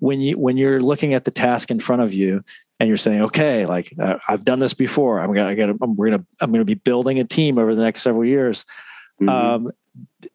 when 0.00 0.20
you 0.20 0.36
when 0.38 0.56
you're 0.56 0.80
looking 0.80 1.14
at 1.14 1.24
the 1.24 1.30
task 1.30 1.70
in 1.70 1.78
front 1.78 2.02
of 2.02 2.12
you 2.12 2.42
and 2.80 2.88
you're 2.88 2.96
saying 2.96 3.22
okay 3.22 3.66
like 3.66 3.92
uh, 4.00 4.16
i've 4.28 4.44
done 4.44 4.58
this 4.58 4.74
before. 4.74 5.20
I'm 5.20 5.32
gonna, 5.32 5.48
I 5.48 5.54
gotta 5.54 5.76
I'm, 5.80 5.94
we're 5.94 6.10
gonna 6.10 6.24
i'm 6.40 6.50
gonna 6.50 6.64
be 6.64 6.74
building 6.74 7.20
a 7.20 7.24
team 7.24 7.58
over 7.58 7.74
the 7.74 7.82
next 7.82 8.02
several 8.02 8.24
years 8.24 8.64
mm-hmm. 9.20 9.28
um, 9.28 9.72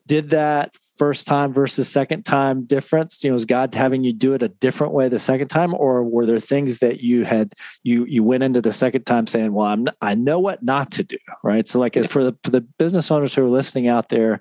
did 0.07 0.29
that 0.29 0.75
first 0.97 1.27
time 1.27 1.51
versus 1.51 1.89
second 1.89 2.23
time 2.23 2.65
difference? 2.65 3.23
You 3.23 3.29
know, 3.29 3.33
was 3.33 3.45
God 3.45 3.73
having 3.73 4.03
you 4.03 4.13
do 4.13 4.33
it 4.33 4.43
a 4.43 4.49
different 4.49 4.93
way 4.93 5.09
the 5.09 5.19
second 5.19 5.47
time, 5.47 5.73
or 5.73 6.03
were 6.03 6.25
there 6.25 6.39
things 6.39 6.79
that 6.79 7.01
you 7.01 7.25
had 7.25 7.53
you 7.83 8.05
you 8.05 8.23
went 8.23 8.43
into 8.43 8.61
the 8.61 8.73
second 8.73 9.05
time 9.05 9.27
saying, 9.27 9.53
"Well, 9.53 9.67
I'm 9.67 9.87
I 10.01 10.15
know 10.15 10.39
what 10.39 10.63
not 10.63 10.91
to 10.93 11.03
do," 11.03 11.17
right? 11.43 11.67
So, 11.67 11.79
like 11.79 11.95
for 12.07 12.23
the 12.23 12.35
for 12.43 12.51
the 12.51 12.61
business 12.61 13.11
owners 13.11 13.35
who 13.35 13.45
are 13.45 13.49
listening 13.49 13.87
out 13.87 14.09
there, 14.09 14.39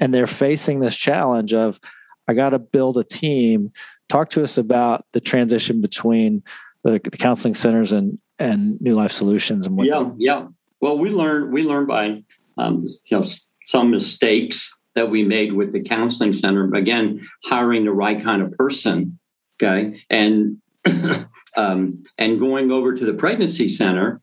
and 0.00 0.14
they're 0.14 0.26
facing 0.26 0.80
this 0.80 0.96
challenge 0.96 1.52
of, 1.52 1.80
I 2.28 2.34
got 2.34 2.50
to 2.50 2.58
build 2.58 2.96
a 2.96 3.04
team. 3.04 3.72
Talk 4.08 4.30
to 4.30 4.42
us 4.42 4.58
about 4.58 5.04
the 5.12 5.20
transition 5.20 5.80
between 5.80 6.42
the, 6.82 7.00
the 7.02 7.10
counseling 7.10 7.54
centers 7.54 7.92
and 7.92 8.18
and 8.38 8.80
New 8.80 8.94
Life 8.94 9.12
Solutions 9.12 9.66
and 9.66 9.76
what. 9.76 9.86
Yeah, 9.86 10.10
yeah. 10.18 10.46
Well, 10.80 10.98
we 10.98 11.10
learned 11.10 11.52
we 11.52 11.62
learned 11.62 11.88
by 11.88 12.22
um, 12.56 12.86
you 13.10 13.16
know 13.16 13.24
some 13.66 13.90
mistakes 13.90 14.79
that 14.94 15.10
we 15.10 15.22
made 15.22 15.52
with 15.52 15.72
the 15.72 15.82
counseling 15.82 16.32
center. 16.32 16.72
Again, 16.74 17.26
hiring 17.44 17.84
the 17.84 17.92
right 17.92 18.22
kind 18.22 18.42
of 18.42 18.52
person. 18.56 19.18
Okay, 19.62 20.02
and 20.08 20.58
um, 21.56 22.04
and 22.18 22.38
going 22.38 22.70
over 22.70 22.94
to 22.94 23.04
the 23.04 23.14
pregnancy 23.14 23.68
center. 23.68 24.20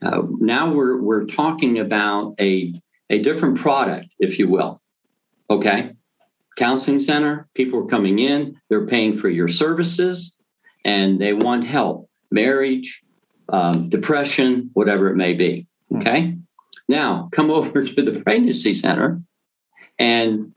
Uh, 0.00 0.22
now 0.38 0.72
we're 0.72 1.00
we're 1.00 1.26
talking 1.26 1.78
about 1.78 2.34
a 2.40 2.72
a 3.10 3.18
different 3.18 3.58
product, 3.58 4.14
if 4.18 4.38
you 4.38 4.48
will. 4.48 4.80
Okay, 5.50 5.92
counseling 6.56 7.00
center. 7.00 7.48
People 7.54 7.80
are 7.80 7.86
coming 7.86 8.18
in. 8.18 8.56
They're 8.68 8.86
paying 8.86 9.12
for 9.14 9.28
your 9.28 9.48
services, 9.48 10.38
and 10.84 11.20
they 11.20 11.32
want 11.32 11.66
help. 11.66 12.08
Marriage, 12.30 13.02
um, 13.48 13.88
depression, 13.88 14.70
whatever 14.74 15.08
it 15.10 15.16
may 15.16 15.32
be. 15.32 15.66
Okay. 15.96 16.22
Mm-hmm. 16.22 16.40
Now 16.88 17.28
come 17.32 17.50
over 17.58 17.84
to 17.84 18.02
the 18.02 18.20
pregnancy 18.20 18.74
center 18.74 19.22
and 19.98 20.52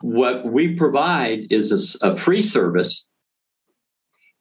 what 0.00 0.46
we 0.46 0.74
provide 0.74 1.50
is 1.50 1.98
a, 2.02 2.08
a, 2.10 2.16
free 2.16 2.42
service. 2.42 3.06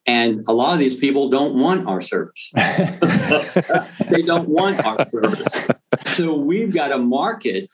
And 0.06 0.44
a 0.48 0.54
lot 0.54 0.74
of 0.74 0.80
these 0.80 0.96
people 0.96 1.30
don't 1.30 1.56
want 1.56 1.88
our 1.88 2.00
service. 2.00 2.52
they 2.56 4.22
don't 4.22 4.48
want 4.48 4.86
our 4.86 5.06
service. 5.10 5.68
So 6.06 6.38
we've 6.38 6.74
got 6.74 6.90
to 6.90 6.98
market 6.98 7.70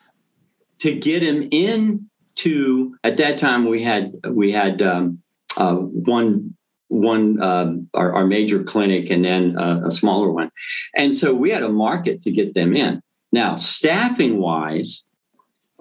to 0.80 0.94
get 0.94 1.20
them 1.20 1.46
in. 1.50 2.08
into. 2.36 2.96
At 3.04 3.16
that 3.18 3.38
time, 3.38 3.66
we 3.66 3.82
had 3.82 4.12
we 4.28 4.52
had 4.52 4.82
um, 4.82 5.22
uh, 5.56 5.74
one 5.74 6.56
one 6.88 7.40
uh, 7.40 7.72
our, 7.94 8.14
our, 8.14 8.26
major 8.26 8.62
clinic 8.62 9.10
and 9.10 9.24
then 9.24 9.58
uh, 9.58 9.82
a 9.84 9.90
smaller 9.90 10.30
one, 10.30 10.50
and 10.94 11.14
so 11.16 11.34
we 11.34 11.50
had 11.50 11.62
a 11.62 11.68
market 11.68 12.22
to 12.22 12.30
get 12.30 12.54
them 12.54 12.76
in. 12.76 13.00
Now, 13.32 13.56
staffing 13.56 14.38
wise, 14.38 15.04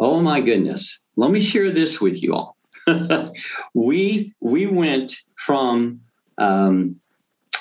Oh 0.04 0.20
my 0.20 0.42
goodness. 0.42 1.00
Let 1.16 1.32
me 1.32 1.40
share 1.40 1.72
this 1.72 2.02
with 2.02 2.22
you 2.22 2.34
all. 2.34 2.58
we 3.74 4.34
we 4.42 4.68
went 4.68 5.16
from 5.38 6.02
um, 6.38 6.98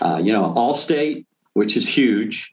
uh, 0.04 0.16
you 0.16 0.32
know 0.32 0.52
Allstate, 0.56 1.24
which 1.52 1.76
is 1.76 1.86
huge, 1.86 2.52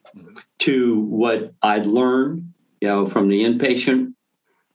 to 0.59 0.99
what 0.99 1.53
I'd 1.63 1.87
learned, 1.87 2.53
you 2.79 2.87
know, 2.87 3.07
from 3.07 3.29
the 3.29 3.43
inpatient 3.43 4.13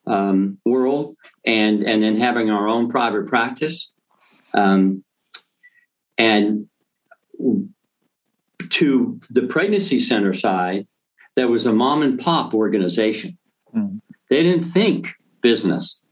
um, 0.04 0.58
world, 0.64 1.14
and 1.46 1.84
and 1.84 2.02
then 2.02 2.16
having 2.16 2.50
our 2.50 2.66
own 2.66 2.90
private 2.90 3.28
practice, 3.28 3.94
um, 4.52 5.04
and 6.18 6.66
to 8.70 9.20
the 9.30 9.42
pregnancy 9.42 10.00
center 10.00 10.34
side, 10.34 10.88
that 11.36 11.48
was 11.48 11.66
a 11.66 11.72
mom 11.72 12.02
and 12.02 12.18
pop 12.18 12.52
organization. 12.52 13.38
Mm. 13.72 14.00
They 14.30 14.42
didn't 14.42 14.64
think 14.64 15.14
business. 15.40 16.02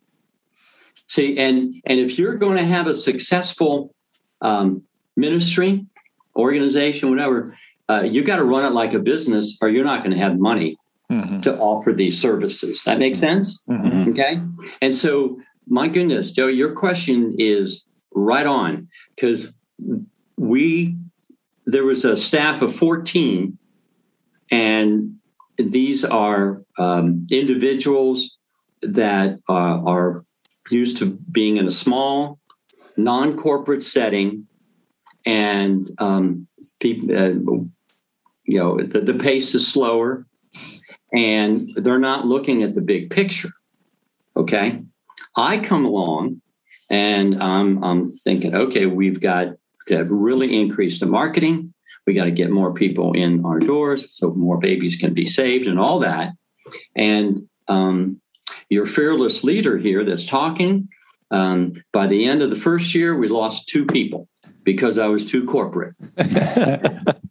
See, 1.09 1.39
and 1.39 1.75
and 1.85 2.01
if 2.01 2.19
you're 2.19 2.37
going 2.37 2.57
to 2.57 2.65
have 2.65 2.87
a 2.87 2.95
successful 2.95 3.95
um, 4.41 4.83
ministry, 5.17 5.87
organization, 6.37 7.11
whatever, 7.11 7.55
uh, 7.89 8.03
you 8.03 8.23
got 8.23 8.37
to 8.37 8.45
run 8.45 8.65
it 8.65 8.73
like 8.73 8.95
a 8.95 8.99
business, 8.99 9.59
or 9.61 9.69
you're 9.69 9.85
not 9.85 10.03
going 10.03 10.17
to 10.17 10.23
have 10.23 10.39
money 10.39 10.77
mm-hmm. 11.11 11.41
to 11.41 11.59
offer 11.59 11.93
these 11.93 12.21
services. 12.21 12.83
That 12.85 12.99
makes 12.99 13.19
sense. 13.19 13.63
Mm-hmm. 13.69 14.11
Okay, 14.11 14.41
and 14.81 14.95
so 14.95 15.41
my 15.67 15.89
goodness, 15.89 16.33
Joe, 16.33 16.47
your 16.47 16.73
question 16.73 17.37
is 17.39 17.85
right 18.15 18.47
on 18.47 18.89
because 19.15 19.53
we 20.37 20.97
there 21.67 21.85
was 21.85 22.05
a 22.05 22.17
staff 22.17 22.63
of 22.63 22.75
14 22.75 23.57
and 24.51 25.17
these 25.57 26.05
are 26.05 26.63
um, 26.79 27.27
individuals 27.31 28.37
that 28.83 29.39
uh, 29.49 29.53
are 29.53 30.23
used 30.71 30.99
to 30.99 31.19
being 31.31 31.57
in 31.57 31.67
a 31.67 31.71
small, 31.71 32.39
non 32.97 33.37
corporate 33.37 33.83
setting, 33.83 34.47
and 35.25 35.91
um, 35.99 36.49
people, 36.81 37.17
uh, 37.17 37.29
you 38.45 38.59
know, 38.59 38.79
the, 38.79 39.01
the 39.01 39.15
pace 39.15 39.55
is 39.55 39.67
slower, 39.67 40.27
and 41.13 41.71
they're 41.77 41.99
not 41.99 42.27
looking 42.27 42.63
at 42.63 42.75
the 42.75 42.81
big 42.81 43.11
picture. 43.11 43.51
Okay. 44.37 44.83
I 45.37 45.59
come 45.59 45.85
along 45.85 46.43
and 46.91 47.43
I'm, 47.43 47.83
I'm 47.83 48.07
thinking, 48.07 48.55
okay, 48.55 48.87
we've 48.87 49.21
got 49.21 49.55
to 49.89 50.05
really 50.05 50.59
increase 50.59 51.01
the 51.01 51.07
marketing. 51.07 51.72
We 52.07 52.15
got 52.15 52.25
to 52.25 52.31
get 52.31 52.51
more 52.51 52.75
people 52.75 53.13
in 53.13 53.45
our 53.45 53.61
doors 53.61 54.07
so 54.11 54.33
more 54.35 54.59
babies 54.59 54.97
can 54.97 55.15
be 55.15 55.27
saved 55.27 55.67
and 55.67 55.79
all 55.79 56.01
that. 56.01 56.33
And 56.97 57.49
um, 57.69 58.21
your 58.69 58.87
fearless 58.87 59.45
leader 59.45 59.79
here 59.79 60.05
that's 60.05 60.27
talking, 60.27 60.89
um, 61.31 61.75
by 61.93 62.07
the 62.07 62.27
end 62.27 62.43
of 62.43 62.51
the 62.51 62.57
first 62.57 62.95
year, 62.95 63.17
we 63.17 63.29
lost 63.29 63.69
two 63.69 63.87
people 63.87 64.29
because 64.65 64.99
I 64.99 65.07
was 65.07 65.25
too 65.25 65.45
corporate. 65.45 65.95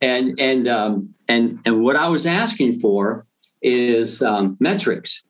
and 0.01 0.39
and 0.39 0.67
um, 0.67 1.13
and 1.27 1.59
and 1.65 1.83
what 1.83 1.95
I 1.95 2.07
was 2.07 2.25
asking 2.25 2.79
for 2.79 3.25
is 3.61 4.21
um, 4.21 4.57
metrics. 4.59 5.21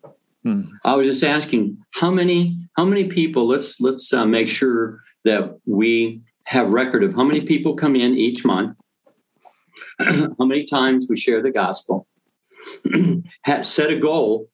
Hmm. 0.44 0.64
I 0.84 0.96
was 0.96 1.08
just 1.08 1.24
asking 1.24 1.78
how 1.92 2.10
many 2.10 2.58
how 2.76 2.86
many 2.86 3.08
people. 3.08 3.48
Let's 3.48 3.80
let's 3.82 4.12
uh, 4.14 4.26
make 4.26 4.50
sure 4.50 5.00
that 5.26 5.60
we 5.66 6.22
have 6.46 6.70
record 6.70 7.04
of 7.04 7.14
how 7.14 7.24
many 7.24 7.42
people 7.42 7.76
come 7.76 7.96
in 7.96 8.16
each 8.16 8.44
month 8.44 8.76
how 9.99 10.45
many 10.45 10.65
times 10.65 11.07
we 11.09 11.17
share 11.17 11.41
the 11.41 11.51
gospel, 11.51 12.07
set 13.61 13.89
a 13.89 13.97
goal, 13.97 14.49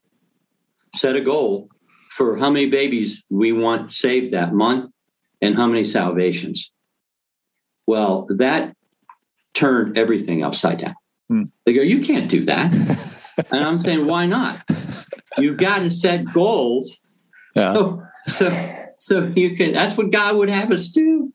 set 0.96 1.16
a 1.16 1.22
goal 1.22 1.70
for 2.10 2.38
how 2.38 2.50
many 2.50 2.68
babies 2.68 3.24
we 3.30 3.52
want 3.52 3.92
saved 3.92 4.34
that 4.34 4.54
month 4.54 4.92
and 5.42 5.56
how 5.56 5.68
many 5.68 5.84
salvations. 5.84 6.72
Well, 7.86 8.28
that 8.38 8.76
turned 9.54 9.98
everything 9.98 10.44
upside 10.44 10.80
down. 10.80 10.96
Hmm. 11.30 11.44
They 11.66 11.74
go, 11.74 11.82
you 11.82 12.00
can't 12.02 12.30
do 12.30 12.44
that. 12.46 12.74
and 13.52 13.64
I'm 13.64 13.78
saying, 13.78 14.06
why 14.06 14.26
not? 14.26 14.62
You've 15.38 15.58
got 15.58 15.80
to 15.80 15.92
set 15.92 16.26
goals. 16.34 16.96
Yeah. 17.56 17.74
So, 17.74 18.04
so, 18.28 18.86
so 18.98 19.34
you 19.36 19.56
can, 19.56 19.74
that's 19.74 19.98
what 19.98 20.12
God 20.12 20.36
would 20.38 20.50
have 20.50 20.72
us 20.72 20.90
do. 20.90 21.34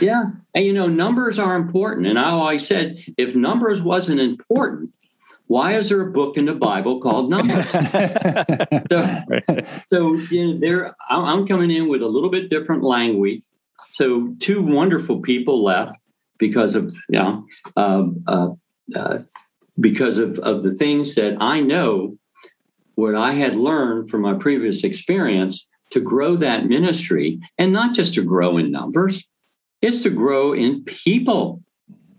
Yeah. 0.00 0.24
And 0.54 0.64
you 0.64 0.72
know, 0.72 0.88
numbers 0.88 1.38
are 1.38 1.56
important. 1.56 2.06
And 2.06 2.18
I 2.18 2.30
always 2.30 2.66
said, 2.66 3.02
if 3.16 3.34
numbers 3.34 3.80
wasn't 3.82 4.20
important, 4.20 4.90
why 5.46 5.76
is 5.76 5.88
there 5.88 6.00
a 6.00 6.10
book 6.10 6.36
in 6.36 6.46
the 6.46 6.54
Bible 6.54 7.00
called 7.00 7.28
Numbers? 7.30 7.68
so, 8.90 9.22
so 9.92 10.14
you 10.30 10.46
know, 10.46 10.58
there 10.58 10.96
I'm 11.10 11.46
coming 11.46 11.70
in 11.70 11.88
with 11.88 12.02
a 12.02 12.08
little 12.08 12.30
bit 12.30 12.48
different 12.48 12.82
language. 12.82 13.42
So 13.90 14.34
two 14.38 14.62
wonderful 14.62 15.20
people 15.20 15.62
left 15.62 15.98
because 16.38 16.74
of 16.74 16.94
you 17.08 17.18
know 17.18 17.44
uh, 17.76 18.04
uh, 18.26 18.48
uh, 18.94 19.18
because 19.78 20.18
of, 20.18 20.38
of 20.38 20.62
the 20.62 20.74
things 20.74 21.14
that 21.16 21.36
I 21.40 21.60
know 21.60 22.16
what 22.94 23.14
I 23.14 23.32
had 23.32 23.54
learned 23.54 24.10
from 24.10 24.22
my 24.22 24.34
previous 24.34 24.84
experience 24.84 25.66
to 25.90 26.00
grow 26.00 26.36
that 26.36 26.66
ministry 26.66 27.40
and 27.58 27.72
not 27.72 27.94
just 27.94 28.14
to 28.14 28.24
grow 28.24 28.56
in 28.58 28.70
numbers, 28.70 29.26
is 29.82 30.02
to 30.04 30.10
grow 30.10 30.52
in 30.52 30.84
people 30.84 31.62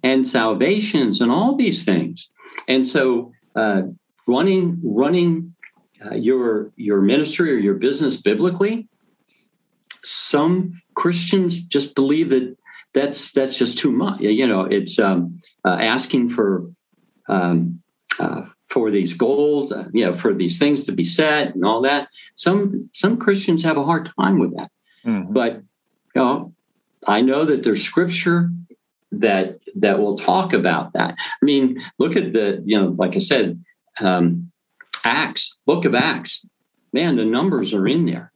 and 0.03 0.27
salvations 0.27 1.21
and 1.21 1.31
all 1.31 1.55
these 1.55 1.85
things. 1.85 2.29
And 2.67 2.85
so, 2.85 3.31
uh, 3.55 3.83
running 4.27 4.79
running 4.83 5.55
uh, 6.05 6.15
your 6.15 6.71
your 6.75 7.01
ministry 7.01 7.51
or 7.53 7.57
your 7.57 7.75
business 7.75 8.21
biblically, 8.21 8.87
some 10.03 10.73
Christians 10.95 11.65
just 11.65 11.95
believe 11.95 12.29
that 12.29 12.55
that's 12.93 13.31
that's 13.31 13.57
just 13.57 13.77
too 13.77 13.91
much. 13.91 14.19
You 14.19 14.45
know, 14.45 14.61
it's 14.61 14.99
um, 14.99 15.39
uh, 15.65 15.77
asking 15.79 16.29
for 16.29 16.69
um, 17.27 17.81
uh, 18.19 18.41
for 18.67 18.91
these 18.91 19.13
goals, 19.13 19.71
uh, 19.71 19.87
you 19.93 20.05
know, 20.05 20.13
for 20.13 20.33
these 20.33 20.59
things 20.59 20.83
to 20.85 20.91
be 20.91 21.05
set 21.05 21.55
and 21.55 21.63
all 21.63 21.81
that. 21.81 22.09
Some 22.35 22.89
some 22.91 23.17
Christians 23.17 23.63
have 23.63 23.77
a 23.77 23.85
hard 23.85 24.09
time 24.19 24.39
with 24.39 24.55
that, 24.57 24.71
mm-hmm. 25.05 25.31
but 25.31 25.55
you 26.15 26.21
know, 26.21 26.53
I 27.07 27.21
know 27.21 27.45
that 27.45 27.63
there's 27.63 27.83
scripture 27.83 28.49
that 29.11 29.59
that 29.75 29.99
will 29.99 30.17
talk 30.17 30.53
about 30.53 30.93
that. 30.93 31.15
I 31.17 31.45
mean, 31.45 31.83
look 31.99 32.15
at 32.15 32.33
the 32.33 32.61
you 32.65 32.79
know, 32.79 32.87
like 32.89 33.15
I 33.15 33.19
said, 33.19 33.63
um, 34.01 34.51
Acts, 35.03 35.61
Book 35.65 35.85
of 35.85 35.95
Acts. 35.95 36.45
Man, 36.91 37.15
the 37.15 37.25
numbers 37.25 37.73
are 37.73 37.87
in 37.87 38.05
there. 38.05 38.31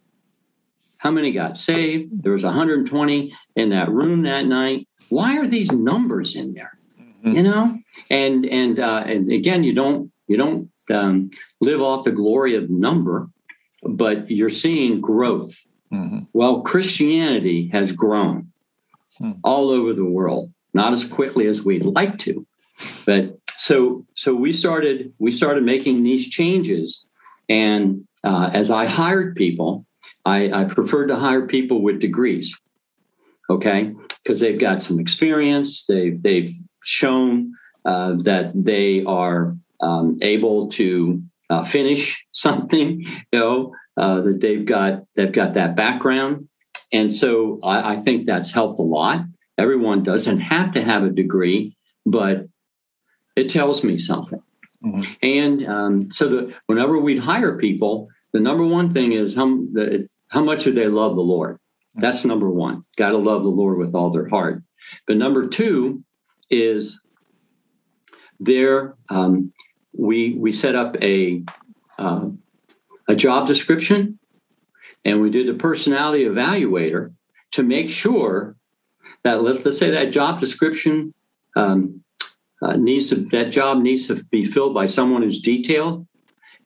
How 0.98 1.12
many 1.12 1.32
got 1.32 1.58
saved? 1.58 2.24
There 2.24 2.32
was 2.32 2.44
120 2.44 3.34
in 3.56 3.70
that 3.70 3.90
room 3.90 4.24
that 4.24 4.46
night. 4.46 4.88
Why 5.10 5.38
are 5.38 5.48
these 5.48 5.72
numbers 5.72 6.36
in 6.36 6.54
there? 6.54 6.78
Mm-hmm. 7.00 7.32
You 7.32 7.44
know, 7.44 7.80
and 8.10 8.46
and 8.46 8.80
uh, 8.80 9.04
and 9.06 9.32
again, 9.32 9.64
you 9.64 9.74
don't 9.74 10.12
you 10.28 10.38
don't 10.38 10.70
um, 10.92 11.30
live 11.62 11.82
off 11.82 12.04
the 12.04 12.12
glory 12.12 12.56
of 12.56 12.70
number, 12.70 13.30
but 13.84 14.30
you're 14.30 14.50
seeing 14.50 15.02
growth. 15.02 15.66
Mm-hmm. 15.92 16.20
Well, 16.34 16.62
Christianity 16.62 17.70
has 17.72 17.92
grown 17.92 18.52
hmm. 19.18 19.32
all 19.44 19.70
over 19.70 19.94
the 19.94 20.06
world, 20.06 20.52
not 20.74 20.94
as 20.94 21.06
quickly 21.06 21.48
as 21.48 21.64
we'd 21.64 21.86
like 21.86 22.18
to. 22.20 22.46
But 23.06 23.38
so 23.58 24.06
so 24.14 24.36
we 24.36 24.54
started 24.54 25.14
we 25.20 25.32
started 25.32 25.64
making 25.64 26.04
these 26.04 26.30
changes 26.30 27.06
And 27.50 28.08
uh, 28.24 28.50
as 28.54 28.70
I 28.70 28.86
hired 28.86 29.36
people, 29.36 29.86
I, 30.26 30.52
I 30.52 30.64
preferred 30.66 31.08
to 31.08 31.16
hire 31.16 31.48
people 31.48 31.82
with 31.82 32.00
degrees, 32.00 32.58
okay, 33.50 33.94
because 34.24 34.40
they've 34.40 34.60
got 34.60 34.82
some 34.82 35.00
experience. 35.00 35.86
They've 35.86 36.22
they've 36.22 36.54
shown 36.84 37.54
uh, 37.86 38.16
that 38.24 38.52
they 38.66 39.04
are 39.06 39.56
um, 39.80 40.18
able 40.22 40.68
to 40.70 41.22
uh, 41.50 41.64
finish 41.64 42.28
something, 42.34 43.02
you 43.02 43.40
know, 43.40 43.74
uh, 43.96 44.22
that 44.22 44.42
they've 44.42 44.66
got 44.66 45.04
they've 45.16 45.32
got 45.32 45.54
that 45.54 45.76
background, 45.76 46.50
and 46.92 47.12
so 47.12 47.60
I, 47.64 47.94
I 47.94 47.98
think 47.98 48.26
that's 48.26 48.54
helped 48.54 48.80
a 48.80 48.84
lot. 48.84 49.26
Everyone 49.58 50.04
doesn't 50.04 50.40
have 50.40 50.72
to 50.74 50.84
have 50.84 51.04
a 51.04 51.10
degree, 51.10 51.76
but 52.06 52.48
it 53.36 53.50
tells 53.50 53.84
me 53.84 53.98
something. 53.98 54.42
Mm-hmm. 54.84 55.12
And 55.24 55.68
um, 55.68 56.12
so 56.12 56.28
the 56.28 56.56
whenever 56.68 57.00
we'd 57.00 57.20
hire 57.20 57.58
people, 57.58 58.10
the 58.34 58.40
number 58.40 58.66
one 58.66 58.94
thing 58.94 59.14
is 59.14 59.36
how, 59.36 59.46
the, 59.46 60.08
how 60.30 60.44
much 60.44 60.64
do 60.64 60.72
they 60.72 60.88
love 60.88 61.16
the 61.16 61.22
Lord? 61.22 61.60
That's 61.96 62.24
number 62.24 62.50
one. 62.50 62.84
Got 62.96 63.10
to 63.10 63.18
love 63.18 63.42
the 63.42 63.50
Lord 63.50 63.80
with 63.80 63.96
all 63.96 64.12
their 64.12 64.30
heart. 64.30 64.62
But 65.08 65.18
number 65.18 65.50
two 65.50 66.04
is 66.50 67.02
there. 68.40 68.96
Um, 69.10 69.52
we 69.98 70.36
we 70.36 70.52
set 70.52 70.76
up 70.76 70.96
a 71.02 71.44
uh, 71.98 72.30
a 73.08 73.16
job 73.16 73.48
description, 73.48 74.17
and 75.06 75.22
we 75.22 75.30
did 75.30 75.48
the 75.48 75.54
personality 75.54 76.26
evaluator 76.26 77.14
to 77.52 77.64
make 77.64 77.90
sure 77.90 78.56
that 79.24 79.42
let's 79.42 79.64
let's 79.66 79.78
say 79.78 79.92
that 79.92 80.12
job 80.12 80.40
description 80.40 81.14
um, 81.56 82.04
uh, 82.62 82.76
needs 82.76 83.10
to, 83.10 83.16
that 83.16 83.52
job 83.52 83.80
needs 83.80 84.08
to 84.08 84.24
be 84.32 84.46
filled 84.46 84.74
by 84.74 84.86
someone 84.86 85.22
who's 85.22 85.42
detailed. 85.42 86.08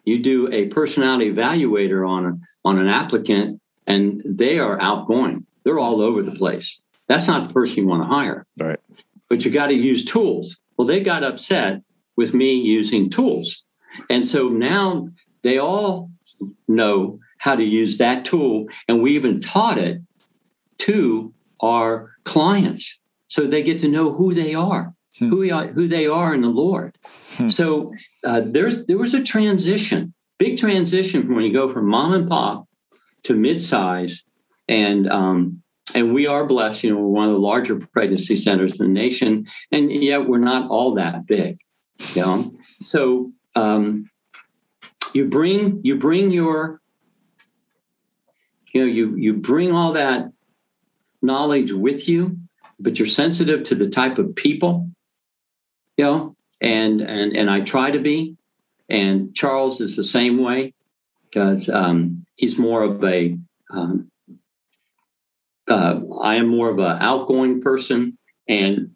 You 0.05 0.21
do 0.21 0.51
a 0.51 0.67
personality 0.67 1.32
evaluator 1.32 2.07
on 2.07 2.25
a, 2.25 2.39
on 2.65 2.79
an 2.79 2.88
applicant 2.88 3.61
and 3.88 4.21
they 4.25 4.59
are 4.59 4.82
outgoing. 4.82 5.45
They're 5.63 5.79
all 5.79 6.01
over 6.01 6.23
the 6.23 6.32
place. 6.32 6.82
That's 7.07 7.27
not 7.27 7.47
the 7.47 7.53
person 7.53 7.84
you 7.84 7.88
want 7.88 8.03
to 8.03 8.07
hire. 8.07 8.45
Right. 8.57 8.79
But 9.29 9.45
you 9.45 9.51
got 9.51 9.67
to 9.67 9.73
use 9.73 10.05
tools. 10.05 10.57
Well 10.77 10.88
they 10.88 11.01
got 11.01 11.23
upset 11.23 11.82
with 12.15 12.34
me 12.34 12.55
using 12.55 13.09
tools. 13.09 13.63
And 14.09 14.25
so 14.25 14.49
now 14.49 15.09
they 15.43 15.57
all 15.57 16.11
know 16.67 17.19
how 17.42 17.56
to 17.56 17.64
use 17.64 17.98
that 17.98 18.26
tool 18.26 18.68
and 18.88 19.02
we 19.02 19.16
even 19.16 19.39
taught 19.42 19.78
it 19.78 20.02
to 20.78 21.34
our 21.62 22.12
clients 22.24 23.00
so 23.28 23.46
they 23.46 23.64
get 23.64 23.80
to 23.80 23.88
know 23.88 24.12
who 24.12 24.34
they 24.34 24.54
are 24.54 24.94
hmm. 25.18 25.30
who, 25.30 25.38
we 25.38 25.52
are, 25.52 25.68
who 25.68 25.88
they 25.88 26.08
are 26.08 26.34
in 26.34 26.42
the 26.42 26.56
lord 26.64 26.98
hmm. 27.38 27.50
so 27.50 27.92
uh, 28.26 28.42
there's 28.46 28.86
there 28.86 28.98
was 28.98 29.14
a 29.14 29.24
transition, 29.24 30.14
big 30.38 30.58
transition 30.58 31.24
from 31.24 31.36
when 31.36 31.46
you 31.46 31.54
go 31.54 31.68
from 31.68 31.88
mom 31.88 32.14
and 32.14 32.30
pop 32.30 32.68
to 33.24 33.36
mid-size, 33.36 34.24
and 34.68 35.10
um, 35.10 35.62
and 35.96 36.14
we 36.14 36.28
are 36.28 36.46
blessed. 36.46 36.84
You 36.84 36.92
know, 36.92 36.98
we're 36.98 37.08
one 37.08 37.28
of 37.28 37.34
the 37.34 37.39
larger 37.39 37.78
pregnancy 37.78 38.36
centers 38.36 38.80
in 38.80 38.86
the 38.86 38.92
nation, 38.92 39.48
and 39.72 39.92
yet 39.92 40.28
we're 40.28 40.39
not 40.39 40.70
all 40.70 40.96
that 40.96 41.26
big. 41.26 41.58
You 42.14 42.22
know, 42.22 42.54
so 42.84 43.32
um, 43.56 44.10
you 45.14 45.26
bring 45.26 45.82
you 45.84 45.96
bring 45.98 46.32
your 46.32 46.80
you 48.74 48.82
know 48.82 48.88
you 48.88 49.15
you 49.15 49.34
bring 49.34 49.72
all 49.72 49.93
that 49.93 50.32
knowledge 51.22 51.72
with 51.72 52.07
you, 52.07 52.38
but 52.80 52.97
you're 52.97 53.07
sensitive 53.07 53.63
to 53.63 53.76
the 53.76 53.89
type 53.89 54.17
of 54.17 54.36
people. 54.36 54.89
You 55.97 56.05
know, 56.05 56.36
and 56.59 57.01
and 57.01 57.36
and 57.36 57.49
I 57.49 57.61
try 57.61 57.91
to 57.91 57.99
be. 57.99 58.38
And 58.89 59.34
Charles 59.34 59.80
is 59.80 59.95
the 59.95 60.03
same 60.03 60.38
way 60.38 60.74
because 61.24 61.69
um, 61.69 62.26
he's 62.36 62.57
more 62.57 62.84
of 62.84 63.03
a. 63.03 63.38
Um, 63.72 64.09
uh, 65.67 66.01
I 66.22 66.36
am 66.36 66.47
more 66.47 66.69
of 66.69 66.80
an 66.80 66.97
outgoing 67.01 67.61
person, 67.61 68.17
and 68.47 68.95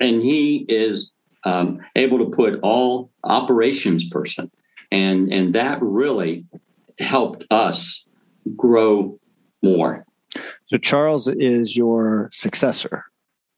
and 0.00 0.22
he 0.22 0.64
is 0.68 1.12
um, 1.44 1.80
able 1.94 2.18
to 2.18 2.30
put 2.30 2.60
all 2.62 3.10
operations 3.22 4.08
person, 4.08 4.50
and 4.90 5.32
and 5.32 5.52
that 5.54 5.78
really 5.82 6.46
helped 6.98 7.44
us 7.50 8.03
grow 8.56 9.18
more. 9.62 10.04
So 10.64 10.78
Charles 10.78 11.28
is 11.28 11.76
your 11.76 12.28
successor 12.32 13.04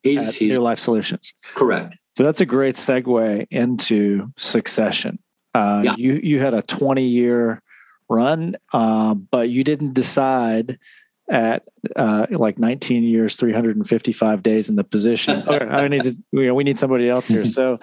he's, 0.02 0.28
at 0.28 0.34
he's, 0.34 0.52
New 0.52 0.60
Life 0.60 0.78
Solutions. 0.78 1.34
Correct. 1.54 1.96
So 2.16 2.24
that's 2.24 2.40
a 2.40 2.46
great 2.46 2.76
segue 2.76 3.46
into 3.50 4.32
succession. 4.36 5.18
Uh, 5.54 5.82
yeah. 5.84 5.94
You 5.96 6.20
you 6.22 6.40
had 6.40 6.54
a 6.54 6.62
20 6.62 7.02
year 7.02 7.62
run, 8.08 8.56
uh, 8.72 9.14
but 9.14 9.48
you 9.48 9.64
didn't 9.64 9.94
decide 9.94 10.78
at 11.28 11.64
uh, 11.96 12.26
like 12.30 12.58
19 12.58 13.02
years, 13.02 13.36
355 13.36 14.42
days 14.42 14.68
in 14.68 14.76
the 14.76 14.84
position. 14.84 15.42
okay, 15.48 15.66
I 15.66 15.88
need 15.88 16.04
to. 16.04 16.16
You 16.32 16.46
know, 16.46 16.54
we 16.54 16.64
need 16.64 16.78
somebody 16.78 17.08
else 17.08 17.28
here. 17.28 17.44
So 17.56 17.78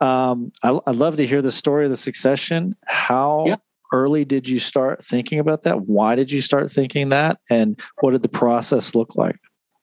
um, 0.00 0.52
I, 0.62 0.72
would 0.72 0.96
love 0.96 1.16
to 1.16 1.26
hear 1.26 1.42
the 1.42 1.52
story 1.52 1.84
of 1.84 1.90
the 1.90 1.96
succession. 1.96 2.74
How 2.86 3.44
yeah. 3.46 3.56
Early 3.92 4.24
did 4.24 4.48
you 4.48 4.58
start 4.58 5.04
thinking 5.04 5.38
about 5.38 5.62
that? 5.62 5.82
Why 5.82 6.14
did 6.14 6.30
you 6.30 6.40
start 6.40 6.70
thinking 6.70 7.10
that? 7.10 7.38
And 7.48 7.80
what 8.00 8.12
did 8.12 8.22
the 8.22 8.28
process 8.28 8.94
look 8.94 9.16
like? 9.16 9.36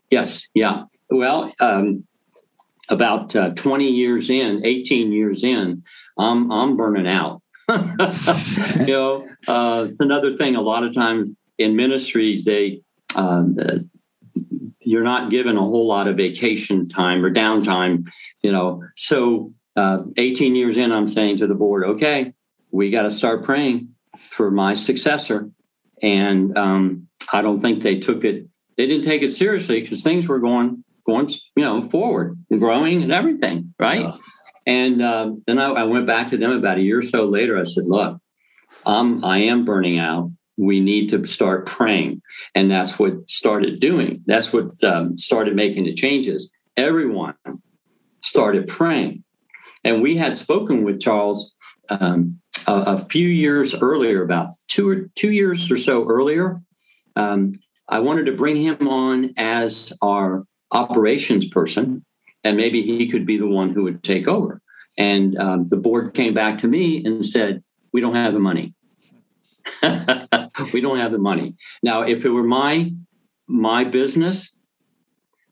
Yes. 0.10 0.48
Yeah. 0.54 0.84
Well, 1.10 1.54
um, 1.60 2.06
about 2.90 3.36
uh, 3.36 3.54
20 3.56 3.88
years 3.88 4.30
in, 4.30 4.66
18 4.66 5.12
years 5.12 5.44
in, 5.44 5.84
I'm 6.18 6.52
I'm 6.52 6.76
burning 6.76 7.08
out. 7.08 7.42
you 7.70 8.86
know, 8.86 9.28
uh, 9.48 9.88
it's 9.90 10.00
another 10.00 10.36
thing. 10.36 10.56
A 10.56 10.62
lot 10.62 10.84
of 10.84 10.94
times 10.94 11.30
in 11.58 11.76
ministries, 11.76 12.46
they 12.46 12.82
um, 13.16 13.58
uh, 13.62 13.80
you're 14.80 15.04
not 15.04 15.30
given 15.30 15.58
a 15.58 15.62
whole 15.62 15.88
lot 15.88 16.08
of 16.08 16.16
vacation 16.16 16.88
time 16.88 17.26
or 17.26 17.32
downtime. 17.32 18.08
You 18.42 18.54
know, 18.54 18.84
so 18.96 19.52
uh, 19.76 20.04
18 20.16 20.56
years 20.56 20.78
in, 20.78 20.94
I'm 20.94 21.08
saying 21.08 21.38
to 21.40 21.48
the 21.48 21.56
board, 21.56 21.84
okay, 21.84 22.34
we 22.72 22.90
got 22.90 23.04
to 23.04 23.12
start 23.12 23.44
praying 23.44 23.90
for 24.30 24.52
my 24.52 24.74
successor. 24.74 25.50
And 26.02 26.58
um, 26.58 27.08
I 27.32 27.42
don't 27.42 27.62
think 27.62 27.84
they 27.84 28.00
took 28.00 28.24
it. 28.24 28.48
They 28.78 28.86
didn't 28.86 29.06
take 29.06 29.24
it 29.24 29.32
seriously 29.32 29.82
because 29.82 30.04
things 30.04 30.28
were 30.28 30.40
going 30.40 30.84
going, 31.08 31.30
you 31.56 31.64
know, 31.64 31.90
forward 31.90 32.38
and 32.52 32.60
growing 32.60 33.02
and 33.02 33.12
everything, 33.12 33.74
right? 33.80 34.02
Yeah. 34.02 34.16
And 34.68 35.02
uh, 35.02 35.32
then 35.48 35.58
I, 35.58 35.68
I, 35.70 35.84
went 35.86 36.06
back 36.06 36.28
to 36.28 36.38
them 36.38 36.52
about 36.52 36.78
a 36.78 36.82
year 36.82 37.00
or 37.00 37.02
so 37.02 37.26
later. 37.26 37.58
I 37.58 37.64
said, 37.64 37.86
"Look, 37.86 38.20
um, 38.86 39.24
I 39.24 39.40
am 39.40 39.64
burning 39.64 39.98
out. 39.98 40.30
We 40.58 40.82
need 40.82 41.10
to 41.12 41.26
start 41.26 41.66
praying." 41.66 42.22
And 42.54 42.70
that's 42.70 43.00
what 43.00 43.30
started 43.30 43.80
doing. 43.80 44.24
That's 44.28 44.52
what 44.52 44.70
um, 44.84 45.18
started 45.18 45.56
making 45.56 45.86
the 45.86 45.94
changes. 45.94 46.52
Everyone 46.76 47.36
started 48.20 48.68
praying, 48.68 49.24
and 49.86 50.02
we 50.02 50.18
had 50.18 50.36
spoken 50.36 50.84
with 50.84 51.00
Charles 51.00 51.54
um, 51.90 52.42
a, 52.68 52.74
a, 52.74 52.98
few 52.98 53.28
years 53.28 53.74
earlier, 53.74 54.24
about 54.24 54.48
two 54.68 54.90
or 54.90 55.10
two 55.16 55.32
years 55.32 55.72
or 55.72 55.78
so 55.78 56.08
earlier. 56.08 56.62
Um, 57.16 57.60
I 57.90 58.00
wanted 58.00 58.26
to 58.26 58.34
bring 58.34 58.58
him 58.58 58.88
on 58.88 59.34
as 59.38 59.94
our 60.02 60.44
operations 60.72 61.48
person, 61.48 62.06
and 62.44 62.58
maybe 62.58 62.82
he 62.82 63.08
could 63.08 63.26
be 63.26 63.38
the 63.38 63.48
one 63.48 63.72
who 63.72 63.84
would 63.84 64.04
take 64.04 64.28
over. 64.28 64.62
And 64.98 65.38
um, 65.38 65.68
the 65.70 65.78
board 65.78 66.14
came 66.14 66.34
back 66.34 66.60
to 66.60 66.68
me 66.68 67.04
and 67.06 67.26
said, 67.26 67.64
"We 67.94 68.02
don't 68.02 68.16
have 68.16 68.34
the 68.34 68.40
money. 68.40 68.74
we 70.74 70.82
don't 70.82 71.00
have 71.00 71.12
the 71.12 71.20
money." 71.20 71.56
Now, 71.82 72.02
if 72.02 72.26
it 72.26 72.30
were 72.30 72.44
my 72.44 72.92
my 73.48 73.86
business, 73.86 74.54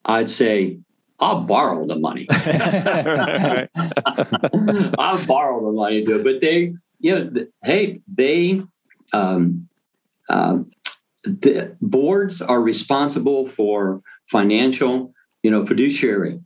I'd 0.03 0.29
say 0.29 0.79
I'll 1.19 1.45
borrow 1.45 1.85
the 1.85 1.95
money. 1.95 2.27
I'll 4.99 5.25
borrow 5.25 5.65
the 5.65 5.71
money 5.71 6.01
to 6.01 6.05
do 6.05 6.19
it. 6.19 6.23
But 6.23 6.41
they, 6.41 6.73
you 7.05 7.13
know, 7.13 7.45
hey, 7.63 8.01
they, 8.07 8.63
um, 9.13 9.69
uh, 10.27 10.57
the 11.23 11.77
boards 11.79 12.41
are 12.41 12.59
responsible 12.59 13.47
for 13.47 14.01
financial, 14.25 15.13
you 15.43 15.51
know, 15.51 15.63
fiduciary. 15.63 16.39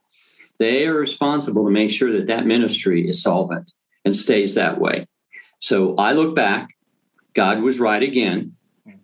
They 0.57 0.85
are 0.85 0.95
responsible 0.95 1.63
to 1.63 1.71
make 1.71 1.89
sure 1.89 2.11
that 2.11 2.27
that 2.27 2.45
ministry 2.45 3.07
is 3.07 3.23
solvent 3.23 3.71
and 4.03 4.13
stays 4.13 4.55
that 4.55 4.81
way. 4.81 5.07
So 5.59 5.95
I 5.95 6.11
look 6.11 6.35
back, 6.35 6.75
God 7.33 7.61
was 7.61 7.79
right 7.79 8.03
again 8.03 8.57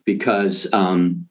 because 0.05 0.67
um, 0.73 1.29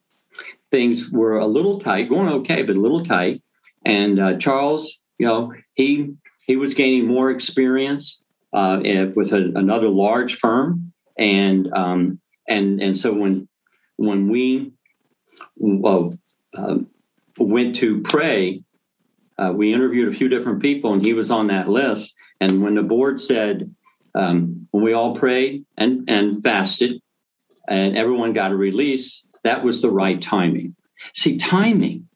things 0.70 1.10
were 1.10 1.36
a 1.36 1.46
little 1.46 1.78
tight, 1.78 2.08
going 2.08 2.32
okay, 2.32 2.62
but 2.62 2.76
a 2.76 2.80
little 2.80 3.04
tight. 3.04 3.42
And 3.84 4.18
uh, 4.18 4.38
Charles, 4.38 5.02
you 5.18 5.26
know, 5.26 5.52
he 5.74 6.14
he 6.46 6.56
was 6.56 6.72
gaining 6.72 7.06
more 7.06 7.30
experience 7.30 8.22
uh, 8.54 8.80
with 9.14 9.32
a, 9.32 9.52
another 9.56 9.88
large 9.88 10.36
firm, 10.36 10.92
and 11.18 11.70
um, 11.72 12.20
and 12.48 12.80
and 12.80 12.96
so 12.96 13.12
when 13.12 13.48
when 13.96 14.28
we 14.28 14.72
uh, 15.62 16.78
went 17.38 17.76
to 17.76 18.00
pray, 18.02 18.62
uh, 19.38 19.52
we 19.54 19.72
interviewed 19.72 20.08
a 20.08 20.16
few 20.16 20.28
different 20.28 20.62
people, 20.62 20.92
and 20.92 21.04
he 21.04 21.12
was 21.12 21.30
on 21.30 21.48
that 21.48 21.68
list. 21.68 22.14
And 22.40 22.62
when 22.62 22.74
the 22.74 22.82
board 22.82 23.20
said, 23.20 23.74
um, 24.14 24.68
when 24.70 24.84
we 24.84 24.92
all 24.92 25.14
prayed 25.14 25.64
and, 25.76 26.08
and 26.08 26.40
fasted 26.42 27.00
and 27.68 27.96
everyone 27.96 28.32
got 28.32 28.52
a 28.52 28.56
release, 28.56 29.26
that 29.42 29.64
was 29.64 29.82
the 29.82 29.90
right 29.90 30.20
timing. 30.20 30.76
See, 31.14 31.36
timing 31.36 32.08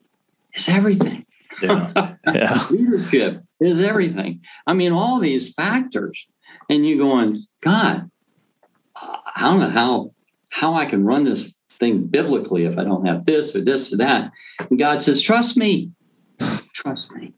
is 0.53 0.69
everything. 0.69 1.25
Yeah. 1.61 2.15
yeah. 2.33 2.65
Leadership 2.69 3.43
is 3.59 3.81
everything. 3.81 4.41
I 4.65 4.73
mean, 4.73 4.91
all 4.91 5.19
these 5.19 5.53
factors. 5.53 6.27
And 6.69 6.85
you're 6.85 6.97
going, 6.97 7.39
God, 7.63 8.09
I 8.95 9.41
don't 9.41 9.59
know 9.59 9.69
how 9.69 10.11
how 10.49 10.73
I 10.73 10.85
can 10.85 11.05
run 11.05 11.25
this 11.25 11.57
thing 11.71 12.07
biblically 12.07 12.65
if 12.65 12.77
I 12.77 12.83
don't 12.83 13.05
have 13.05 13.25
this 13.25 13.55
or 13.55 13.61
this 13.61 13.93
or 13.93 13.97
that. 13.97 14.31
And 14.69 14.77
God 14.77 15.01
says, 15.01 15.21
trust 15.21 15.55
me. 15.57 15.91
trust 16.73 17.11
me. 17.11 17.33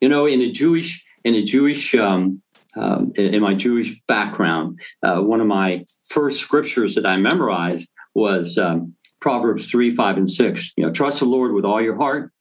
You 0.00 0.08
know, 0.08 0.26
in 0.26 0.40
a 0.40 0.52
Jewish, 0.52 1.04
in 1.24 1.34
a 1.34 1.42
Jewish 1.42 1.94
um, 1.94 2.42
um, 2.76 3.12
in, 3.16 3.40
my 3.40 3.54
Jewish 3.54 3.98
background, 4.06 4.80
uh, 5.02 5.20
one 5.20 5.40
of 5.40 5.46
my 5.46 5.84
first 6.08 6.40
scriptures 6.40 6.94
that 6.96 7.06
I 7.06 7.16
memorized 7.16 7.88
was 8.14 8.58
um, 8.58 8.94
Proverbs 9.20 9.70
3, 9.70 9.94
5, 9.94 10.16
and 10.18 10.30
6. 10.30 10.72
You 10.76 10.86
know, 10.86 10.92
trust 10.92 11.20
the 11.20 11.24
Lord 11.24 11.52
with 11.52 11.64
all 11.64 11.80
your 11.80 11.96
heart 11.96 12.32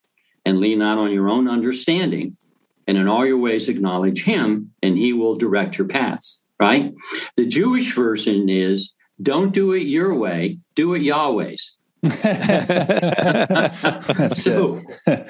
and 0.46 0.60
lean 0.60 0.80
not 0.80 0.98
on 0.98 1.12
your 1.12 1.30
own 1.30 1.48
understanding. 1.48 2.36
And 2.88 2.98
in 2.98 3.08
all 3.08 3.26
your 3.26 3.38
ways 3.38 3.70
acknowledge 3.70 4.24
him, 4.24 4.72
and 4.82 4.98
he 4.98 5.14
will 5.14 5.36
direct 5.36 5.78
your 5.78 5.88
paths, 5.88 6.42
right? 6.60 6.94
The 7.38 7.46
Jewish 7.46 7.94
version 7.94 8.50
is 8.50 8.94
don't 9.22 9.54
do 9.54 9.74
it 9.74 9.84
your 9.84 10.16
way, 10.16 10.60
do 10.76 10.94
it 10.94 11.02
Yahweh's. 11.02 11.78
so, 14.36 14.82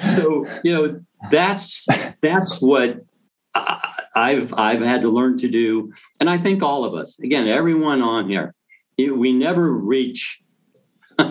so 0.10 0.46
you 0.64 0.74
know 0.74 1.00
that's 1.30 1.86
that's 2.22 2.60
what 2.60 3.06
I've 3.54 4.54
I've 4.54 4.82
had 4.82 5.02
to 5.02 5.10
learn 5.10 5.38
to 5.40 5.48
do, 5.48 5.94
and 6.20 6.30
I 6.30 6.38
think 6.38 6.64
all 6.64 6.86
of 6.86 6.96
us, 6.96 7.20
again, 7.20 7.48
everyone 7.48 8.02
on 8.02 8.30
here, 8.30 8.56
we 8.98 9.34
never 9.34 9.72
reach 9.72 10.42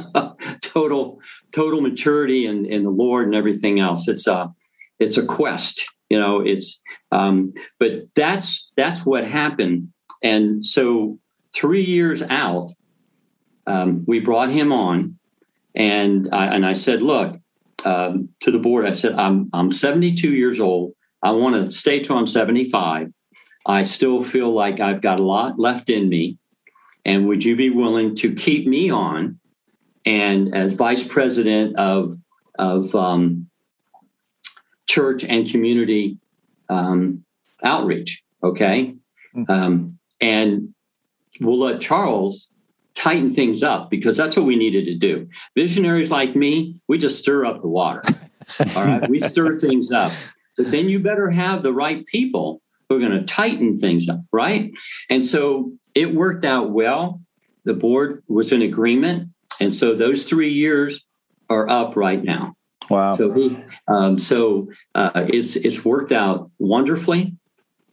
total 0.63 1.21
total 1.53 1.81
maturity 1.81 2.47
in, 2.47 2.67
in 2.67 2.85
the 2.85 2.91
Lord 2.91 3.27
and 3.27 3.35
everything 3.35 3.81
else. 3.81 4.09
It's 4.09 4.27
a 4.27 4.53
it's 4.99 5.17
a 5.17 5.25
quest, 5.25 5.85
you 6.13 6.21
know. 6.21 6.41
It's 6.41 6.81
um, 7.11 7.55
but 7.81 8.09
that's 8.15 8.71
that's 8.77 9.07
what 9.07 9.27
happened, 9.27 9.93
and 10.23 10.65
so 10.65 11.19
three 11.55 11.85
years 11.85 12.23
out, 12.23 12.67
um, 13.67 14.05
we 14.07 14.21
brought 14.21 14.51
him 14.51 14.73
on, 14.73 15.19
and 15.75 16.29
I, 16.33 16.47
and 16.55 16.67
I 16.67 16.75
said, 16.75 17.03
look 17.03 17.35
um, 17.85 18.29
to 18.43 18.51
the 18.51 18.59
board. 18.59 18.87
I 18.87 18.93
said, 18.93 19.15
I'm 19.15 19.49
I'm 19.55 19.73
72 19.73 20.31
years 20.31 20.61
old. 20.61 20.93
I 21.23 21.31
want 21.31 21.55
to 21.55 21.71
stay 21.73 22.01
till 22.01 22.19
I'm 22.19 22.27
75. 22.27 23.13
I 23.65 23.85
still 23.85 24.25
feel 24.25 24.53
like 24.53 24.81
I've 24.81 25.01
got 25.01 25.21
a 25.21 25.23
lot 25.23 25.59
left 25.59 25.89
in 25.89 26.09
me. 26.09 26.39
And 27.05 27.29
would 27.29 27.45
you 27.45 27.57
be 27.57 27.71
willing 27.71 28.15
to 28.17 28.35
keep 28.35 28.67
me 28.67 28.91
on 28.91 29.39
and 30.05 30.55
as 30.55 30.73
vice 30.75 31.07
president 31.07 31.77
of, 31.77 32.17
of 32.59 32.95
um, 32.95 33.49
church 34.93 35.25
and 35.25 35.49
community 35.49 36.19
um, 36.69 37.25
outreach? 37.63 38.23
Okay. 38.43 38.95
Hmm. 39.33 39.45
Um, 39.49 39.99
and 40.21 40.75
we'll 41.41 41.59
let 41.59 41.81
Charles 41.81 42.49
tighten 42.95 43.31
things 43.31 43.63
up 43.63 43.91
because 43.91 44.17
that's 44.17 44.37
what 44.37 44.45
we 44.45 44.57
needed 44.57 44.85
to 44.85 44.95
do. 44.95 45.29
Visionaries 45.57 46.11
like 46.11 46.37
me, 46.37 46.77
we 46.89 46.99
just 46.99 47.19
stir 47.19 47.45
up 47.45 47.63
the 47.63 47.69
water. 47.69 48.03
All 48.77 48.85
right. 48.85 49.09
we 49.09 49.21
stir 49.21 49.57
things 49.57 49.91
up. 49.91 50.13
But 50.57 50.71
then 50.71 50.89
you 50.89 51.01
better 51.01 51.31
have 51.31 51.63
the 51.63 51.73
right 51.73 52.05
people 52.07 52.61
who 52.89 52.97
are 52.97 53.01
going 53.01 53.19
to 53.19 53.25
tighten 53.25 53.75
things 53.75 54.09
up, 54.09 54.21
right? 54.31 54.73
And 55.09 55.25
so 55.25 55.73
it 55.95 56.15
worked 56.15 56.45
out 56.45 56.71
well. 56.71 57.23
The 57.65 57.75
board 57.75 58.23
was 58.29 58.53
in 58.53 58.61
agreement. 58.61 59.31
And 59.61 59.75
so 59.75 59.95
those 59.95 60.29
three 60.29 60.53
years 60.53 61.05
are 61.49 61.69
up 61.69 61.97
right 61.97 62.23
now. 62.23 62.57
Wow. 62.93 63.13
So 63.13 63.33
he, 63.33 63.59
um, 63.89 64.19
so 64.19 64.69
uh, 64.95 65.25
it's 65.29 65.57
it's 65.57 65.83
worked 65.83 66.13
out 66.13 66.51
wonderfully, 66.59 67.35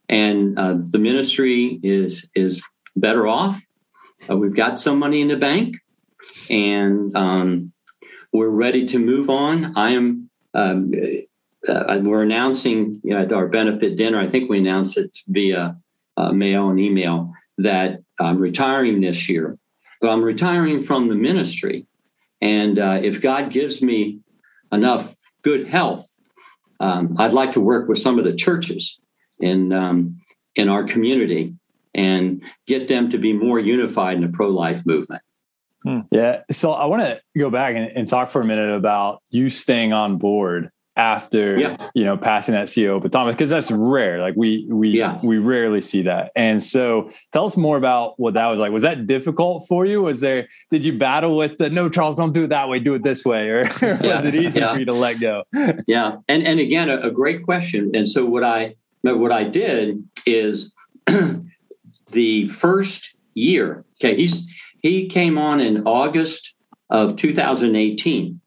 and 0.10 0.60
uh, 0.60 0.76
the 0.91 1.00
ministry 1.00 1.80
is 1.82 2.26
is 2.36 2.62
better 2.97 3.26
off. 3.26 3.62
Uh, 4.30 4.36
we've 4.36 4.56
got 4.56 4.78
some 4.78 5.00
money 5.00 5.22
in 5.22 5.30
the 5.30 5.38
bank, 5.38 5.78
and 6.50 7.16
um, 7.16 7.72
we're 8.34 8.50
ready 8.50 8.86
to 8.88 9.00
move 9.00 9.30
on. 9.30 9.78
I 9.78 9.91
am 9.91 10.30
um, 10.54 10.91
uh, 11.66 12.00
we're 12.02 12.24
announcing 12.24 13.00
you 13.02 13.14
know, 13.14 13.22
at 13.22 13.32
our 13.32 13.47
benefit 13.47 13.95
dinner. 13.95 14.20
I 14.20 14.28
think 14.28 14.50
we 14.50 14.58
announced 14.58 14.97
it 14.97 15.16
via 15.30 15.78
uh, 16.18 16.34
mail 16.34 16.70
and 16.70 16.80
email 16.80 17.32
that 17.58 18.02
I'm 18.20 18.38
retiring 18.38 19.00
this 19.00 19.30
year, 19.30 19.58
but 20.02 20.10
I'm 20.10 20.24
retiring 20.24 20.82
from 20.82 21.08
the 21.08 21.16
ministry. 21.16 21.88
And 22.41 22.80
uh, 22.80 23.00
if 23.02 23.22
God 23.22 23.54
gives 23.54 23.82
me 23.82 24.20
enough 24.72 25.15
good 25.41 25.67
health, 25.67 26.07
um, 26.80 27.15
I'd 27.17 27.34
like 27.34 27.53
to 27.53 27.61
work 27.61 27.88
with 27.88 27.97
some 27.97 28.20
of 28.20 28.26
the 28.26 28.34
churches 28.34 28.99
in 29.39 29.74
um, 29.74 30.20
in 30.55 30.70
our 30.70 30.84
community 30.84 31.55
and 31.93 32.43
get 32.67 32.88
them 32.88 33.09
to 33.09 33.17
be 33.17 33.34
more 33.34 33.59
unified 33.59 34.17
in 34.17 34.26
the 34.26 34.32
pro 34.32 34.49
life 34.49 34.86
movement. 34.86 35.22
Hmm. 35.84 36.01
Yeah. 36.11 36.41
So 36.51 36.72
I 36.72 36.86
want 36.86 37.03
to 37.03 37.22
go 37.38 37.49
back 37.49 37.76
and, 37.76 37.86
and, 37.95 38.09
talk 38.09 38.32
for 38.32 38.41
a 38.41 38.45
minute 38.45 38.76
about 38.76 39.24
you 39.30 39.49
staying 39.49 39.93
on 39.93 40.17
board 40.17 40.72
after 41.00 41.58
yeah. 41.58 41.78
you 41.95 42.04
know 42.04 42.18
passing 42.18 42.54
that 42.54 42.68
CEO 42.68 43.02
baton 43.02 43.32
because 43.32 43.50
that's 43.50 43.72
rare. 43.72 44.20
Like 44.20 44.36
we 44.36 44.68
we 44.70 44.89
yeah. 44.89 45.18
we 45.24 45.38
rarely 45.38 45.82
see 45.82 46.02
that. 46.04 46.32
And 46.36 46.62
so 46.62 47.10
tell 47.32 47.45
us 47.45 47.56
more 47.56 47.78
about 47.78 48.20
what 48.20 48.34
that 48.34 48.47
was 48.47 48.60
like. 48.60 48.74
Was 48.74 48.84
that 48.84 49.08
difficult 49.08 49.66
for 49.68 49.86
you? 49.86 50.02
Was 50.02 50.20
there 50.20 50.50
did 50.72 50.84
you 50.84 50.97
battle 50.97 51.38
with 51.38 51.58
the 51.58 51.70
no 51.70 51.88
Charles 51.88 52.18
don't 52.18 52.34
do 52.34 52.43
it 52.43 52.50
that 52.50 52.68
way, 52.68 52.80
do 52.80 52.95
it 52.95 53.04
this 53.04 53.24
way, 53.24 53.47
or 53.47 53.64
yeah. 53.82 54.18
was 54.18 54.26
it 54.26 54.36
easy 54.36 54.60
for 54.60 54.78
you 54.78 54.86
to 54.86 54.93
let 54.93 55.22
go? 55.22 55.43
yeah, 55.88 56.18
and 56.28 56.45
and 56.45 56.60
again 56.60 56.89
a, 56.89 56.97
a 57.00 57.12
great 57.12 57.43
question. 57.43 57.91
And 57.93 58.08
so 58.08 58.26
what 58.26 58.43
I 58.43 58.76
what 59.02 59.32
I 59.32 59.45
did 59.45 60.04
is 60.26 60.74
the 62.12 62.47
first 62.50 63.16
year. 63.36 63.86
Okay, 63.95 64.16
he's 64.18 64.50
he 64.82 65.08
came 65.08 65.38
on 65.38 65.62
in 65.62 65.88
August 65.88 66.58
of 66.89 67.16
2018 67.16 68.41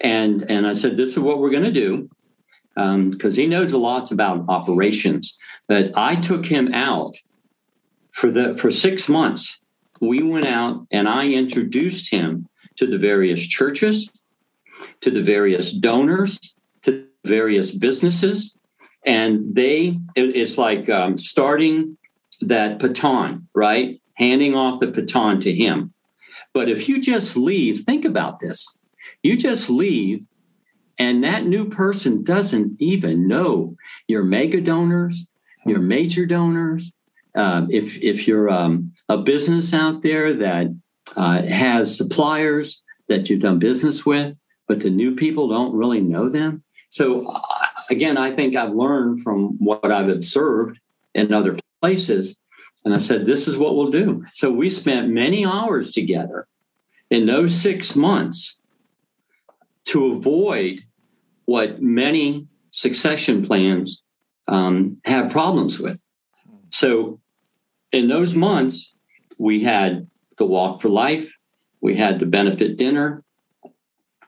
and 0.00 0.48
and 0.50 0.66
I 0.66 0.72
said, 0.72 0.96
"This 0.96 1.10
is 1.10 1.18
what 1.18 1.38
we're 1.38 1.50
going 1.50 1.64
to 1.64 1.72
do," 1.72 2.08
because 2.74 3.38
um, 3.38 3.40
he 3.40 3.46
knows 3.46 3.72
a 3.72 3.78
lot 3.78 4.10
about 4.10 4.44
operations. 4.48 5.36
But 5.66 5.96
I 5.96 6.16
took 6.16 6.46
him 6.46 6.72
out 6.72 7.16
for 8.12 8.30
the 8.30 8.56
for 8.56 8.70
six 8.70 9.08
months. 9.08 9.60
We 10.00 10.22
went 10.22 10.46
out 10.46 10.86
and 10.92 11.08
I 11.08 11.26
introduced 11.26 12.12
him 12.12 12.48
to 12.76 12.86
the 12.86 12.98
various 12.98 13.44
churches, 13.44 14.08
to 15.00 15.10
the 15.10 15.22
various 15.22 15.72
donors, 15.72 16.38
to 16.82 17.06
various 17.24 17.72
businesses, 17.72 18.56
and 19.04 19.54
they 19.54 19.98
it, 20.14 20.36
it's 20.36 20.56
like 20.56 20.88
um, 20.88 21.18
starting 21.18 21.98
that 22.40 22.78
baton, 22.78 23.48
right? 23.54 24.00
Handing 24.14 24.54
off 24.54 24.78
the 24.78 24.86
baton 24.86 25.40
to 25.40 25.52
him. 25.52 25.92
But 26.54 26.68
if 26.68 26.88
you 26.88 27.00
just 27.00 27.36
leave, 27.36 27.80
think 27.80 28.04
about 28.04 28.38
this 28.38 28.77
you 29.22 29.36
just 29.36 29.68
leave, 29.70 30.26
and 30.98 31.22
that 31.24 31.46
new 31.46 31.68
person 31.68 32.24
doesn't 32.24 32.76
even 32.80 33.28
know 33.28 33.76
your 34.06 34.24
mega 34.24 34.60
donors, 34.60 35.26
your 35.66 35.80
major 35.80 36.26
donors. 36.26 36.92
Uh, 37.34 37.66
if 37.70 38.02
if 38.02 38.26
you're 38.26 38.50
um, 38.50 38.92
a 39.08 39.18
business 39.18 39.74
out 39.74 40.02
there 40.02 40.34
that 40.34 40.66
uh, 41.16 41.42
has 41.42 41.96
suppliers 41.96 42.82
that 43.08 43.28
you've 43.28 43.42
done 43.42 43.58
business 43.58 44.04
with, 44.04 44.36
but 44.66 44.80
the 44.80 44.90
new 44.90 45.14
people 45.14 45.48
don't 45.48 45.74
really 45.74 46.00
know 46.00 46.28
them. 46.28 46.62
So 46.90 47.26
uh, 47.26 47.66
again, 47.90 48.16
I 48.16 48.34
think 48.34 48.56
I've 48.56 48.72
learned 48.72 49.22
from 49.22 49.56
what 49.58 49.90
I've 49.90 50.08
observed 50.08 50.80
in 51.14 51.32
other 51.32 51.56
places. 51.80 52.36
And 52.84 52.94
I 52.94 52.98
said, 52.98 53.26
this 53.26 53.48
is 53.48 53.56
what 53.56 53.76
we'll 53.76 53.90
do. 53.90 54.24
So 54.32 54.50
we 54.50 54.70
spent 54.70 55.08
many 55.08 55.44
hours 55.44 55.92
together 55.92 56.46
in 57.10 57.26
those 57.26 57.54
six 57.54 57.96
months 57.96 58.57
to 59.88 60.12
avoid 60.12 60.84
what 61.46 61.80
many 61.80 62.46
succession 62.68 63.44
plans 63.44 64.02
um, 64.46 64.98
have 65.06 65.32
problems 65.32 65.80
with. 65.80 66.02
So, 66.70 67.20
in 67.90 68.08
those 68.08 68.34
months, 68.34 68.94
we 69.38 69.64
had 69.64 70.08
the 70.36 70.44
Walk 70.44 70.82
for 70.82 70.90
Life, 70.90 71.34
we 71.80 71.96
had 71.96 72.20
the 72.20 72.26
benefit 72.26 72.76
dinner, 72.76 73.24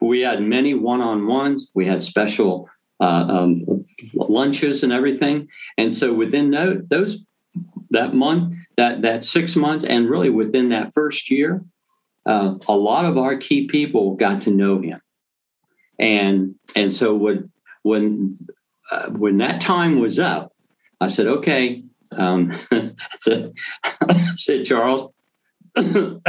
we 0.01 0.21
had 0.21 0.41
many 0.41 0.73
one 0.73 0.99
on 0.99 1.27
ones, 1.27 1.69
we 1.75 1.85
had 1.85 2.01
special 2.01 2.67
uh, 2.99 3.25
um, 3.29 3.83
lunches 4.15 4.81
and 4.81 4.91
everything. 4.91 5.47
And 5.77 5.93
so, 5.93 6.11
within 6.11 6.49
those, 6.89 7.23
that 7.91 8.15
month, 8.15 8.55
that, 8.77 9.01
that 9.01 9.23
six 9.23 9.55
months, 9.55 9.85
and 9.85 10.09
really 10.09 10.31
within 10.31 10.69
that 10.69 10.91
first 10.91 11.29
year, 11.29 11.63
uh, 12.25 12.55
a 12.67 12.75
lot 12.75 13.05
of 13.05 13.15
our 13.19 13.37
key 13.37 13.67
people 13.67 14.15
got 14.15 14.41
to 14.43 14.49
know 14.49 14.81
him 14.81 14.99
and 16.01 16.55
and 16.75 16.91
so 16.91 17.15
when 17.15 17.51
when 17.83 18.35
uh, 18.91 19.09
when 19.11 19.37
that 19.37 19.61
time 19.61 19.99
was 19.99 20.19
up, 20.19 20.53
I 20.99 21.07
said, 21.07 21.27
okay, 21.27 21.83
um, 22.17 22.53
said, 23.21 23.53
said, 24.35 24.65
Charles, 24.65 25.13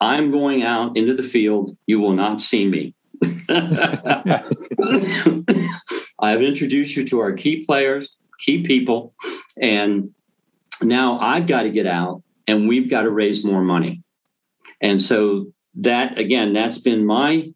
I'm 0.00 0.30
going 0.30 0.62
out 0.62 0.96
into 0.96 1.14
the 1.14 1.22
field. 1.22 1.76
You 1.86 2.00
will 2.00 2.12
not 2.12 2.40
see 2.40 2.68
me. 2.68 2.94
I 3.48 4.42
have 6.30 6.42
introduced 6.42 6.96
you 6.96 7.06
to 7.06 7.20
our 7.20 7.32
key 7.32 7.64
players, 7.64 8.18
key 8.38 8.62
people, 8.62 9.14
and 9.60 10.10
now 10.82 11.18
I've 11.18 11.46
got 11.46 11.62
to 11.62 11.70
get 11.70 11.86
out 11.86 12.22
and 12.46 12.68
we've 12.68 12.90
got 12.90 13.02
to 13.02 13.10
raise 13.10 13.42
more 13.42 13.62
money. 13.62 14.02
And 14.80 15.00
so 15.00 15.46
that 15.76 16.18
again, 16.18 16.52
that's 16.52 16.78
been 16.78 17.06
my 17.06 17.52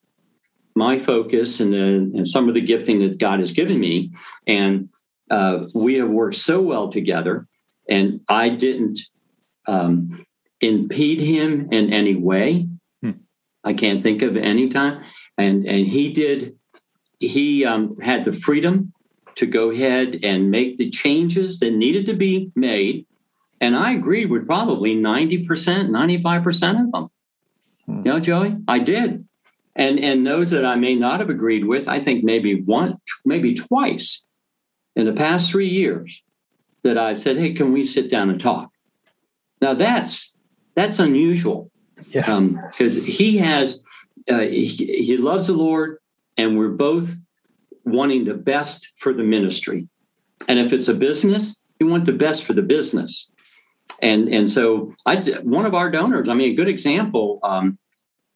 my 0.74 0.98
focus 0.98 1.60
and, 1.60 1.74
and 1.74 2.28
some 2.28 2.48
of 2.48 2.54
the 2.54 2.60
gifting 2.60 3.00
that 3.00 3.18
God 3.18 3.40
has 3.40 3.52
given 3.52 3.80
me. 3.80 4.12
And 4.46 4.88
uh, 5.30 5.66
we 5.74 5.94
have 5.94 6.08
worked 6.08 6.36
so 6.36 6.60
well 6.60 6.88
together. 6.88 7.46
And 7.88 8.20
I 8.28 8.50
didn't 8.50 9.00
um, 9.66 10.24
impede 10.60 11.20
him 11.20 11.68
in 11.70 11.92
any 11.92 12.14
way. 12.14 12.68
Hmm. 13.02 13.10
I 13.64 13.72
can't 13.74 14.02
think 14.02 14.22
of 14.22 14.36
any 14.36 14.68
time. 14.68 15.04
And 15.38 15.66
and 15.66 15.86
he 15.86 16.12
did. 16.12 16.56
He 17.18 17.64
um, 17.64 17.98
had 18.00 18.24
the 18.24 18.32
freedom 18.32 18.92
to 19.36 19.46
go 19.46 19.70
ahead 19.70 20.20
and 20.22 20.50
make 20.50 20.76
the 20.76 20.90
changes 20.90 21.58
that 21.60 21.72
needed 21.72 22.06
to 22.06 22.14
be 22.14 22.50
made. 22.54 23.06
And 23.60 23.76
I 23.76 23.92
agreed 23.92 24.30
with 24.30 24.46
probably 24.46 24.96
90%, 24.96 25.44
95% 25.46 26.86
of 26.86 26.92
them. 26.92 27.08
Hmm. 27.86 27.96
You 27.98 28.02
know, 28.04 28.20
Joey, 28.20 28.56
I 28.66 28.78
did. 28.78 29.26
And 29.81 29.99
and 29.99 30.26
those 30.26 30.51
that 30.51 30.66
I 30.66 30.76
may 30.76 30.95
not 30.95 31.20
have 31.20 31.31
agreed 31.31 31.64
with, 31.64 31.89
I 31.89 32.05
think 32.05 32.22
maybe 32.22 32.61
one, 32.61 32.99
maybe 33.24 33.55
twice 33.55 34.22
in 34.95 35.07
the 35.07 35.14
past 35.14 35.51
three 35.51 35.70
years 35.70 36.22
that 36.83 36.99
I 36.99 37.14
said, 37.14 37.39
"Hey, 37.39 37.55
can 37.55 37.72
we 37.72 37.87
sit 37.87 38.11
down 38.11 38.28
and 38.28 38.39
talk?" 38.39 38.70
Now 39.62 39.72
that's 39.72 40.37
that's 40.74 40.99
unusual, 40.99 41.70
yeah, 42.11 42.20
because 42.70 42.99
um, 42.99 43.05
he 43.05 43.39
has 43.39 43.81
uh, 44.31 44.41
he, 44.41 44.66
he 44.66 45.16
loves 45.16 45.47
the 45.47 45.55
Lord, 45.55 45.97
and 46.37 46.59
we're 46.59 46.68
both 46.68 47.16
wanting 47.83 48.26
the 48.26 48.35
best 48.35 48.93
for 48.99 49.14
the 49.14 49.24
ministry. 49.24 49.89
And 50.47 50.59
if 50.59 50.74
it's 50.74 50.89
a 50.89 50.95
business, 50.95 51.62
we 51.81 51.87
want 51.87 52.05
the 52.05 52.12
best 52.12 52.45
for 52.45 52.53
the 52.53 52.61
business. 52.61 53.31
And 54.03 54.28
and 54.28 54.51
so 54.51 54.95
I 55.07 55.22
one 55.43 55.64
of 55.64 55.74
our 55.74 55.91
donors, 55.91 56.28
I 56.28 56.35
mean, 56.35 56.53
a 56.53 56.55
good 56.55 56.68
example. 56.68 57.41
Um, 57.43 57.78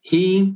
he 0.01 0.55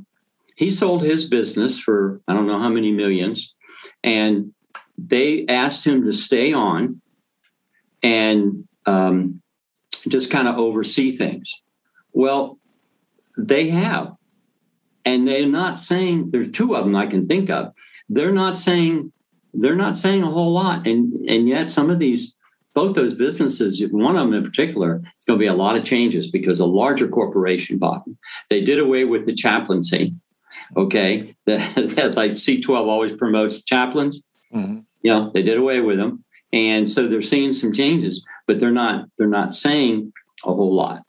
he 0.59 0.69
sold 0.69 1.03
his 1.03 1.23
business 1.23 1.79
for 1.79 2.19
I 2.27 2.33
don't 2.33 2.45
know 2.45 2.59
how 2.59 2.67
many 2.67 2.91
millions, 2.91 3.55
and 4.03 4.53
they 4.97 5.45
asked 5.47 5.87
him 5.87 6.03
to 6.03 6.11
stay 6.11 6.51
on 6.51 7.01
and 8.03 8.67
um, 8.85 9.41
just 10.09 10.29
kind 10.29 10.49
of 10.49 10.57
oversee 10.57 11.15
things. 11.15 11.49
Well, 12.11 12.59
they 13.37 13.69
have, 13.69 14.17
and 15.05 15.25
they're 15.25 15.47
not 15.47 15.79
saying. 15.79 16.31
There's 16.31 16.51
two 16.51 16.75
of 16.75 16.83
them 16.83 16.95
I 16.97 17.07
can 17.07 17.25
think 17.25 17.49
of. 17.49 17.73
They're 18.09 18.33
not 18.33 18.57
saying 18.57 19.13
they're 19.53 19.77
not 19.77 19.95
saying 19.95 20.23
a 20.23 20.29
whole 20.29 20.51
lot, 20.51 20.85
and 20.85 21.13
and 21.29 21.47
yet 21.47 21.71
some 21.71 21.89
of 21.89 21.99
these 21.99 22.35
both 22.75 22.95
those 22.95 23.13
businesses, 23.13 23.81
one 23.91 24.17
of 24.17 24.27
them 24.27 24.33
in 24.33 24.43
particular, 24.43 25.01
it's 25.15 25.25
going 25.25 25.39
to 25.39 25.43
be 25.43 25.47
a 25.47 25.53
lot 25.53 25.77
of 25.77 25.85
changes 25.85 26.29
because 26.29 26.59
a 26.59 26.65
larger 26.65 27.07
corporation 27.07 27.77
bought 27.77 28.03
them. 28.03 28.17
They 28.49 28.61
did 28.61 28.77
away 28.77 29.05
with 29.05 29.25
the 29.25 29.33
chaplaincy 29.33 30.15
Okay, 30.77 31.35
that, 31.45 32.13
like 32.15 32.31
C12 32.31 32.69
always 32.69 33.15
promotes 33.15 33.63
chaplains. 33.63 34.21
Mm-hmm. 34.53 34.79
You 35.01 35.11
know, 35.11 35.31
they 35.33 35.41
did 35.41 35.57
away 35.57 35.79
with 35.79 35.97
them, 35.97 36.23
and 36.51 36.89
so 36.89 37.07
they're 37.07 37.21
seeing 37.21 37.53
some 37.53 37.73
changes, 37.73 38.25
but 38.47 38.59
they're 38.59 38.71
not 38.71 39.05
they're 39.17 39.27
not 39.27 39.53
saying 39.53 40.13
a 40.43 40.53
whole 40.53 40.75
lot. 40.75 41.03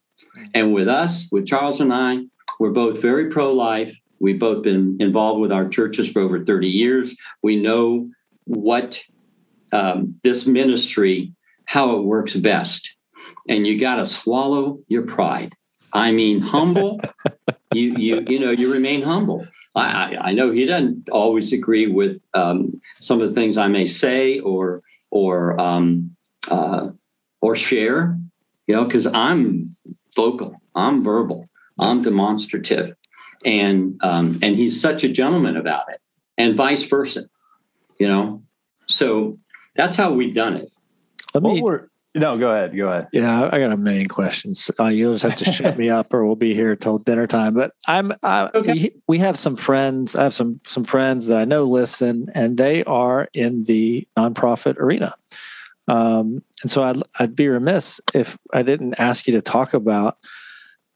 And 0.55 0.73
with 0.73 0.89
us, 0.89 1.29
with 1.31 1.47
Charles 1.47 1.81
and 1.81 1.93
I, 1.93 2.21
we're 2.59 2.71
both 2.71 3.01
very 3.01 3.31
pro 3.31 3.53
life. 3.53 3.97
We've 4.21 4.39
both 4.39 4.63
been 4.63 4.99
involved 5.01 5.41
with 5.41 5.51
our 5.51 5.69
churches 5.69 6.11
for 6.11 6.21
over 6.21 6.45
30 6.45 6.69
years. 6.69 7.17
We 7.43 7.57
know 7.57 8.11
what 8.45 9.03
um, 9.73 10.17
this 10.23 10.47
ministry, 10.47 11.33
how 11.65 11.97
it 11.97 12.03
works 12.03 12.37
best. 12.37 12.97
And 13.49 13.67
you 13.67 13.79
got 13.81 13.97
to 13.97 14.05
swallow 14.05 14.81
your 14.89 15.07
pride. 15.07 15.51
I 15.93 16.13
mean, 16.13 16.41
humble. 16.41 17.01
you 17.75 17.95
you 17.97 18.25
you 18.29 18.39
know 18.39 18.51
you 18.51 18.73
remain 18.73 19.03
humble. 19.03 19.47
I, 19.75 20.17
I 20.21 20.33
know 20.33 20.51
he 20.51 20.67
doesn't 20.67 21.09
always 21.11 21.53
agree 21.53 21.87
with 21.87 22.21
um, 22.35 22.81
some 22.99 23.21
of 23.23 23.29
the 23.29 23.35
things 23.35 23.57
I 23.57 23.69
may 23.69 23.87
say 23.87 24.41
or 24.41 24.83
or 25.11 25.61
um, 25.61 26.17
uh, 26.51 26.91
or 27.41 27.57
share. 27.57 28.19
You 28.67 28.77
know, 28.77 28.85
because 28.85 29.07
I'm 29.07 29.65
vocal, 30.15 30.61
I'm 30.77 31.03
verbal, 31.03 31.49
I'm 31.79 32.03
demonstrative, 32.03 32.95
and 33.45 33.99
um, 34.03 34.39
and 34.43 34.57
he's 34.57 34.81
such 34.81 35.03
a 35.03 35.09
gentleman 35.09 35.57
about 35.57 35.91
it, 35.91 36.01
and 36.39 36.55
vice 36.55 36.85
versa. 36.85 37.25
You 37.99 38.09
know, 38.09 38.43
so 38.87 39.39
that's 39.77 39.97
how 39.97 40.13
we've 40.13 40.35
done 40.35 40.57
it. 40.57 40.71
Let 41.35 41.43
me, 41.43 41.63
no, 42.15 42.39
go 42.39 42.51
ahead. 42.51 42.77
Go 42.77 42.89
ahead. 42.89 43.09
Yeah, 43.13 43.49
I 43.53 43.61
got 43.61 43.73
a 43.73 43.77
million 43.77 44.07
questions. 44.07 44.71
Uh, 44.79 44.87
you'll 44.87 45.13
just 45.13 45.23
have 45.23 45.37
to 45.37 45.45
shut 45.45 45.79
me 45.79 45.91
up, 45.91 46.13
or 46.13 46.27
we'll 46.27 46.35
be 46.35 46.55
here 46.55 46.75
till 46.75 46.99
dinner 46.99 47.27
time. 47.27 47.55
But 47.55 47.73
I'm. 47.87 48.13
I, 48.23 48.51
okay. 48.53 48.73
we, 48.73 48.95
we 49.07 49.19
have 49.19 49.39
some 49.39 49.55
friends. 49.55 50.17
I 50.17 50.25
have 50.25 50.35
some 50.35 50.61
some 50.67 50.85
friends 50.85 51.29
that 51.29 51.39
I 51.39 51.45
know 51.45 51.65
listen, 51.65 52.31
and 52.35 52.57
they 52.57 52.83
are 52.85 53.29
in 53.33 53.65
the 53.65 54.09
nonprofit 54.17 54.77
arena. 54.79 55.15
Um, 55.87 56.43
and 56.63 56.71
so 56.71 56.83
I'd 56.83 57.03
I'd 57.19 57.37
be 57.37 57.49
remiss 57.49 58.01
if 58.13 58.37
I 58.53 58.63
didn't 58.63 58.95
ask 58.95 59.29
you 59.29 59.35
to 59.35 59.43
talk 59.43 59.73
about 59.73 60.19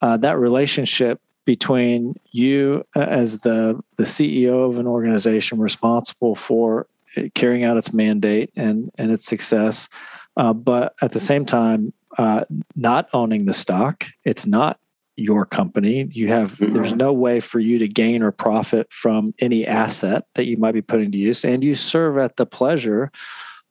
uh, 0.03 0.17
that 0.17 0.39
relationship 0.39 1.21
between 1.45 2.15
you 2.33 2.85
uh, 2.97 3.01
as 3.01 3.39
the 3.39 3.81
the 3.97 4.05
CEO 4.05 4.69
of 4.69 4.79
an 4.79 4.87
organization 4.89 5.61
responsible 5.61 6.35
for 6.35 6.89
uh, 7.17 7.23
carrying 7.35 7.63
out 7.63 7.77
its 7.77 7.93
mandate 7.93 8.51
and 8.57 8.91
and 8.99 9.13
its 9.13 9.25
success 9.25 9.89
uh, 10.37 10.53
but 10.53 10.95
at 11.01 11.13
the 11.13 11.21
same 11.21 11.45
time, 11.47 11.93
uh, 12.19 12.45
not 12.77 13.09
owning 13.13 13.47
the 13.47 13.53
stock, 13.53 14.05
it's 14.25 14.47
not 14.47 14.79
your 15.17 15.45
company. 15.45 16.09
You 16.11 16.29
have 16.29 16.59
there's 16.59 16.93
no 16.93 17.13
way 17.13 17.41
for 17.41 17.61
you 17.61 17.79
to 17.79 17.89
gain 17.89 18.23
or 18.23 18.33
profit 18.33 18.93
from 18.93 19.35
any 19.39 19.67
asset 19.67 20.25
that 20.35 20.47
you 20.47 20.57
might 20.57 20.73
be 20.73 20.83
putting 20.83 21.13
to 21.13 21.19
use, 21.19 21.45
and 21.45 21.63
you 21.63 21.75
serve 21.75 22.19
at 22.19 22.37
the 22.37 22.47
pleasure 22.47 23.13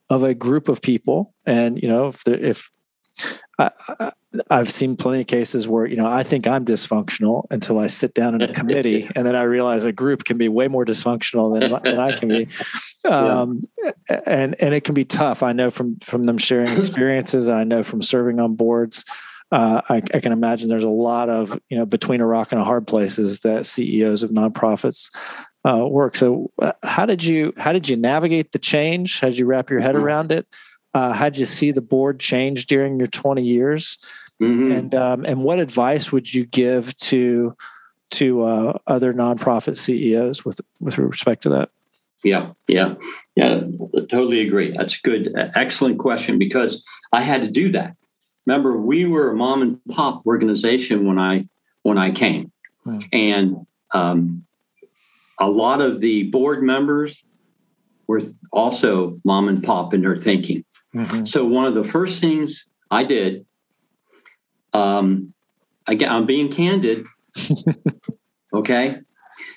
of 0.09 0.23
a 0.23 0.33
group 0.33 0.69
of 0.69 0.81
people. 0.81 1.33
And 1.45 1.81
you 1.81 1.87
know, 1.87 2.07
if 2.07 2.23
the, 2.23 2.33
if 2.33 2.71
I, 3.59 4.11
have 4.49 4.71
seen 4.71 4.95
plenty 4.95 5.21
of 5.21 5.27
cases 5.27 5.67
where 5.67 5.85
you 5.85 5.95
know 5.95 6.07
I 6.07 6.23
think 6.23 6.47
I'm 6.47 6.65
dysfunctional 6.65 7.45
until 7.51 7.79
I 7.79 7.87
sit 7.87 8.13
down 8.13 8.35
in 8.35 8.41
a 8.41 8.53
committee, 8.53 9.09
and 9.15 9.25
then 9.25 9.35
I 9.35 9.43
realize 9.43 9.85
a 9.85 9.91
group 9.91 10.25
can 10.25 10.37
be 10.37 10.49
way 10.49 10.67
more 10.67 10.85
dysfunctional 10.85 11.59
than, 11.59 11.71
than 11.83 11.99
I 11.99 12.17
can 12.17 12.29
be, 12.29 12.47
um, 13.05 13.63
yeah. 13.83 14.19
and 14.25 14.55
and 14.59 14.73
it 14.73 14.83
can 14.83 14.95
be 14.95 15.05
tough. 15.05 15.43
I 15.43 15.53
know 15.53 15.69
from 15.69 15.97
from 15.99 16.23
them 16.23 16.37
sharing 16.37 16.67
experiences. 16.77 17.47
I 17.47 17.63
know 17.63 17.83
from 17.83 18.01
serving 18.01 18.39
on 18.39 18.55
boards. 18.55 19.05
Uh, 19.51 19.81
I, 19.87 19.97
I, 19.97 20.19
can 20.19 20.31
imagine 20.31 20.67
there's 20.67 20.83
a 20.83 20.89
lot 20.89 21.29
of 21.29 21.59
you 21.69 21.77
know 21.77 21.85
between 21.85 22.21
a 22.21 22.25
rock 22.25 22.51
and 22.51 22.59
a 22.59 22.63
hard 22.63 22.87
places 22.87 23.41
that 23.41 23.67
CEOs 23.67 24.23
of 24.23 24.31
nonprofits 24.31 25.11
uh, 25.63 25.85
work. 25.87 26.15
So, 26.15 26.51
uh, 26.59 26.73
how 26.83 27.05
did 27.05 27.23
you 27.23 27.53
how 27.57 27.71
did 27.71 27.87
you 27.87 27.95
navigate 27.95 28.51
the 28.51 28.59
change? 28.59 29.19
How 29.19 29.27
did 29.29 29.37
you 29.37 29.45
wrap 29.45 29.69
your 29.69 29.79
head 29.79 29.95
around 29.95 30.31
it? 30.31 30.47
Uh, 30.93 31.13
how'd 31.13 31.37
you 31.37 31.45
see 31.45 31.71
the 31.71 31.81
board 31.81 32.19
change 32.19 32.65
during 32.67 32.97
your 32.99 33.07
20 33.07 33.43
years? 33.43 33.97
Mm-hmm. 34.41 34.71
And 34.71 34.95
um, 34.95 35.25
and 35.25 35.43
what 35.43 35.59
advice 35.59 36.11
would 36.11 36.33
you 36.33 36.45
give 36.45 36.95
to 36.97 37.55
to 38.11 38.43
uh, 38.43 38.77
other 38.87 39.13
nonprofit 39.13 39.77
CEOs 39.77 40.43
with 40.43 40.59
with 40.79 40.97
respect 40.97 41.43
to 41.43 41.49
that? 41.49 41.69
Yeah, 42.23 42.51
yeah, 42.67 42.95
yeah. 43.35 43.63
Totally 44.09 44.47
agree. 44.47 44.71
That's 44.71 44.97
a 44.97 45.01
good, 45.01 45.33
excellent 45.55 45.99
question 45.99 46.39
because 46.39 46.83
I 47.11 47.21
had 47.21 47.41
to 47.41 47.51
do 47.51 47.71
that. 47.73 47.95
Remember, 48.45 48.77
we 48.77 49.05
were 49.05 49.31
a 49.31 49.35
mom 49.35 49.61
and 49.61 49.79
pop 49.89 50.25
organization 50.25 51.05
when 51.05 51.19
I 51.19 51.47
when 51.83 51.97
I 51.97 52.11
came, 52.11 52.51
hmm. 52.83 52.99
and 53.11 53.67
um, 53.93 54.43
a 55.39 55.49
lot 55.49 55.81
of 55.81 55.99
the 55.99 56.23
board 56.23 56.63
members 56.63 57.23
were 58.07 58.21
also 58.51 59.19
mom 59.23 59.47
and 59.47 59.61
pop 59.61 59.93
in 59.93 60.01
their 60.01 60.15
thinking. 60.15 60.63
Mm-hmm. 60.95 61.25
So 61.25 61.45
one 61.45 61.65
of 61.65 61.73
the 61.73 61.83
first 61.83 62.21
things 62.21 62.67
I 62.91 63.03
did, 63.03 63.45
um, 64.73 65.33
again, 65.87 66.11
I'm 66.11 66.25
being 66.25 66.51
candid. 66.51 67.05
okay, 68.53 68.99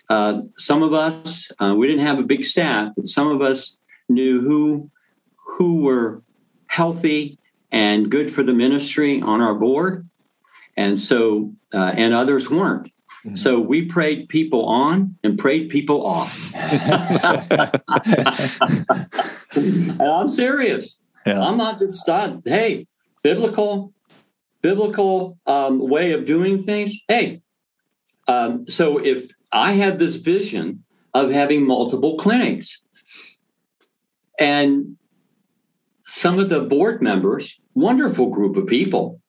uh, 0.08 0.40
some 0.56 0.82
of 0.82 0.94
us 0.94 1.50
uh, 1.60 1.74
we 1.76 1.86
didn't 1.86 2.06
have 2.06 2.18
a 2.18 2.22
big 2.22 2.44
staff, 2.44 2.92
but 2.96 3.06
some 3.06 3.28
of 3.28 3.42
us 3.42 3.78
knew 4.08 4.40
who 4.40 4.90
who 5.58 5.82
were 5.82 6.22
healthy 6.68 7.38
and 7.70 8.10
good 8.10 8.32
for 8.32 8.42
the 8.42 8.54
ministry 8.54 9.20
on 9.20 9.42
our 9.42 9.54
board, 9.54 10.08
and 10.76 10.98
so 10.98 11.52
uh, 11.74 11.92
and 11.96 12.14
others 12.14 12.50
weren't. 12.50 12.86
Mm-hmm. 12.86 13.34
So 13.34 13.60
we 13.60 13.86
prayed 13.86 14.28
people 14.28 14.66
on 14.66 15.16
and 15.24 15.38
prayed 15.38 15.68
people 15.68 16.06
off. 16.06 16.52
and 19.56 20.02
I'm 20.02 20.30
serious. 20.30 20.96
Yeah. 21.26 21.42
I'm 21.42 21.56
not 21.56 21.78
just 21.78 22.06
thought, 22.06 22.40
hey, 22.44 22.86
biblical 23.22 23.92
biblical 24.62 25.38
um, 25.46 25.78
way 25.78 26.12
of 26.12 26.24
doing 26.24 26.62
things. 26.62 26.94
Hey, 27.08 27.40
um, 28.26 28.66
so 28.68 28.98
if 28.98 29.30
I 29.52 29.72
had 29.72 29.98
this 29.98 30.16
vision 30.16 30.84
of 31.14 31.30
having 31.30 31.66
multiple 31.66 32.16
clinics, 32.16 32.82
and 34.38 34.96
some 36.02 36.38
of 36.38 36.48
the 36.48 36.60
board 36.60 37.02
members, 37.02 37.60
wonderful 37.74 38.28
group 38.28 38.56
of 38.56 38.66
people, 38.66 39.20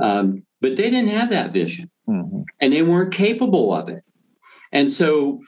um, 0.00 0.44
but 0.60 0.76
they 0.76 0.90
didn't 0.90 1.10
have 1.10 1.30
that 1.30 1.52
vision 1.52 1.90
mm-hmm. 2.08 2.42
and 2.60 2.72
they 2.72 2.82
weren't 2.82 3.12
capable 3.12 3.74
of 3.74 3.88
it. 3.88 4.04
And 4.72 4.90
so, 4.90 5.40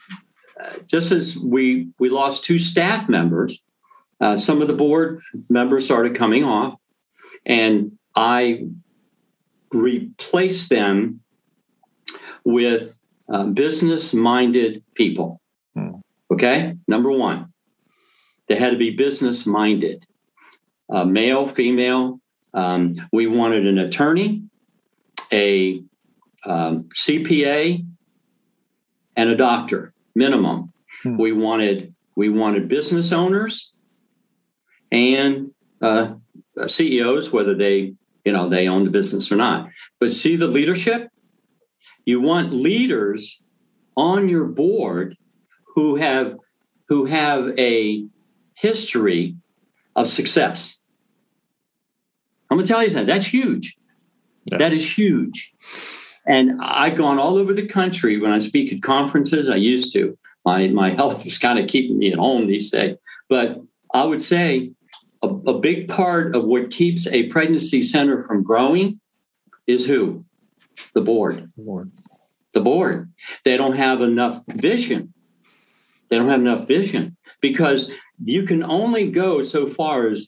uh, 0.59 0.73
just 0.87 1.11
as 1.11 1.37
we 1.37 1.89
we 1.99 2.09
lost 2.09 2.43
two 2.43 2.59
staff 2.59 3.07
members, 3.09 3.61
uh, 4.21 4.37
some 4.37 4.61
of 4.61 4.67
the 4.67 4.73
board 4.73 5.19
members 5.49 5.83
started 5.83 6.15
coming 6.15 6.43
off, 6.43 6.79
and 7.45 7.97
I 8.15 8.67
replaced 9.73 10.69
them 10.69 11.21
with 12.45 12.99
uh, 13.31 13.45
business 13.45 14.13
minded 14.13 14.83
people. 14.93 15.41
Hmm. 15.75 15.95
Okay, 16.31 16.75
number 16.87 17.11
one, 17.11 17.51
they 18.47 18.55
had 18.55 18.71
to 18.71 18.77
be 18.77 18.91
business 18.91 19.45
minded, 19.45 20.05
uh, 20.89 21.03
male, 21.03 21.47
female. 21.47 22.19
Um, 22.53 22.93
we 23.11 23.25
wanted 23.25 23.65
an 23.65 23.79
attorney, 23.79 24.43
a 25.33 25.81
um, 26.45 26.89
CPA, 26.93 27.85
and 29.15 29.29
a 29.29 29.35
doctor 29.35 29.93
minimum. 30.13 30.73
Hmm. 31.01 31.17
We 31.17 31.31
wanted 31.31 31.95
we 32.15 32.29
wanted 32.29 32.67
business 32.67 33.11
owners 33.11 33.70
and 34.91 35.51
uh, 35.81 36.15
CEOs, 36.67 37.31
whether 37.31 37.55
they 37.55 37.93
you 38.25 38.31
know 38.31 38.49
they 38.49 38.67
own 38.67 38.83
the 38.83 38.91
business 38.91 39.31
or 39.31 39.35
not. 39.35 39.69
But 39.99 40.13
see 40.13 40.35
the 40.35 40.47
leadership. 40.47 41.09
You 42.05 42.19
want 42.19 42.51
leaders 42.51 43.41
on 43.95 44.27
your 44.27 44.45
board 44.45 45.17
who 45.75 45.95
have 45.95 46.37
who 46.89 47.05
have 47.05 47.57
a 47.57 48.05
history 48.55 49.35
of 49.95 50.09
success. 50.09 50.79
I'm 52.49 52.57
going 52.57 52.65
to 52.65 52.71
tell 52.71 52.83
you 52.83 52.89
something. 52.89 53.07
That's 53.07 53.27
huge. 53.27 53.77
Yeah. 54.51 54.57
That 54.57 54.73
is 54.73 54.97
huge. 54.97 55.53
And 56.27 56.59
I've 56.61 56.97
gone 56.97 57.17
all 57.17 57.37
over 57.37 57.53
the 57.53 57.67
country 57.67 58.19
when 58.19 58.31
I 58.31 58.39
speak 58.39 58.73
at 58.73 58.81
conferences. 58.81 59.49
I 59.49 59.55
used 59.55 59.93
to. 59.93 60.17
My 60.43 60.67
my 60.67 60.93
health 60.95 61.25
is 61.25 61.37
kind 61.37 61.59
of 61.59 61.67
keeping 61.67 61.99
me 61.99 62.11
at 62.11 62.19
home 62.19 62.47
these 62.47 62.71
days. 62.71 62.97
But 63.29 63.61
I 63.93 64.03
would 64.03 64.21
say 64.21 64.71
a, 65.21 65.27
a 65.27 65.59
big 65.59 65.87
part 65.87 66.35
of 66.35 66.43
what 66.45 66.71
keeps 66.71 67.07
a 67.07 67.27
pregnancy 67.27 67.81
center 67.81 68.23
from 68.23 68.43
growing 68.43 68.99
is 69.67 69.85
who? 69.85 70.25
The 70.93 71.01
board. 71.01 71.51
The 71.55 71.63
board. 71.63 71.91
The 72.53 72.61
board. 72.61 73.11
They 73.45 73.57
don't 73.57 73.75
have 73.75 74.01
enough 74.01 74.43
vision. 74.47 75.13
They 76.09 76.17
don't 76.17 76.29
have 76.29 76.41
enough 76.41 76.67
vision 76.67 77.17
because 77.39 77.91
you 78.19 78.43
can 78.43 78.63
only 78.63 79.09
go 79.09 79.41
so 79.43 79.69
far 79.69 80.07
as 80.07 80.27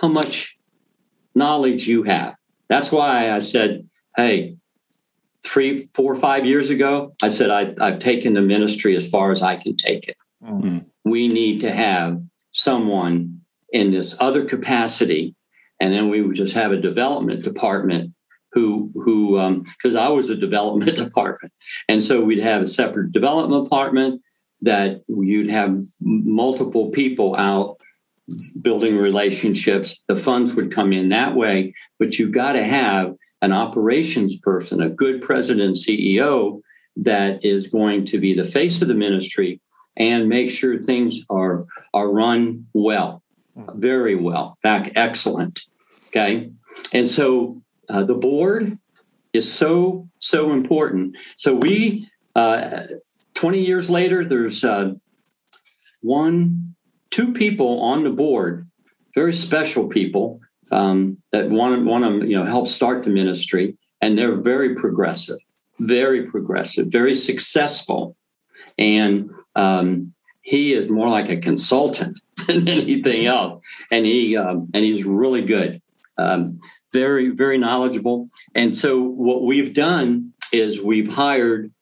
how 0.00 0.08
much 0.08 0.56
knowledge 1.34 1.88
you 1.88 2.04
have. 2.04 2.36
That's 2.68 2.92
why 2.92 3.32
I 3.32 3.40
said, 3.40 3.88
hey, 4.16 4.56
three, 5.44 5.88
four, 5.94 6.14
five 6.14 6.46
years 6.46 6.70
ago, 6.70 7.14
I 7.22 7.28
said, 7.28 7.50
I, 7.50 7.90
have 7.90 7.98
taken 7.98 8.34
the 8.34 8.40
ministry 8.40 8.96
as 8.96 9.08
far 9.08 9.32
as 9.32 9.42
I 9.42 9.56
can 9.56 9.76
take 9.76 10.08
it. 10.08 10.16
Mm-hmm. 10.42 10.78
We 11.04 11.28
need 11.28 11.60
to 11.62 11.72
have 11.72 12.22
someone 12.52 13.41
in 13.72 13.90
this 13.90 14.16
other 14.20 14.44
capacity. 14.44 15.34
And 15.80 15.92
then 15.92 16.08
we 16.08 16.22
would 16.22 16.36
just 16.36 16.54
have 16.54 16.70
a 16.70 16.80
development 16.80 17.42
department 17.42 18.12
who, 18.52 18.90
who, 18.94 19.64
because 19.64 19.96
um, 19.96 20.02
I 20.02 20.08
was 20.08 20.30
a 20.30 20.36
development 20.36 20.96
department. 20.96 21.52
And 21.88 22.04
so 22.04 22.20
we'd 22.20 22.38
have 22.38 22.62
a 22.62 22.66
separate 22.66 23.12
development 23.12 23.64
department 23.64 24.22
that 24.60 25.00
you'd 25.08 25.50
have 25.50 25.82
multiple 26.00 26.90
people 26.90 27.34
out 27.36 27.78
building 28.60 28.96
relationships. 28.96 30.02
The 30.06 30.16
funds 30.16 30.54
would 30.54 30.70
come 30.70 30.92
in 30.92 31.08
that 31.08 31.34
way, 31.34 31.74
but 31.98 32.18
you've 32.18 32.32
got 32.32 32.52
to 32.52 32.62
have 32.62 33.14
an 33.40 33.52
operations 33.52 34.38
person, 34.38 34.80
a 34.80 34.88
good 34.88 35.20
president 35.22 35.76
CEO 35.76 36.60
that 36.96 37.44
is 37.44 37.68
going 37.68 38.04
to 38.06 38.18
be 38.18 38.34
the 38.34 38.44
face 38.44 38.82
of 38.82 38.88
the 38.88 38.94
ministry 38.94 39.60
and 39.96 40.28
make 40.28 40.50
sure 40.50 40.80
things 40.80 41.20
are 41.28 41.66
are 41.92 42.10
run 42.10 42.66
well, 42.72 43.21
very 43.56 44.14
well, 44.14 44.56
in 44.56 44.70
fact, 44.70 44.92
excellent. 44.96 45.60
Okay, 46.08 46.50
and 46.92 47.08
so 47.08 47.62
uh, 47.88 48.04
the 48.04 48.14
board 48.14 48.78
is 49.32 49.52
so 49.52 50.08
so 50.18 50.52
important. 50.52 51.16
So 51.36 51.54
we, 51.54 52.08
uh, 52.34 52.84
twenty 53.34 53.64
years 53.64 53.90
later, 53.90 54.24
there's 54.24 54.64
uh, 54.64 54.92
one, 56.00 56.74
two 57.10 57.32
people 57.32 57.80
on 57.82 58.04
the 58.04 58.10
board, 58.10 58.68
very 59.14 59.32
special 59.32 59.88
people 59.88 60.40
um, 60.70 61.18
that 61.32 61.50
want 61.50 61.84
want 61.84 62.04
to 62.04 62.28
you 62.28 62.38
know 62.38 62.44
help 62.44 62.68
start 62.68 63.04
the 63.04 63.10
ministry, 63.10 63.76
and 64.00 64.18
they're 64.18 64.36
very 64.36 64.74
progressive, 64.74 65.38
very 65.78 66.26
progressive, 66.26 66.88
very 66.88 67.14
successful, 67.14 68.16
and 68.78 69.30
um, 69.54 70.12
he 70.42 70.72
is 70.72 70.90
more 70.90 71.08
like 71.08 71.28
a 71.28 71.36
consultant 71.36 72.18
than 72.46 72.68
anything 72.68 73.26
else, 73.26 73.64
and 73.90 74.06
he 74.06 74.36
um, 74.36 74.70
and 74.74 74.84
he's 74.84 75.04
really 75.04 75.42
good, 75.42 75.80
um, 76.18 76.60
very 76.92 77.30
very 77.30 77.58
knowledgeable, 77.58 78.28
and 78.54 78.76
so 78.76 79.00
what 79.00 79.42
we've 79.42 79.74
done 79.74 80.32
is 80.52 80.80
we've 80.80 81.08
hired 81.08 81.72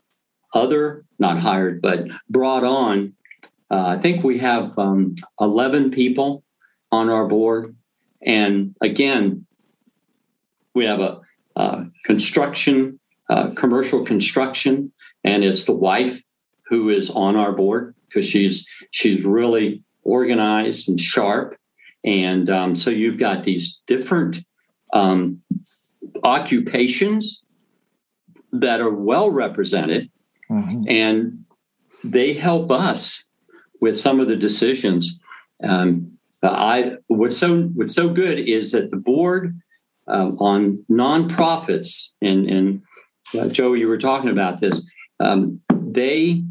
other 0.54 1.04
not 1.18 1.38
hired 1.38 1.80
but 1.80 2.06
brought 2.28 2.64
on. 2.64 3.14
Uh, 3.70 3.86
I 3.86 3.96
think 3.96 4.24
we 4.24 4.38
have 4.38 4.76
um, 4.78 5.14
eleven 5.40 5.90
people 5.90 6.42
on 6.92 7.08
our 7.08 7.26
board. 7.26 7.76
And 8.22 8.74
again, 8.80 9.46
we 10.74 10.84
have 10.86 11.00
a, 11.00 11.20
construction, 12.04 12.98
commercial 13.56 14.02
construction, 14.04 14.92
and 15.22 15.44
it's 15.44 15.64
the 15.64 15.74
wife 15.74 16.22
who 16.68 16.88
is 16.88 17.11
on 17.11 17.36
our 17.36 17.52
board 17.52 17.94
because 18.08 18.26
she's 18.26 18.66
she's 18.90 19.24
really 19.24 19.82
organized 20.03 20.88
and 20.88 21.01
sharp. 21.01 21.57
And 22.05 22.48
um, 22.48 22.76
so 22.76 22.90
you've 22.90 23.18
got 23.18 23.44
these 23.44 23.80
different 23.86 24.38
um, 24.92 25.42
occupations 26.24 27.42
that 28.53 28.80
are 28.80 28.90
well 28.90 29.30
represented, 29.30 30.11
mm-hmm. 30.51 30.82
and 30.88 31.44
they 32.03 32.32
help 32.32 32.70
us 32.70 33.24
with 33.80 33.98
some 33.98 34.20
of 34.20 34.26
the 34.26 34.36
decisions. 34.36 35.20
Um, 35.62 36.18
I 36.42 36.96
what's 37.09 37.36
so 37.36 37.64
what's 37.74 37.94
so 37.94 38.09
good 38.09 38.38
is 38.38 38.72
that 38.72 38.90
the 38.90 38.96
board 38.96 39.61
um, 40.09 40.38
on 40.38 40.84
nonprofits 40.90 42.11
and 42.22 42.48
and 42.48 42.82
uh, 43.38 43.48
Joe, 43.48 43.74
you 43.74 43.88
were 43.88 43.98
talking 43.98 44.30
about 44.30 44.61
this. 44.61 44.80
Um, 45.20 45.61
they 45.70 46.42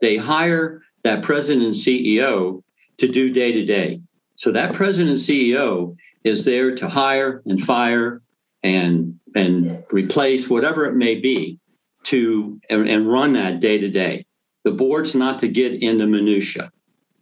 they 0.00 0.16
hire 0.16 0.82
that 1.04 1.22
president 1.22 1.66
and 1.66 1.74
CEO 1.74 2.62
to 2.98 3.08
do 3.08 3.30
day 3.30 3.52
to 3.52 3.64
day. 3.64 4.00
So 4.36 4.52
that 4.52 4.72
president 4.72 5.10
and 5.10 5.18
CEO 5.18 5.96
is 6.24 6.44
there 6.44 6.74
to 6.76 6.88
hire 6.88 7.42
and 7.46 7.60
fire 7.60 8.22
and 8.62 9.18
and 9.34 9.68
replace 9.92 10.48
whatever 10.48 10.84
it 10.84 10.94
may 10.94 11.14
be 11.14 11.58
to 12.04 12.60
and, 12.70 12.88
and 12.88 13.10
run 13.10 13.34
that 13.34 13.60
day 13.60 13.78
to 13.78 13.88
day. 13.88 14.26
The 14.64 14.72
board's 14.72 15.14
not 15.14 15.38
to 15.40 15.48
get 15.48 15.82
into 15.82 16.06
minutia. 16.06 16.72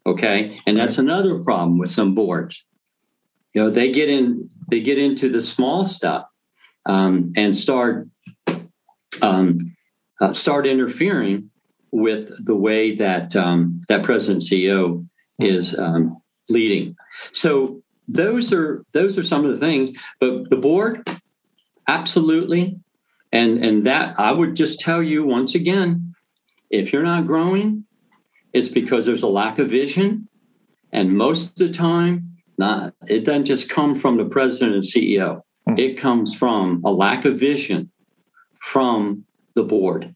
Okay. 0.07 0.59
And 0.67 0.77
that's 0.77 0.99
another 0.99 1.43
problem 1.43 1.79
with 1.79 1.91
some 1.91 2.15
boards. 2.15 2.65
You 3.53 3.63
know, 3.63 3.71
they 3.71 3.91
get 3.91 4.09
in, 4.09 4.49
they 4.71 4.81
get 4.81 4.99
into 4.99 5.29
the 5.29 5.41
small 5.41 5.85
stuff 5.85 6.27
um, 6.87 7.33
and 7.37 7.55
start 7.55 8.09
um, 9.23 9.59
uh, 10.21 10.33
start 10.33 10.67
interfering 10.67 11.51
with 11.97 12.45
the 12.45 12.55
way 12.55 12.95
that 12.97 13.35
um, 13.35 13.83
that 13.89 14.03
president 14.03 14.43
CEO 14.43 15.07
is 15.39 15.77
um, 15.79 16.19
leading. 16.49 16.95
So 17.33 17.83
those 18.07 18.53
are 18.53 18.85
those 18.93 19.19
are 19.19 19.23
some 19.23 19.45
of 19.45 19.51
the 19.51 19.59
things. 19.59 19.97
But 20.21 20.51
the 20.51 20.57
board, 20.57 21.09
absolutely, 21.89 22.79
and 23.33 23.65
and 23.65 23.87
that 23.87 24.21
I 24.21 24.33
would 24.33 24.57
just 24.57 24.79
tell 24.81 25.03
you 25.03 25.25
once 25.25 25.55
again, 25.55 26.15
if 26.71 26.93
you're 26.93 27.03
not 27.03 27.27
growing, 27.27 27.85
it's 28.53 28.69
because 28.69 29.07
there's 29.07 29.23
a 29.23 29.29
lack 29.29 29.59
of 29.59 29.71
vision. 29.71 30.29
And 30.93 31.17
most 31.17 31.51
of 31.51 31.57
the 31.57 31.73
time, 31.73 32.37
not 32.59 32.95
it 33.09 33.25
doesn't 33.25 33.47
just 33.47 33.71
come 33.71 33.97
from 33.97 34.19
the 34.19 34.27
president 34.27 34.75
and 34.75 34.85
CEO. 34.85 35.43
Mm-hmm. 35.67 35.79
It 35.79 35.99
comes 35.99 36.35
from 36.35 36.83
a 36.85 36.91
lack 36.91 37.25
of 37.25 37.41
vision 37.41 37.91
from 38.61 39.25
the 39.55 39.63
board. 39.63 40.16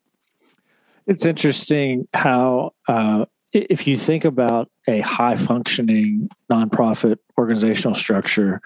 It's 1.06 1.24
interesting 1.24 2.06
how 2.14 2.72
uh, 2.88 3.26
if 3.52 3.86
you 3.86 3.96
think 3.96 4.24
about 4.24 4.70
a 4.86 5.00
high 5.00 5.36
functioning 5.36 6.28
nonprofit 6.50 7.16
organizational 7.38 7.94
structure, 7.94 8.60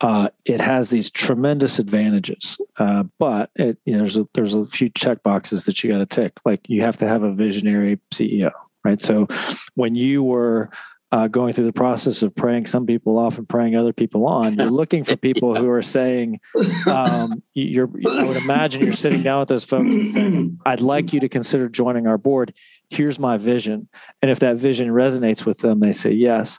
uh, 0.00 0.28
it 0.44 0.60
has 0.60 0.90
these 0.90 1.10
tremendous 1.10 1.78
advantages, 1.78 2.58
uh, 2.78 3.04
but 3.18 3.50
it, 3.54 3.78
you 3.84 3.92
know, 3.92 3.98
there's 3.98 4.16
a, 4.16 4.26
there's 4.34 4.54
a 4.54 4.66
few 4.66 4.90
check 4.90 5.22
boxes 5.22 5.64
that 5.64 5.82
you 5.82 5.90
got 5.90 5.98
to 5.98 6.06
tick. 6.06 6.32
Like 6.44 6.68
you 6.68 6.82
have 6.82 6.96
to 6.98 7.08
have 7.08 7.22
a 7.22 7.32
visionary 7.32 8.00
CEO, 8.12 8.50
right? 8.84 9.00
So 9.00 9.28
when 9.74 9.94
you 9.94 10.24
were 10.24 10.70
uh, 11.12 11.28
going 11.28 11.52
through 11.52 11.66
the 11.66 11.72
process 11.72 12.22
of 12.22 12.34
praying 12.34 12.66
some 12.66 12.86
people 12.86 13.18
off 13.18 13.38
and 13.38 13.48
praying 13.48 13.76
other 13.76 13.92
people 13.92 14.26
on, 14.26 14.54
you're 14.54 14.70
looking 14.70 15.04
for 15.04 15.14
people 15.14 15.54
who 15.54 15.68
are 15.68 15.82
saying, 15.82 16.40
um, 16.86 17.42
"You're." 17.52 17.90
I 18.10 18.24
would 18.24 18.38
imagine 18.38 18.82
you're 18.82 18.94
sitting 18.94 19.22
down 19.22 19.40
with 19.40 19.48
those 19.48 19.64
folks 19.64 19.94
and 19.94 20.06
saying, 20.08 20.58
"I'd 20.66 20.80
like 20.80 21.12
you 21.12 21.20
to 21.20 21.28
consider 21.28 21.68
joining 21.68 22.06
our 22.06 22.18
board. 22.18 22.54
Here's 22.88 23.18
my 23.18 23.36
vision," 23.36 23.88
and 24.22 24.30
if 24.30 24.40
that 24.40 24.56
vision 24.56 24.88
resonates 24.88 25.44
with 25.44 25.58
them, 25.58 25.80
they 25.80 25.92
say 25.92 26.12
yes. 26.12 26.58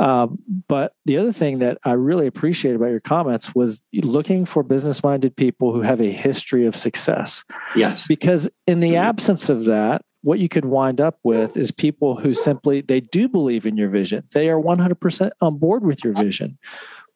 Um, 0.00 0.38
but 0.68 0.92
the 1.06 1.18
other 1.18 1.32
thing 1.32 1.58
that 1.58 1.78
I 1.84 1.92
really 1.92 2.28
appreciated 2.28 2.76
about 2.76 2.90
your 2.90 3.00
comments 3.00 3.54
was 3.54 3.82
looking 3.92 4.46
for 4.46 4.62
business 4.62 5.02
minded 5.02 5.34
people 5.34 5.72
who 5.72 5.80
have 5.80 6.00
a 6.00 6.12
history 6.12 6.66
of 6.66 6.76
success. 6.76 7.44
Yes. 7.74 8.06
Because 8.06 8.48
in 8.66 8.78
the 8.80 8.96
absence 8.96 9.50
of 9.50 9.64
that, 9.64 10.02
what 10.22 10.38
you 10.38 10.48
could 10.48 10.64
wind 10.64 11.00
up 11.00 11.18
with 11.22 11.56
is 11.56 11.70
people 11.70 12.16
who 12.16 12.34
simply 12.34 12.80
they 12.80 13.00
do 13.00 13.28
believe 13.28 13.66
in 13.66 13.76
your 13.76 13.88
vision. 13.88 14.24
They 14.32 14.48
are 14.48 14.60
100% 14.60 15.30
on 15.40 15.58
board 15.58 15.84
with 15.84 16.04
your 16.04 16.12
vision, 16.12 16.58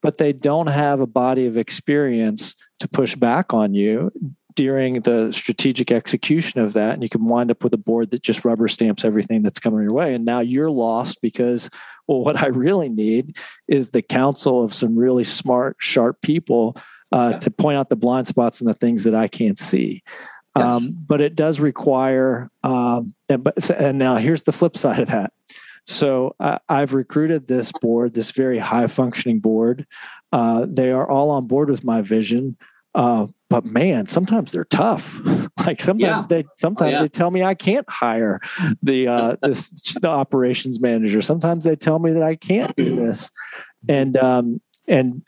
but 0.02 0.18
they 0.18 0.32
don't 0.32 0.68
have 0.68 1.00
a 1.00 1.06
body 1.06 1.46
of 1.46 1.56
experience 1.56 2.54
to 2.80 2.88
push 2.88 3.14
back 3.16 3.52
on 3.52 3.74
you 3.74 4.12
during 4.54 5.00
the 5.00 5.32
strategic 5.32 5.90
execution 5.90 6.60
of 6.60 6.74
that 6.74 6.92
and 6.94 7.02
you 7.02 7.08
can 7.08 7.24
wind 7.24 7.50
up 7.50 7.64
with 7.64 7.72
a 7.72 7.78
board 7.78 8.10
that 8.10 8.22
just 8.22 8.44
rubber 8.44 8.68
stamps 8.68 9.04
everything 9.04 9.42
that's 9.42 9.58
coming 9.58 9.82
your 9.82 9.94
way 9.94 10.14
and 10.14 10.24
now 10.24 10.40
you're 10.40 10.70
lost 10.70 11.20
because 11.22 11.70
well 12.06 12.20
what 12.20 12.36
i 12.36 12.46
really 12.46 12.88
need 12.88 13.36
is 13.66 13.90
the 13.90 14.02
counsel 14.02 14.62
of 14.62 14.74
some 14.74 14.94
really 14.94 15.24
smart 15.24 15.76
sharp 15.78 16.20
people 16.20 16.76
uh, 17.12 17.30
yeah. 17.32 17.38
to 17.38 17.50
point 17.50 17.76
out 17.76 17.88
the 17.88 17.96
blind 17.96 18.26
spots 18.26 18.60
and 18.60 18.68
the 18.68 18.74
things 18.74 19.04
that 19.04 19.14
i 19.14 19.26
can't 19.26 19.58
see 19.58 20.02
yes. 20.56 20.72
um, 20.72 20.96
but 21.06 21.20
it 21.20 21.34
does 21.34 21.60
require 21.60 22.50
um, 22.62 23.14
and, 23.28 23.44
but, 23.44 23.70
and 23.70 23.98
now 23.98 24.16
here's 24.16 24.42
the 24.42 24.52
flip 24.52 24.76
side 24.76 25.00
of 25.00 25.08
that 25.08 25.32
so 25.84 26.34
uh, 26.38 26.58
I've 26.68 26.94
recruited 26.94 27.46
this 27.46 27.72
board, 27.72 28.14
this 28.14 28.30
very 28.30 28.58
high 28.58 28.86
functioning 28.86 29.40
board. 29.40 29.86
Uh, 30.32 30.66
they 30.68 30.92
are 30.92 31.08
all 31.08 31.30
on 31.30 31.46
board 31.46 31.70
with 31.70 31.84
my 31.84 32.02
vision. 32.02 32.56
Uh, 32.94 33.26
but 33.48 33.64
man, 33.64 34.06
sometimes 34.06 34.52
they're 34.52 34.64
tough. 34.64 35.20
like 35.66 35.80
sometimes 35.80 36.22
yeah. 36.22 36.26
they 36.28 36.44
sometimes 36.56 36.90
oh, 36.90 36.96
yeah. 36.96 37.02
they 37.02 37.08
tell 37.08 37.30
me 37.30 37.42
I 37.42 37.54
can't 37.54 37.88
hire 37.88 38.40
the 38.82 39.08
uh, 39.08 39.36
this 39.42 39.70
the 40.00 40.08
operations 40.08 40.80
manager. 40.80 41.22
Sometimes 41.22 41.64
they 41.64 41.76
tell 41.76 41.98
me 41.98 42.12
that 42.12 42.22
I 42.22 42.36
can't 42.36 42.74
do 42.76 42.94
this, 42.96 43.30
and 43.88 44.16
um, 44.16 44.60
and 44.86 45.22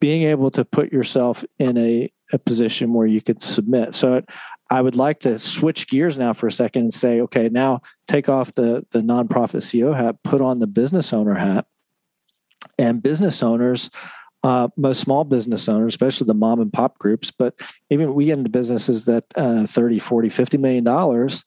being 0.00 0.24
able 0.24 0.50
to 0.52 0.64
put 0.64 0.92
yourself 0.92 1.44
in 1.58 1.78
a, 1.78 2.12
a 2.32 2.38
position 2.38 2.92
where 2.92 3.06
you 3.06 3.20
could 3.20 3.42
submit. 3.42 3.94
So 3.94 4.14
it, 4.14 4.28
I 4.70 4.82
would 4.82 4.96
like 4.96 5.20
to 5.20 5.38
switch 5.38 5.88
gears 5.88 6.18
now 6.18 6.32
for 6.32 6.46
a 6.46 6.52
second 6.52 6.82
and 6.82 6.94
say, 6.94 7.20
okay, 7.22 7.48
now 7.48 7.80
take 8.06 8.28
off 8.28 8.54
the 8.54 8.86
the 8.90 9.00
nonprofit 9.00 9.62
CEO 9.62 9.96
hat, 9.96 10.16
put 10.22 10.40
on 10.40 10.58
the 10.58 10.66
business 10.66 11.12
owner 11.12 11.34
hat, 11.34 11.66
and 12.78 13.02
business 13.02 13.42
owners 13.42 13.90
uh, 14.44 14.68
most 14.76 15.00
small 15.00 15.24
business 15.24 15.68
owners, 15.68 15.92
especially 15.92 16.26
the 16.26 16.34
mom 16.34 16.60
and 16.60 16.72
pop 16.72 16.98
groups, 16.98 17.30
but 17.30 17.58
even 17.90 18.14
we 18.14 18.26
get 18.26 18.38
into 18.38 18.50
businesses 18.50 19.04
that 19.06 19.24
uh, 19.36 19.66
30, 19.66 19.98
40, 19.98 20.28
50 20.28 20.58
million 20.58 20.84
dollars. 20.84 21.44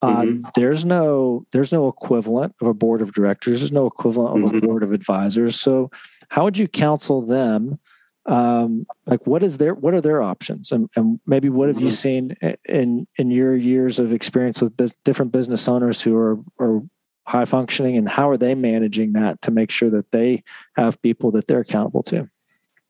Uh, 0.00 0.22
mm-hmm. 0.22 0.48
There's 0.56 0.84
no 0.84 1.46
there's 1.52 1.70
no 1.70 1.86
equivalent 1.86 2.56
of 2.60 2.66
a 2.66 2.74
board 2.74 3.00
of 3.00 3.12
directors. 3.12 3.60
There's 3.60 3.70
no 3.70 3.86
equivalent 3.86 4.36
of 4.36 4.50
mm-hmm. 4.50 4.58
a 4.58 4.60
board 4.66 4.82
of 4.82 4.92
advisors. 4.92 5.60
So, 5.60 5.92
how 6.28 6.42
would 6.42 6.58
you 6.58 6.66
counsel 6.66 7.22
them? 7.22 7.78
Um, 8.26 8.86
like, 9.06 9.26
what 9.26 9.42
is 9.42 9.58
their 9.58 9.74
what 9.74 9.94
are 9.94 10.00
their 10.00 10.22
options, 10.22 10.70
and, 10.70 10.88
and 10.94 11.18
maybe 11.26 11.48
what 11.48 11.68
have 11.68 11.80
you 11.80 11.88
mm-hmm. 11.88 11.94
seen 11.94 12.36
in 12.64 13.06
in 13.16 13.30
your 13.30 13.56
years 13.56 13.98
of 13.98 14.12
experience 14.12 14.60
with 14.60 14.76
biz, 14.76 14.94
different 15.04 15.32
business 15.32 15.66
owners 15.66 16.00
who 16.00 16.16
are 16.16 16.38
are 16.60 16.82
high 17.26 17.44
functioning, 17.44 17.96
and 17.96 18.08
how 18.08 18.28
are 18.28 18.36
they 18.36 18.54
managing 18.54 19.14
that 19.14 19.42
to 19.42 19.50
make 19.50 19.70
sure 19.70 19.90
that 19.90 20.12
they 20.12 20.44
have 20.76 21.00
people 21.02 21.32
that 21.32 21.48
they're 21.48 21.60
accountable 21.60 22.02
to? 22.04 22.28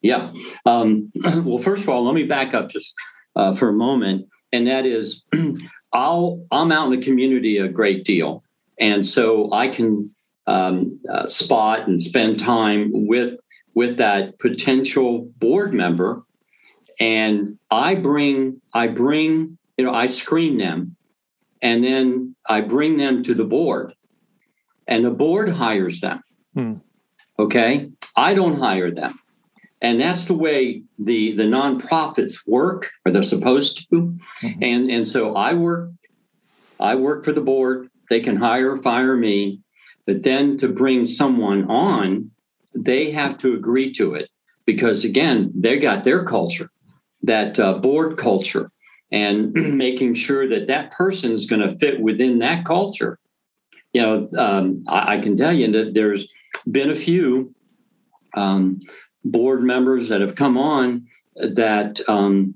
Yeah. 0.02 0.32
Um, 0.66 1.10
well, 1.14 1.58
first 1.58 1.82
of 1.82 1.88
all, 1.88 2.04
let 2.04 2.14
me 2.14 2.24
back 2.24 2.52
up 2.52 2.68
just 2.68 2.94
uh, 3.34 3.54
for 3.54 3.70
a 3.70 3.72
moment, 3.72 4.28
and 4.52 4.66
that 4.66 4.84
is, 4.84 5.22
I'll 5.94 6.44
I'm 6.50 6.72
out 6.72 6.92
in 6.92 7.00
the 7.00 7.04
community 7.04 7.56
a 7.56 7.68
great 7.68 8.04
deal, 8.04 8.42
and 8.78 9.06
so 9.06 9.50
I 9.52 9.68
can 9.68 10.14
um, 10.46 11.00
uh, 11.10 11.26
spot 11.26 11.88
and 11.88 12.02
spend 12.02 12.38
time 12.38 12.90
with 13.06 13.36
with 13.74 13.96
that 13.98 14.38
potential 14.38 15.30
board 15.40 15.72
member, 15.72 16.22
and 17.00 17.58
I 17.70 17.94
bring 17.94 18.60
I 18.72 18.88
bring 18.88 19.58
you 19.76 19.84
know 19.84 19.94
I 19.94 20.06
screen 20.06 20.58
them, 20.58 20.96
and 21.60 21.82
then 21.82 22.34
I 22.48 22.60
bring 22.60 22.96
them 22.96 23.22
to 23.24 23.34
the 23.34 23.44
board, 23.44 23.94
and 24.86 25.04
the 25.04 25.10
board 25.10 25.48
hires 25.50 26.00
them. 26.00 26.22
Hmm. 26.54 26.74
Okay, 27.38 27.90
I 28.16 28.34
don't 28.34 28.58
hire 28.58 28.90
them. 28.90 29.18
And 29.82 30.00
that's 30.00 30.26
the 30.26 30.34
way 30.34 30.84
the, 30.96 31.34
the 31.34 31.42
nonprofits 31.42 32.46
work, 32.46 32.92
or 33.04 33.10
they're 33.10 33.24
supposed 33.24 33.90
to. 33.90 34.16
Mm-hmm. 34.42 34.62
And, 34.62 34.90
and 34.90 35.06
so 35.06 35.34
I 35.34 35.54
work, 35.54 35.90
I 36.78 36.94
work 36.94 37.24
for 37.24 37.32
the 37.32 37.40
board. 37.40 37.88
They 38.08 38.20
can 38.20 38.36
hire 38.36 38.72
or 38.72 38.82
fire 38.82 39.16
me. 39.16 39.60
But 40.06 40.22
then 40.22 40.56
to 40.58 40.68
bring 40.68 41.06
someone 41.06 41.68
on, 41.68 42.30
they 42.74 43.10
have 43.10 43.36
to 43.38 43.54
agree 43.54 43.92
to 43.94 44.14
it 44.14 44.30
because 44.64 45.04
again, 45.04 45.52
they 45.54 45.78
got 45.78 46.04
their 46.04 46.24
culture, 46.24 46.70
that 47.22 47.58
uh, 47.58 47.74
board 47.74 48.16
culture, 48.16 48.70
and 49.10 49.52
making 49.54 50.14
sure 50.14 50.48
that 50.48 50.66
that 50.68 50.92
person 50.92 51.32
is 51.32 51.46
going 51.46 51.62
to 51.62 51.76
fit 51.78 52.00
within 52.00 52.38
that 52.38 52.64
culture. 52.64 53.18
You 53.92 54.02
know, 54.02 54.28
um, 54.38 54.84
I, 54.88 55.14
I, 55.14 55.20
can 55.20 55.36
tell 55.36 55.52
you 55.52 55.70
that 55.72 55.92
there's 55.92 56.26
been 56.70 56.90
a 56.90 56.96
few 56.96 57.54
um, 58.34 58.80
board 59.24 59.62
members 59.62 60.08
that 60.08 60.22
have 60.22 60.36
come 60.36 60.56
on 60.56 61.06
that 61.34 62.00
um, 62.08 62.54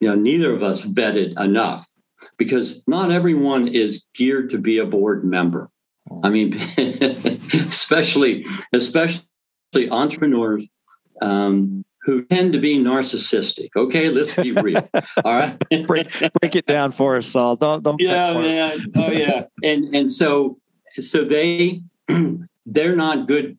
you 0.00 0.08
know 0.08 0.14
neither 0.14 0.52
of 0.52 0.62
us 0.62 0.84
vetted 0.84 1.38
enough 1.38 1.86
because 2.36 2.82
not 2.86 3.10
everyone 3.10 3.68
is 3.68 4.04
geared 4.14 4.50
to 4.50 4.58
be 4.58 4.78
a 4.78 4.86
board 4.86 5.24
member. 5.24 5.70
I 6.22 6.30
mean, 6.30 6.54
especially 7.52 8.46
especially 8.72 9.24
entrepreneurs 9.90 10.68
um, 11.20 11.84
who 12.02 12.24
tend 12.24 12.52
to 12.52 12.60
be 12.60 12.78
narcissistic. 12.78 13.70
Okay, 13.76 14.08
let's 14.10 14.34
be 14.34 14.52
real. 14.52 14.88
All 15.24 15.34
right, 15.34 15.58
break, 15.86 16.10
break 16.40 16.56
it 16.56 16.66
down 16.66 16.92
for 16.92 17.16
us, 17.16 17.26
Saul. 17.26 17.56
Don't 17.56 17.82
don't. 17.82 18.00
Yeah, 18.00 18.34
man. 18.34 18.92
Oh 18.94 19.10
yeah, 19.10 19.44
and 19.62 19.94
and 19.94 20.10
so 20.10 20.58
so 20.98 21.24
they 21.24 21.82
they're 22.66 22.96
not 22.96 23.26
good 23.26 23.58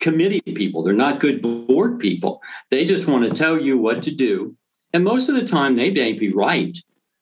committee 0.00 0.40
people. 0.40 0.82
They're 0.82 0.94
not 0.94 1.20
good 1.20 1.40
board 1.40 1.98
people. 1.98 2.42
They 2.70 2.84
just 2.84 3.06
want 3.06 3.30
to 3.30 3.36
tell 3.36 3.58
you 3.58 3.78
what 3.78 4.02
to 4.04 4.10
do. 4.10 4.56
And 4.92 5.04
most 5.04 5.28
of 5.28 5.34
the 5.34 5.44
time, 5.44 5.76
they 5.76 5.90
may 5.90 6.12
be 6.14 6.30
right. 6.30 6.76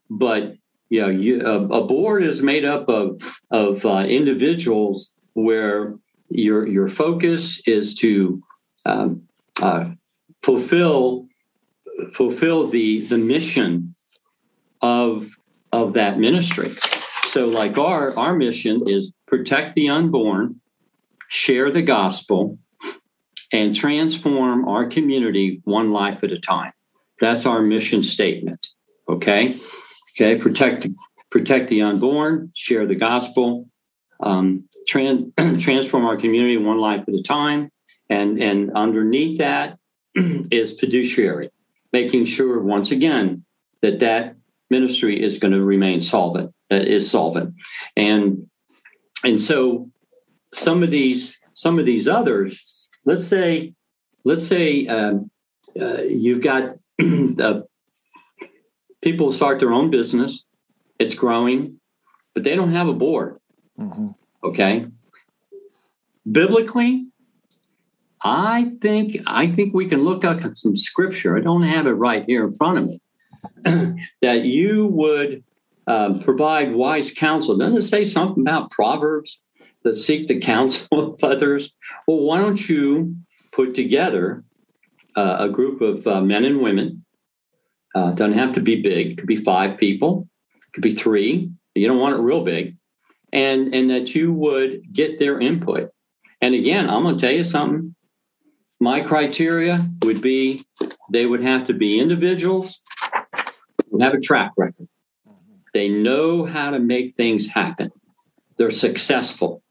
But 0.09 0.57
you 0.91 1.01
know, 1.01 1.09
you, 1.09 1.45
a, 1.45 1.63
a, 1.65 1.87
board 1.87 2.23
is 2.23 2.43
made 2.43 2.65
up 2.65 2.89
of 2.89 3.21
of 3.51 3.85
uh, 3.85 3.99
individuals 3.99 5.13
where 5.35 5.95
your 6.31 6.67
your 6.67 6.89
focus 6.89 7.61
is 7.67 7.95
to 7.97 8.43
um, 8.87 9.23
uh, 9.63 9.91
fulfill 10.43 11.27
fulfill 12.13 12.69
the 12.69 13.01
the 13.07 13.19
mission 13.19 13.95
of 14.81 15.31
of 15.73 15.93
that 15.95 16.19
ministry. 16.19 16.73
So, 17.27 17.47
like 17.47 17.77
our 17.77 18.19
our 18.19 18.35
mission 18.35 18.83
is 18.87 19.13
protect 19.27 19.75
the 19.75 19.91
unborn, 19.91 20.61
share 21.29 21.71
the 21.71 21.83
gospel, 21.83 22.59
and 23.53 23.75
transform 23.75 24.67
our 24.67 24.87
community 24.87 25.61
one 25.65 25.93
life 25.93 26.25
at 26.25 26.33
a 26.33 26.39
time. 26.39 26.73
That's 27.21 27.45
our 27.45 27.61
mission 27.61 28.03
statement. 28.03 28.61
Okay. 29.09 29.55
Okay. 30.21 30.39
Protect, 30.39 30.87
protect 31.31 31.69
the 31.69 31.83
unborn, 31.83 32.51
share 32.55 32.87
the 32.87 32.97
gospel, 32.97 33.69
um, 34.21 34.69
trans, 34.87 35.33
transform 35.63 36.07
our 36.07 36.17
community 36.17 36.57
one 36.57 36.79
life 36.79 37.05
at 37.07 37.15
a 37.15 37.23
time. 37.23 37.71
And, 38.11 38.43
and 38.43 38.73
underneath 38.75 39.39
that 39.39 39.79
is 40.15 40.79
fiduciary, 40.79 41.51
making 41.93 42.25
sure 42.25 42.61
once 42.61 42.91
again 42.91 43.45
that 43.83 44.01
that 44.01 44.35
ministry 44.71 45.23
is 45.23 45.39
going 45.39 45.53
to 45.53 45.63
remain 45.63 46.01
solvent, 46.01 46.53
uh, 46.71 46.77
is 46.77 47.11
solvent. 47.11 47.55
And, 47.97 48.49
and 49.23 49.41
so 49.41 49.91
some 50.53 50.83
of 50.83 50.91
these, 50.91 51.39
some 51.55 51.79
of 51.79 51.87
these 51.87 52.09
others 52.09 52.65
let's 53.09 53.27
say 53.27 53.75
let's 54.25 54.47
say 54.47 54.87
um, 54.87 55.31
uh, 55.81 56.03
you've 56.03 56.43
got 56.43 56.77
the 56.99 57.67
people 59.03 59.33
start 59.33 59.61
their 59.61 59.73
own 59.73 59.91
business 59.91 60.45
it's 60.99 61.15
growing 61.15 61.79
but 62.35 62.45
they 62.45 62.55
don't 62.55 62.73
have 62.73 62.89
a 62.89 62.95
board 62.95 63.37
mm-hmm. 63.79 64.09
okay 64.45 64.87
biblically 66.31 67.09
I 68.23 68.73
think 68.81 69.17
I 69.27 69.49
think 69.49 69.75
we 69.75 69.87
can 69.87 70.01
look 70.01 70.25
up 70.25 70.41
some 70.55 70.77
scripture. 70.77 71.37
I 71.37 71.41
don't 71.41 71.63
have 71.63 71.87
it 71.87 71.93
right 71.93 72.25
here 72.27 72.45
in 72.45 72.53
front 72.53 72.79
of 72.79 72.87
me. 72.87 73.01
that 74.23 74.45
you 74.45 74.87
would 74.87 75.45
um, 75.87 76.21
provide 76.21 76.75
wise 76.75 77.13
counsel. 77.13 77.57
Doesn't 77.57 77.79
it 77.79 77.83
say 77.83 78.05
something 78.05 78.43
about 78.43 78.71
Proverbs 78.71 79.41
that 79.85 79.97
seek 79.97 80.27
the 80.27 80.39
counsel 80.39 80.89
of 81.13 81.23
others? 81.23 81.73
Well, 82.07 82.19
why 82.19 82.39
don't 82.39 82.69
you 82.69 83.17
put 83.53 83.75
together 83.75 84.45
uh, 85.17 85.37
a 85.41 85.49
group 85.49 85.81
of 85.81 86.07
uh, 86.07 86.21
men 86.21 86.45
and 86.45 86.61
women? 86.61 87.05
Uh, 87.95 88.11
doesn't 88.11 88.39
have 88.39 88.55
to 88.55 88.61
be 88.61 88.81
big. 88.83 89.13
It 89.13 89.19
could 89.19 89.27
be 89.27 89.37
five 89.37 89.79
people. 89.79 90.29
It 90.55 90.73
could 90.75 90.83
be 90.83 90.95
three. 90.95 91.51
You 91.75 91.89
don't 91.89 92.01
want 92.01 92.17
it 92.17 92.23
real 92.23 92.45
big, 92.45 92.77
and 93.33 93.75
and 93.75 93.91
that 93.91 94.15
you 94.15 94.33
would 94.33 94.93
get 94.93 95.19
their 95.19 95.41
input. 95.41 95.91
And 96.41 96.55
again, 96.55 96.89
I'm 96.89 97.03
going 97.03 97.17
to 97.17 97.21
tell 97.21 97.35
you 97.35 97.45
something 97.45 97.95
my 98.81 99.01
criteria 99.01 99.85
would 100.05 100.21
be 100.21 100.65
they 101.11 101.27
would 101.27 101.43
have 101.43 101.67
to 101.67 101.73
be 101.73 101.99
individuals 101.99 102.81
have 104.01 104.15
a 104.15 104.21
track 104.21 104.53
record. 104.57 104.89
They 105.75 105.89
know 105.89 106.45
how 106.45 106.71
to 106.71 106.79
make 106.79 107.15
things 107.15 107.49
happen. 107.49 107.91
They're 108.57 108.71
successful. 108.71 109.63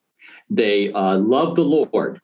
They 0.49 0.91
uh, 0.91 1.17
love 1.17 1.55
the 1.55 1.63
Lord. 1.63 2.21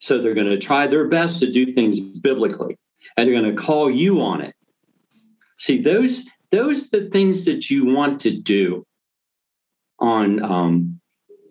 So 0.00 0.20
they're 0.20 0.34
going 0.34 0.48
to 0.48 0.58
try 0.58 0.86
their 0.86 1.08
best 1.08 1.40
to 1.40 1.50
do 1.50 1.72
things 1.72 2.00
biblically 2.00 2.78
and 3.16 3.28
they're 3.28 3.40
going 3.40 3.54
to 3.54 3.60
call 3.60 3.90
you 3.90 4.20
on 4.20 4.40
it. 4.40 4.54
See, 5.62 5.80
those, 5.80 6.28
those 6.50 6.86
are 6.92 7.00
the 7.00 7.10
things 7.10 7.44
that 7.44 7.70
you 7.70 7.84
want 7.84 8.20
to 8.22 8.30
do 8.36 8.84
on 9.98 10.42
um, 10.42 11.00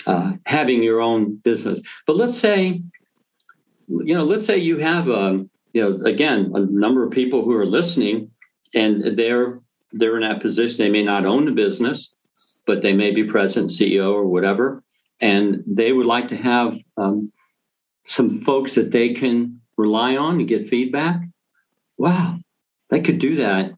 uh, 0.05 0.33
having 0.45 0.83
your 0.83 0.99
own 0.99 1.39
business. 1.43 1.81
But 2.05 2.17
let's 2.17 2.37
say 2.37 2.81
you 3.91 4.15
know, 4.15 4.23
let's 4.23 4.45
say 4.45 4.57
you 4.57 4.77
have 4.77 5.07
a, 5.07 5.17
um, 5.17 5.49
you 5.73 5.81
know, 5.81 6.03
again, 6.05 6.51
a 6.53 6.59
number 6.59 7.03
of 7.03 7.11
people 7.11 7.43
who 7.43 7.55
are 7.55 7.65
listening, 7.65 8.31
and 8.73 9.03
they're 9.17 9.57
they're 9.91 10.15
in 10.15 10.21
that 10.21 10.41
position. 10.41 10.77
They 10.77 10.89
may 10.89 11.03
not 11.03 11.25
own 11.25 11.45
the 11.45 11.51
business, 11.51 12.13
but 12.65 12.81
they 12.81 12.93
may 12.93 13.11
be 13.11 13.23
president, 13.23 13.71
CEO, 13.71 14.13
or 14.13 14.25
whatever, 14.25 14.83
and 15.19 15.63
they 15.67 15.91
would 15.91 16.05
like 16.05 16.27
to 16.29 16.37
have 16.37 16.77
um, 16.97 17.31
some 18.05 18.29
folks 18.29 18.75
that 18.75 18.91
they 18.91 19.13
can 19.13 19.61
rely 19.77 20.15
on 20.15 20.39
and 20.39 20.47
get 20.47 20.67
feedback. 20.67 21.21
Wow, 21.97 22.39
they 22.89 23.01
could 23.01 23.19
do 23.19 23.35
that, 23.35 23.73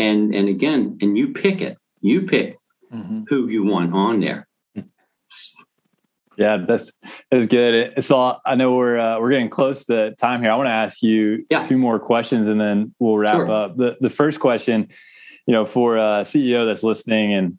and 0.00 0.34
and 0.34 0.48
again, 0.48 0.98
and 1.00 1.16
you 1.16 1.32
pick 1.32 1.60
it. 1.60 1.76
You 2.00 2.22
pick 2.22 2.56
mm-hmm. 2.92 3.22
who 3.28 3.48
you 3.48 3.64
want 3.64 3.92
on 3.92 4.20
there. 4.20 4.48
Yeah, 6.36 6.64
that's 6.66 6.90
that's 7.30 7.46
good. 7.46 8.02
So 8.02 8.38
I 8.46 8.54
know 8.54 8.74
we're 8.74 8.98
uh, 8.98 9.20
we're 9.20 9.30
getting 9.30 9.50
close 9.50 9.84
to 9.86 10.14
time 10.14 10.40
here. 10.40 10.50
I 10.50 10.56
want 10.56 10.68
to 10.68 10.72
ask 10.72 11.02
you 11.02 11.44
yeah. 11.50 11.62
two 11.62 11.76
more 11.76 11.98
questions, 11.98 12.48
and 12.48 12.58
then 12.58 12.94
we'll 12.98 13.18
wrap 13.18 13.34
sure. 13.34 13.50
up. 13.50 13.76
the 13.76 13.98
The 14.00 14.08
first 14.08 14.40
question, 14.40 14.88
you 15.46 15.52
know, 15.52 15.66
for 15.66 15.98
a 15.98 16.22
CEO 16.22 16.66
that's 16.66 16.82
listening 16.82 17.34
and 17.34 17.58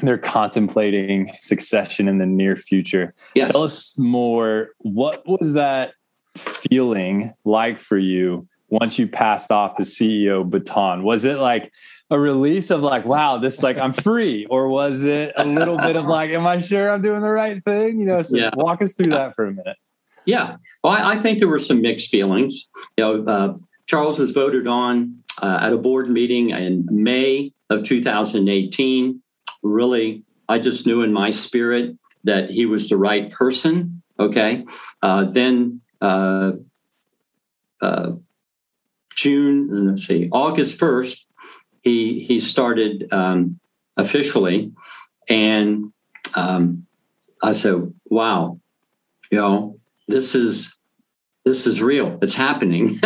they're 0.00 0.18
contemplating 0.18 1.32
succession 1.40 2.08
in 2.08 2.18
the 2.18 2.26
near 2.26 2.56
future. 2.56 3.14
Yes. 3.34 3.52
Tell 3.52 3.62
us 3.62 3.96
more. 3.98 4.70
What 4.78 5.22
was 5.26 5.54
that 5.54 5.94
feeling 6.36 7.32
like 7.44 7.78
for 7.78 7.98
you 7.98 8.48
once 8.72 8.98
you 8.98 9.06
passed 9.06 9.50
off 9.50 9.76
the 9.76 9.82
CEO 9.82 10.48
baton? 10.48 11.02
Was 11.02 11.24
it 11.24 11.36
like 11.36 11.70
a 12.10 12.18
release 12.18 12.70
of 12.70 12.80
like, 12.80 13.04
wow, 13.04 13.36
this 13.36 13.62
like 13.62 13.76
I'm 13.76 13.92
free, 13.92 14.46
or 14.46 14.68
was 14.68 15.04
it 15.04 15.34
a 15.36 15.44
little 15.44 15.76
bit 15.76 15.94
of 15.94 16.06
like, 16.06 16.30
am 16.30 16.46
I 16.46 16.60
sure 16.60 16.90
I'm 16.90 17.02
doing 17.02 17.20
the 17.20 17.30
right 17.30 17.62
thing? 17.62 18.00
You 18.00 18.06
know, 18.06 18.22
so 18.22 18.36
yeah. 18.36 18.50
walk 18.54 18.80
us 18.80 18.94
through 18.94 19.10
yeah. 19.10 19.18
that 19.18 19.36
for 19.36 19.46
a 19.46 19.52
minute. 19.52 19.76
Yeah, 20.24 20.56
well, 20.82 20.94
I, 20.94 21.12
I, 21.12 21.20
think 21.20 21.38
there 21.38 21.48
were 21.48 21.58
some 21.58 21.82
mixed 21.82 22.08
feelings. 22.08 22.70
You 22.96 23.04
know, 23.04 23.24
uh, 23.24 23.54
Charles 23.86 24.18
was 24.18 24.30
voted 24.30 24.66
on 24.66 25.22
uh, 25.42 25.58
at 25.60 25.72
a 25.72 25.76
board 25.76 26.08
meeting 26.08 26.50
in 26.50 26.86
May 26.90 27.52
of 27.68 27.82
2018. 27.82 29.20
Really, 29.62 30.22
I 30.48 30.58
just 30.58 30.86
knew 30.86 31.02
in 31.02 31.12
my 31.12 31.30
spirit 31.30 31.98
that 32.24 32.50
he 32.50 32.64
was 32.64 32.88
the 32.88 32.96
right 32.96 33.30
person. 33.30 34.02
Okay, 34.18 34.64
uh, 35.02 35.24
then 35.24 35.80
uh, 36.00 36.52
uh, 37.82 38.12
June, 39.16 39.88
let's 39.88 40.06
see, 40.06 40.28
August 40.32 40.78
1st, 40.78 41.24
he 41.82 42.20
he 42.20 42.40
started 42.40 43.12
um, 43.12 43.58
officially, 43.96 44.72
and 45.28 45.92
um, 46.34 46.86
I 47.42 47.52
said, 47.52 47.92
"Wow, 48.08 48.60
you 49.30 49.38
know, 49.38 49.78
this 50.08 50.34
is 50.34 50.74
this 51.44 51.66
is 51.66 51.82
real. 51.82 52.18
It's 52.22 52.34
happening. 52.34 52.98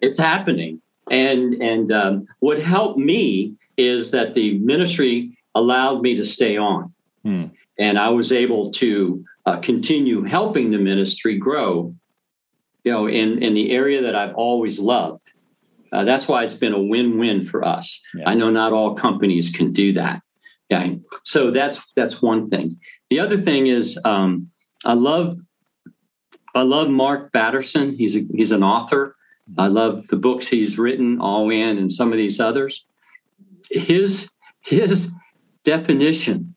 it's 0.00 0.18
happening." 0.18 0.82
And 1.10 1.54
and 1.54 1.90
um, 1.90 2.26
what 2.40 2.60
helped 2.62 2.98
me 2.98 3.54
is 3.76 4.10
that 4.10 4.34
the 4.34 4.58
ministry 4.58 5.36
allowed 5.54 6.02
me 6.02 6.14
to 6.16 6.24
stay 6.24 6.56
on, 6.58 6.92
hmm. 7.24 7.46
and 7.78 7.98
I 7.98 8.10
was 8.10 8.30
able 8.30 8.70
to 8.72 9.24
uh, 9.46 9.58
continue 9.58 10.22
helping 10.22 10.70
the 10.70 10.78
ministry 10.78 11.38
grow. 11.38 11.94
You 12.84 12.92
know, 12.92 13.08
in 13.08 13.42
in 13.42 13.54
the 13.54 13.70
area 13.72 14.02
that 14.02 14.14
I've 14.14 14.34
always 14.34 14.78
loved 14.78 15.32
uh, 15.92 16.04
that's 16.04 16.28
why 16.28 16.44
it's 16.44 16.54
been 16.54 16.72
a 16.72 16.80
win-win 16.80 17.42
for 17.42 17.64
us. 17.64 18.00
Yeah. 18.14 18.28
I 18.28 18.34
know 18.34 18.50
not 18.50 18.72
all 18.72 18.94
companies 18.94 19.50
can 19.50 19.72
do 19.72 19.92
that. 19.94 20.22
Yeah. 20.68 20.94
So 21.24 21.50
that's 21.50 21.90
that's 21.96 22.22
one 22.22 22.48
thing. 22.48 22.70
The 23.08 23.18
other 23.18 23.36
thing 23.36 23.66
is 23.66 23.98
um, 24.04 24.50
I 24.84 24.92
love 24.92 25.36
I 26.54 26.62
love 26.62 26.90
Mark 26.90 27.32
Batterson. 27.32 27.96
He's 27.96 28.16
a, 28.16 28.20
he's 28.34 28.52
an 28.52 28.62
author. 28.62 29.16
I 29.58 29.66
love 29.66 30.06
the 30.08 30.16
books 30.16 30.46
he's 30.46 30.78
written, 30.78 31.20
All 31.20 31.50
In, 31.50 31.76
and 31.76 31.90
some 31.90 32.12
of 32.12 32.18
these 32.18 32.38
others. 32.38 32.84
His 33.68 34.30
his 34.60 35.10
definition 35.64 36.54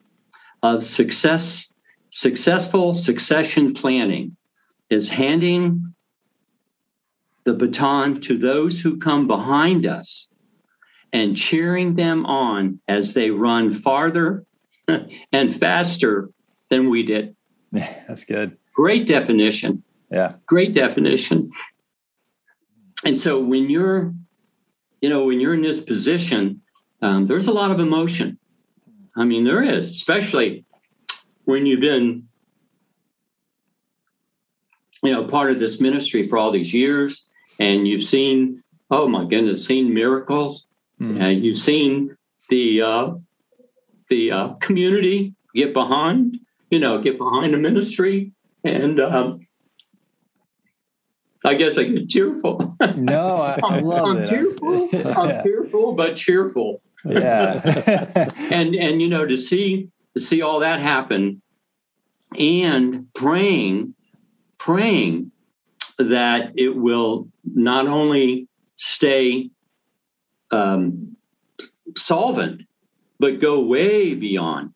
of 0.62 0.84
success, 0.84 1.74
successful 2.12 2.94
succession 2.94 3.74
planning, 3.74 4.38
is 4.92 5.10
handing 5.10 5.93
the 7.46 7.54
baton 7.54 8.20
to 8.22 8.38
those 8.38 8.82
who 8.82 8.98
come 8.98 9.28
behind 9.28 9.86
us 9.86 10.30
and 11.12 11.38
cheering 11.38 11.96
them 11.96 12.26
on 12.26 12.80
as 12.88 13.14
they 13.14 13.30
run 13.30 13.74
farther 13.74 14.46
and 15.32 15.56
faster 15.56 16.30
than 16.70 16.90
we 16.90 17.04
did. 17.04 17.36
That's 17.72 18.24
good. 18.24 18.58
Great 18.74 19.06
definition. 19.06 19.84
Yeah. 20.12 20.34
Great 20.46 20.74
definition. 20.74 21.50
And 23.06 23.20
so 23.20 23.44
when 23.44 23.70
you're, 23.70 24.14
you 25.02 25.10
know, 25.10 25.26
when 25.26 25.40
you're 25.40 25.54
in 25.54 25.62
this 25.62 25.80
position, 25.80 26.62
um, 27.02 27.28
there's 27.28 27.48
a 27.48 27.52
lot 27.52 27.72
of 27.72 27.80
emotion. 27.80 28.40
I 29.16 29.26
mean, 29.26 29.44
there 29.44 29.62
is, 29.62 29.92
especially 29.92 30.66
when 31.44 31.66
you've 31.66 31.82
been, 31.82 32.28
you 35.04 35.12
know, 35.12 35.26
part 35.26 35.52
of 35.52 35.60
this 35.60 35.82
ministry 35.82 36.24
for 36.24 36.38
all 36.38 36.50
these 36.52 36.74
years 36.74 37.30
and 37.60 37.88
you've 37.88 38.04
seen, 38.04 38.64
oh 38.92 39.08
my 39.08 39.26
goodness, 39.26 39.66
seen 39.66 39.94
miracles. 39.94 40.66
Mm. 41.00 41.22
Uh, 41.22 41.28
you've 41.28 41.58
seen 41.58 42.16
the 42.50 42.82
uh, 42.82 43.14
the 44.10 44.32
uh, 44.32 44.48
community 44.56 45.34
get 45.56 45.74
behind, 45.74 46.38
you 46.70 46.80
know, 46.80 47.00
get 47.00 47.18
behind 47.18 47.54
the 47.54 47.58
ministry, 47.58 48.32
and 48.64 49.00
um, 49.00 49.48
I 51.46 51.56
guess 51.56 51.78
I 51.78 51.84
get 51.84 52.10
tearful. 52.10 52.76
No, 52.96 53.42
I, 53.42 53.60
I 53.64 53.80
love 53.80 54.08
I'm 54.08 54.18
it. 54.20 54.28
tearful. 54.28 54.90
I'm 54.94 55.40
tearful, 55.44 55.94
but 55.94 56.16
cheerful. 56.16 56.82
Yeah, 57.06 57.62
and 58.52 58.76
and 58.76 59.02
you 59.02 59.10
know 59.10 59.26
to 59.26 59.38
see 59.38 59.90
to 60.14 60.20
see 60.20 60.42
all 60.42 60.60
that 60.60 60.80
happen, 60.80 61.42
and 62.38 63.08
praying, 63.14 63.96
praying 64.60 65.32
that 65.98 66.52
it 66.56 66.76
will 66.76 67.28
not 67.44 67.88
only 67.88 68.48
stay 68.76 69.50
um, 70.52 71.16
solvent, 71.96 72.62
but 73.20 73.40
go 73.40 73.60
way 73.60 74.14
beyond, 74.14 74.74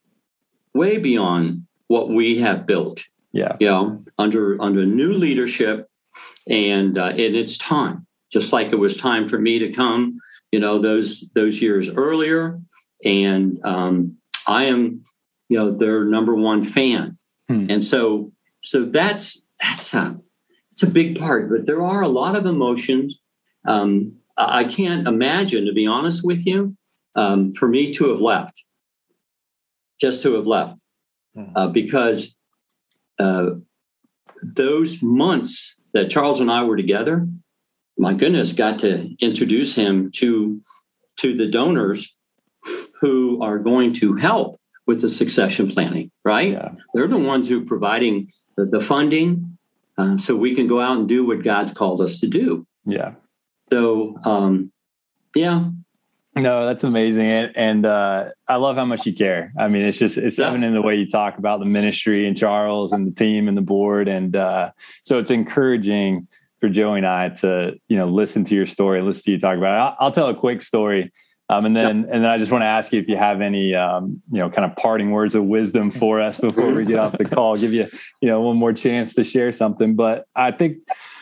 way 0.73 0.97
beyond 0.97 1.67
what 1.87 2.09
we 2.09 2.39
have 2.39 2.65
built. 2.65 3.03
Yeah, 3.33 3.55
you 3.59 3.67
know, 3.67 4.03
under 4.17 4.59
under 4.61 4.85
new 4.85 5.13
leadership, 5.13 5.89
and 6.49 6.97
uh, 6.97 7.09
and 7.09 7.35
it's 7.35 7.57
time. 7.57 8.07
Just 8.31 8.51
like 8.51 8.71
it 8.71 8.79
was 8.79 8.97
time 8.97 9.29
for 9.29 9.37
me 9.37 9.59
to 9.59 9.71
come, 9.71 10.19
you 10.51 10.59
know, 10.59 10.79
those 10.79 11.29
those 11.35 11.61
years 11.61 11.89
earlier, 11.89 12.59
and 13.03 13.59
um, 13.63 14.17
I 14.47 14.63
am, 14.65 15.03
you 15.49 15.57
know, 15.57 15.71
their 15.71 16.05
number 16.05 16.35
one 16.35 16.63
fan, 16.63 17.17
hmm. 17.47 17.67
and 17.69 17.83
so 17.83 18.31
so 18.61 18.85
that's 18.85 19.45
that's 19.61 19.93
uh, 19.93 20.15
it's 20.77 20.83
a 20.83 20.87
big 20.87 21.17
part, 21.17 21.49
but 21.49 21.65
there 21.65 21.81
are 21.81 22.03
a 22.03 22.07
lot 22.07 22.35
of 22.35 22.45
emotions. 22.45 23.19
Um, 23.65 24.17
I 24.37 24.63
can't 24.63 25.07
imagine, 25.07 25.65
to 25.65 25.73
be 25.73 25.87
honest 25.87 26.23
with 26.23 26.45
you, 26.45 26.77
um, 27.15 27.51
for 27.55 27.67
me 27.67 27.91
to 27.93 28.11
have 28.11 28.21
left, 28.21 28.63
just 29.99 30.21
to 30.21 30.35
have 30.35 30.45
left, 30.45 30.79
hmm. 31.33 31.45
uh, 31.55 31.69
because 31.69 32.35
uh, 33.17 33.53
those 34.43 35.01
months 35.01 35.79
that 35.95 36.11
Charles 36.11 36.41
and 36.41 36.51
I 36.51 36.63
were 36.63 36.77
together, 36.77 37.27
my 37.97 38.13
goodness, 38.13 38.53
got 38.53 38.77
to 38.79 39.15
introduce 39.19 39.73
him 39.73 40.11
to 40.17 40.61
to 41.21 41.35
the 41.35 41.47
donors 41.47 42.15
who 43.01 43.41
are 43.41 43.57
going 43.57 43.95
to 43.95 44.13
help 44.13 44.57
with 44.85 45.01
the 45.01 45.09
succession 45.09 45.71
planning. 45.71 46.11
Right? 46.23 46.51
Yeah. 46.51 46.73
They're 46.93 47.07
the 47.07 47.17
ones 47.17 47.49
who 47.49 47.63
are 47.63 47.65
providing 47.65 48.31
the, 48.55 48.65
the 48.65 48.79
funding, 48.79 49.56
uh, 49.97 50.17
so 50.17 50.35
we 50.35 50.55
can 50.55 50.67
go 50.67 50.79
out 50.79 50.97
and 50.97 51.07
do 51.07 51.25
what 51.25 51.43
God's 51.43 51.73
called 51.73 52.01
us 52.01 52.19
to 52.19 52.27
do. 52.27 52.65
Yeah. 52.85 53.13
So, 53.71 54.17
um, 54.23 54.71
yeah, 55.35 55.69
no, 56.41 56.65
that's 56.65 56.83
amazing, 56.83 57.25
and, 57.25 57.51
and 57.55 57.85
uh, 57.85 58.29
I 58.47 58.55
love 58.55 58.75
how 58.77 58.85
much 58.85 59.05
you 59.05 59.13
care. 59.13 59.51
I 59.57 59.67
mean, 59.67 59.83
it's 59.83 59.97
just 59.97 60.17
it's 60.17 60.37
yeah. 60.37 60.47
evident 60.47 60.65
in 60.65 60.73
the 60.73 60.81
way 60.81 60.95
you 60.95 61.07
talk 61.07 61.37
about 61.37 61.59
the 61.59 61.65
ministry 61.65 62.27
and 62.27 62.37
Charles 62.37 62.91
and 62.91 63.07
the 63.07 63.11
team 63.11 63.47
and 63.47 63.57
the 63.57 63.61
board, 63.61 64.07
and 64.07 64.35
uh, 64.35 64.71
so 65.03 65.17
it's 65.17 65.31
encouraging 65.31 66.27
for 66.59 66.69
Joey 66.69 66.99
and 66.99 67.07
I 67.07 67.29
to 67.29 67.73
you 67.87 67.97
know 67.97 68.07
listen 68.07 68.43
to 68.45 68.55
your 68.55 68.67
story, 68.67 69.01
listen 69.01 69.23
to 69.25 69.31
you 69.31 69.39
talk 69.39 69.57
about 69.57 69.73
it. 69.73 69.81
I'll, 69.81 69.95
I'll 69.99 70.11
tell 70.11 70.27
a 70.27 70.35
quick 70.35 70.61
story, 70.61 71.11
um, 71.49 71.65
and 71.65 71.75
then 71.75 72.03
yeah. 72.03 72.13
and 72.13 72.23
then 72.23 72.25
I 72.25 72.37
just 72.37 72.51
want 72.51 72.63
to 72.63 72.67
ask 72.67 72.91
you 72.91 72.99
if 72.99 73.07
you 73.07 73.15
have 73.15 73.41
any 73.41 73.73
um, 73.73 74.21
you 74.31 74.39
know 74.39 74.49
kind 74.49 74.69
of 74.69 74.75
parting 74.75 75.11
words 75.11 75.33
of 75.33 75.45
wisdom 75.45 75.91
for 75.91 76.19
us 76.21 76.39
before 76.39 76.71
we 76.71 76.83
get 76.85 76.99
off 76.99 77.17
the 77.17 77.25
call. 77.25 77.55
Give 77.57 77.73
you 77.73 77.87
you 78.21 78.27
know 78.27 78.41
one 78.41 78.57
more 78.57 78.73
chance 78.73 79.13
to 79.15 79.23
share 79.23 79.51
something, 79.51 79.95
but 79.95 80.27
I 80.35 80.51
think 80.51 80.79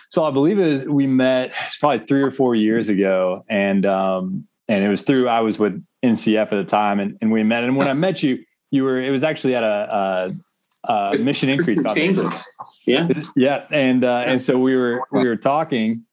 so. 0.10 0.23
I 0.23 0.31
believe 0.31 0.57
it 0.57 0.68
was, 0.68 0.85
we 0.85 1.06
met 1.06 1.53
it's 1.68 1.77
probably 1.77 2.06
three 2.07 2.23
or 2.23 2.31
four 2.31 2.56
years 2.56 2.89
ago, 2.89 3.45
and 3.47 3.85
um, 3.85 4.47
and 4.68 4.84
it 4.84 4.89
was 4.89 5.03
through 5.03 5.27
I 5.27 5.41
was 5.41 5.60
with 5.60 5.84
NCF 6.03 6.41
at 6.41 6.49
the 6.49 6.64
time, 6.64 6.99
and, 6.99 7.18
and 7.22 7.31
we 7.31 7.43
met. 7.43 7.64
And 7.64 7.77
when 7.77 7.88
I 7.88 7.93
met 7.93 8.23
you, 8.23 8.43
you 8.72 8.84
were 8.84 8.99
it 8.99 9.11
was 9.11 9.23
actually 9.23 9.56
at 9.56 9.64
a, 9.64 10.35
a, 10.88 10.93
a 11.14 11.18
Mission 11.19 11.49
Increase 11.49 11.77
Yeah, 12.85 13.07
yeah, 13.35 13.65
and 13.72 14.03
uh, 14.03 14.23
and 14.26 14.41
so 14.41 14.57
we 14.57 14.76
were 14.76 15.03
we 15.11 15.27
were 15.27 15.35
talking, 15.35 16.03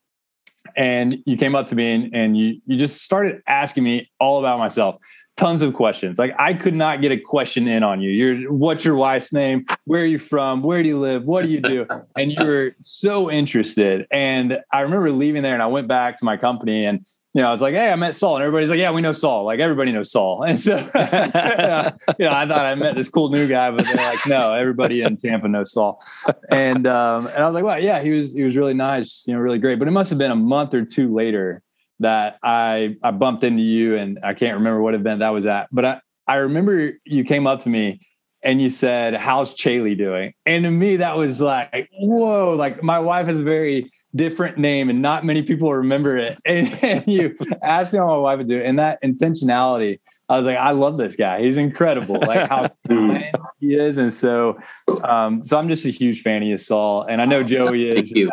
and 0.77 1.17
you 1.27 1.37
came 1.37 1.55
up 1.55 1.67
to 1.69 1.75
me 1.75 1.93
and, 1.93 2.15
and 2.15 2.37
you 2.37 2.61
you 2.67 2.77
just 2.77 3.03
started 3.03 3.43
asking 3.47 3.85
me 3.85 4.11
all 4.19 4.39
about 4.39 4.59
myself 4.59 4.97
tons 5.37 5.63
of 5.63 5.75
questions. 5.75 6.19
Like 6.19 6.35
I 6.39 6.55
could 6.55 6.75
not 6.75 7.01
get 7.01 7.11
a 7.13 7.19
question 7.19 7.67
in 7.67 7.83
on 7.83 8.01
you. 8.01 8.11
You're 8.11 8.53
what's 8.53 8.85
your 8.85 8.97
wife's 8.97 9.33
name? 9.33 9.65
Where 9.85 10.03
are 10.03 10.07
you 10.07 10.19
from? 10.19 10.63
Where 10.63 10.83
do 10.83 10.89
you 10.89 10.99
live? 10.99 11.25
What 11.25 11.45
do 11.45 11.49
you 11.49 11.61
do? 11.61 11.87
And 12.17 12.33
you 12.33 12.45
were 12.45 12.73
so 12.81 13.31
interested. 13.31 14.07
And 14.11 14.59
I 14.73 14.81
remember 14.81 15.11
leaving 15.11 15.43
there 15.43 15.55
and 15.55 15.63
I 15.63 15.67
went 15.67 15.89
back 15.89 16.19
to 16.19 16.25
my 16.25 16.37
company 16.37 16.85
and 16.85 17.05
you 17.35 17.41
know, 17.41 17.49
I 17.49 17.51
was 17.51 17.63
like, 17.63 17.73
hey, 17.73 17.91
I 17.91 17.97
met 17.97 18.15
Saul. 18.15 18.37
And 18.37 18.45
everybody's 18.45 18.69
like, 18.69 18.79
yeah, 18.79 18.91
we 18.91 19.01
know 19.01 19.15
Saul. 19.15 19.45
Like 19.45 19.59
everybody 19.59 19.91
knows 19.91 20.11
Saul. 20.11 20.45
And 20.53 20.61
so, 20.61 20.77
you 20.77 20.85
know, 20.85 22.33
I 22.33 22.47
thought 22.47 22.67
I 22.67 22.75
met 22.75 22.95
this 22.95 23.09
cool 23.09 23.31
new 23.31 23.49
guy, 23.49 23.71
but 23.71 23.87
they're 23.87 23.97
like, 23.97 24.19
no, 24.29 24.53
everybody 24.53 25.03
in 25.03 25.17
Tampa 25.17 25.49
knows 25.49 25.73
Saul. 25.73 26.03
And, 26.51 26.87
um, 26.87 27.27
and 27.29 27.39
I 27.39 27.47
was 27.47 27.55
like, 27.55 27.65
well, 27.65 27.83
yeah, 27.83 28.03
he 28.03 28.11
was, 28.11 28.33
he 28.33 28.43
was 28.43 28.55
really 28.55 28.75
nice, 28.75 29.25
you 29.27 29.33
know, 29.33 29.41
really 29.41 29.59
great. 29.59 29.79
But 29.79 29.89
it 29.89 29.93
must 29.93 30.11
have 30.11 30.19
been 30.19 30.31
a 30.31 30.37
month 30.37 30.75
or 30.75 30.85
two 30.85 31.15
later 31.15 31.63
that 32.01 32.39
I, 32.43 32.97
I 33.03 33.13
bumped 33.13 33.45
into 33.45 33.63
you 33.63 33.97
and 33.97 34.19
I 34.23 34.35
can't 34.35 34.59
remember 34.59 34.83
what 34.83 34.95
event 34.95 35.21
that 35.21 35.31
was 35.31 35.47
at, 35.47 35.69
but 35.73 35.85
I, 35.85 36.01
I 36.27 36.37
remember 36.37 36.93
you 37.05 37.25
came 37.25 37.47
up 37.47 37.61
to 37.61 37.69
me 37.69 38.07
and 38.43 38.61
you 38.61 38.69
said, 38.71 39.15
how's 39.15 39.55
Chaley 39.55 39.97
doing? 39.97 40.35
And 40.45 40.65
to 40.65 40.71
me, 40.71 40.97
that 40.97 41.17
was 41.17 41.41
like, 41.41 41.89
whoa, 41.93 42.55
like 42.57 42.83
my 42.83 42.99
wife 42.99 43.29
is 43.29 43.41
very, 43.41 43.91
different 44.15 44.59
name 44.59 44.91
and 44.91 45.01
not 45.01 45.25
many 45.25 45.43
people 45.43 45.73
remember 45.73 46.17
it. 46.17 46.39
And, 46.45 46.69
and 46.83 47.07
you 47.07 47.37
ask 47.63 47.93
me 47.93 47.99
how 47.99 48.07
my 48.07 48.17
wife 48.17 48.39
would 48.39 48.49
do 48.49 48.59
it. 48.59 48.67
And 48.67 48.79
that 48.79 49.03
intentionality, 49.03 50.01
I 50.29 50.37
was 50.37 50.47
like, 50.47 50.59
I 50.59 50.71
love 50.73 50.99
this 50.99 51.17
guy. 51.17 51.43
He's 51.43 51.57
incredible. 51.57 52.19
Like 52.21 52.49
how 52.49 52.71
he 53.61 53.75
is. 53.75 53.99
And 53.99 54.13
so, 54.13 54.59
um, 55.03 55.45
so 55.45 55.59
I'm 55.59 55.69
just 55.69 55.85
a 55.85 55.91
huge 55.91 56.23
fan 56.23 56.43
of 56.43 56.49
you, 56.49 56.57
Saul. 56.57 57.03
And 57.03 57.21
I 57.21 57.25
know 57.25 57.43
Joey 57.43 57.91
is. 57.91 57.95
Thank 57.97 58.17
you. 58.17 58.31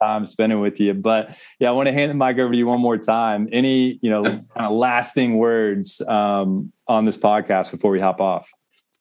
Time 0.00 0.24
spending 0.26 0.60
with 0.60 0.80
you, 0.80 0.94
but 0.94 1.36
yeah, 1.58 1.68
I 1.68 1.72
want 1.72 1.88
to 1.88 1.92
hand 1.92 2.10
the 2.10 2.14
mic 2.14 2.38
over 2.38 2.52
to 2.52 2.56
you 2.56 2.66
one 2.66 2.80
more 2.80 2.96
time. 2.96 3.48
Any, 3.52 3.98
you 4.00 4.08
know, 4.08 4.22
kind 4.22 4.44
of 4.56 4.72
lasting 4.72 5.36
words 5.36 6.00
um, 6.02 6.72
on 6.86 7.04
this 7.04 7.16
podcast 7.18 7.72
before 7.72 7.90
we 7.90 8.00
hop 8.00 8.20
off? 8.20 8.48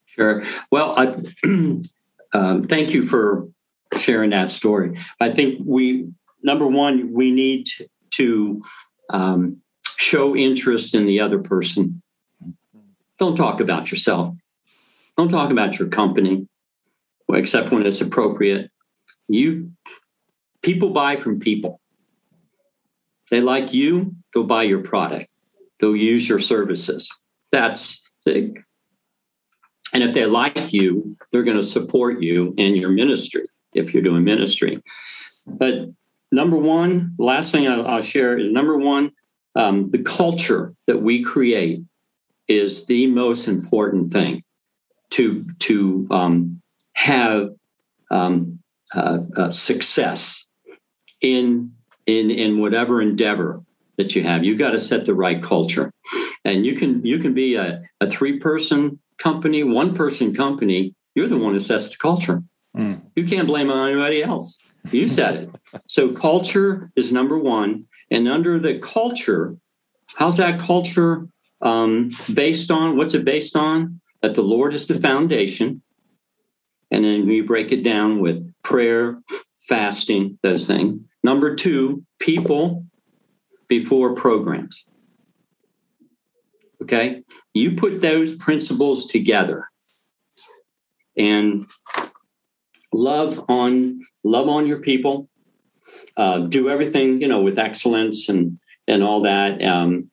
Sure. 0.08 0.44
Well, 0.72 0.96
I, 0.98 1.16
um, 2.34 2.64
thank 2.68 2.92
you 2.92 3.06
for 3.06 3.48
sharing 3.98 4.32
that 4.32 4.50
story. 4.50 5.00
I 5.22 5.30
think 5.30 5.62
we 5.64 6.10
number 6.44 6.68
one, 6.68 7.14
we 7.14 7.32
need 7.32 7.68
to 8.12 8.62
um, 9.10 9.62
show 9.98 10.36
interest 10.36 10.96
in 10.96 11.06
the 11.06 11.20
other 11.20 11.40
person. 11.40 12.02
Don't 13.18 13.36
talk 13.36 13.60
about 13.60 13.92
yourself. 13.92 14.36
Don't 15.18 15.30
talk 15.30 15.52
about 15.52 15.78
your 15.78 15.90
company, 15.90 16.48
except 17.34 17.72
when 17.72 17.86
it's 17.86 18.02
appropriate. 18.02 18.72
You 19.28 19.72
people 20.62 20.90
buy 20.92 21.18
from 21.18 21.40
people. 21.40 21.82
They 23.30 23.42
like 23.42 23.74
you, 23.74 24.16
they'll 24.34 24.44
buy 24.44 24.64
your 24.64 24.82
product. 24.82 25.30
They'll 25.80 25.96
use 25.96 26.28
your 26.28 26.40
services. 26.40 27.10
That's 27.52 28.02
the 28.26 28.56
and 29.94 30.04
if 30.04 30.14
they 30.14 30.26
like 30.26 30.72
you, 30.72 31.18
they're 31.32 31.44
going 31.44 31.58
to 31.58 31.64
support 31.64 32.22
you 32.22 32.54
in 32.58 32.76
your 32.76 32.92
ministry 32.92 33.48
if 33.74 33.94
you're 33.94 34.04
doing 34.04 34.24
ministry. 34.24 34.82
But 35.46 35.90
number 36.32 36.58
one, 36.58 37.16
last 37.18 37.52
thing 37.52 37.68
I'll, 37.68 37.86
I'll 37.88 38.02
share 38.02 38.38
is 38.38 38.52
number 38.52 38.78
one, 38.78 39.12
um, 39.56 39.90
the 39.90 40.04
culture 40.04 40.74
that 40.88 41.02
we 41.02 41.24
create 41.24 41.82
is 42.48 42.86
the 42.86 43.08
most 43.08 43.48
important 43.48 44.08
thing 44.08 44.44
to 45.12 45.44
to 45.60 46.08
um, 46.12 46.62
have 46.94 47.50
um, 48.12 48.60
uh, 48.94 49.20
uh, 49.36 49.50
success 49.50 50.48
in 51.22 51.74
in 52.06 52.32
in 52.32 52.60
whatever 52.60 53.02
endeavor 53.02 53.64
that 53.98 54.16
you 54.16 54.24
have. 54.24 54.44
You've 54.44 54.60
got 54.60 54.72
to 54.72 54.80
set 54.80 55.06
the 55.06 55.14
right 55.14 55.42
culture, 55.42 55.92
and 56.46 56.66
you 56.66 56.76
can 56.76 57.06
you 57.06 57.20
can 57.20 57.34
be 57.34 57.56
a, 57.56 57.82
a 58.02 58.10
three 58.10 58.40
person 58.40 59.00
company, 59.18 59.64
one 59.64 59.94
person 59.94 60.34
company. 60.34 60.96
You're 61.16 61.28
the 61.28 61.38
one 61.38 61.54
who 61.54 61.60
sets 61.60 61.90
the 61.90 61.98
culture. 61.98 62.44
Mm. 62.78 63.02
You 63.16 63.26
can't 63.26 63.48
blame 63.48 63.70
on 63.70 63.90
anybody 63.90 64.24
else. 64.24 64.58
You 64.92 65.08
said 65.10 65.36
it. 65.36 65.82
so 65.86 66.12
culture 66.12 66.92
is 66.96 67.12
number 67.12 67.38
one. 67.38 67.86
And 68.12 68.28
under 68.28 68.60
the 68.60 68.80
culture, 68.80 69.56
how's 70.16 70.38
that 70.38 70.60
culture 70.60 71.28
um, 71.62 72.12
based 72.34 72.72
on? 72.72 72.98
What's 72.98 73.14
it 73.14 73.26
based 73.26 73.56
on? 73.56 74.02
That 74.22 74.36
the 74.36 74.42
Lord 74.42 74.74
is 74.74 74.88
the 74.88 74.96
foundation. 74.96 75.82
And 76.92 77.06
then 77.06 77.28
we 77.28 77.42
break 77.42 77.72
it 77.72 77.84
down 77.84 78.20
with 78.20 78.52
prayer, 78.64 79.22
fasting, 79.56 80.40
those 80.42 80.66
things. 80.66 81.02
Number 81.24 81.56
two, 81.56 82.04
people 82.20 82.86
before 83.68 84.16
programs. 84.16 84.86
Okay. 86.82 87.24
You 87.54 87.76
put 87.76 88.02
those 88.02 88.36
principles 88.36 89.06
together 89.06 89.70
and 91.20 91.66
love 92.94 93.44
on 93.50 94.02
love 94.24 94.48
on 94.48 94.68
your 94.68 94.80
people. 94.80 95.30
Uh, 96.18 96.40
do 96.40 96.70
everything 96.70 97.22
you 97.22 97.28
know 97.28 97.42
with 97.42 97.58
excellence 97.58 98.30
and 98.30 98.60
and 98.88 99.04
all 99.04 99.22
that. 99.22 99.64
Um, 99.64 100.10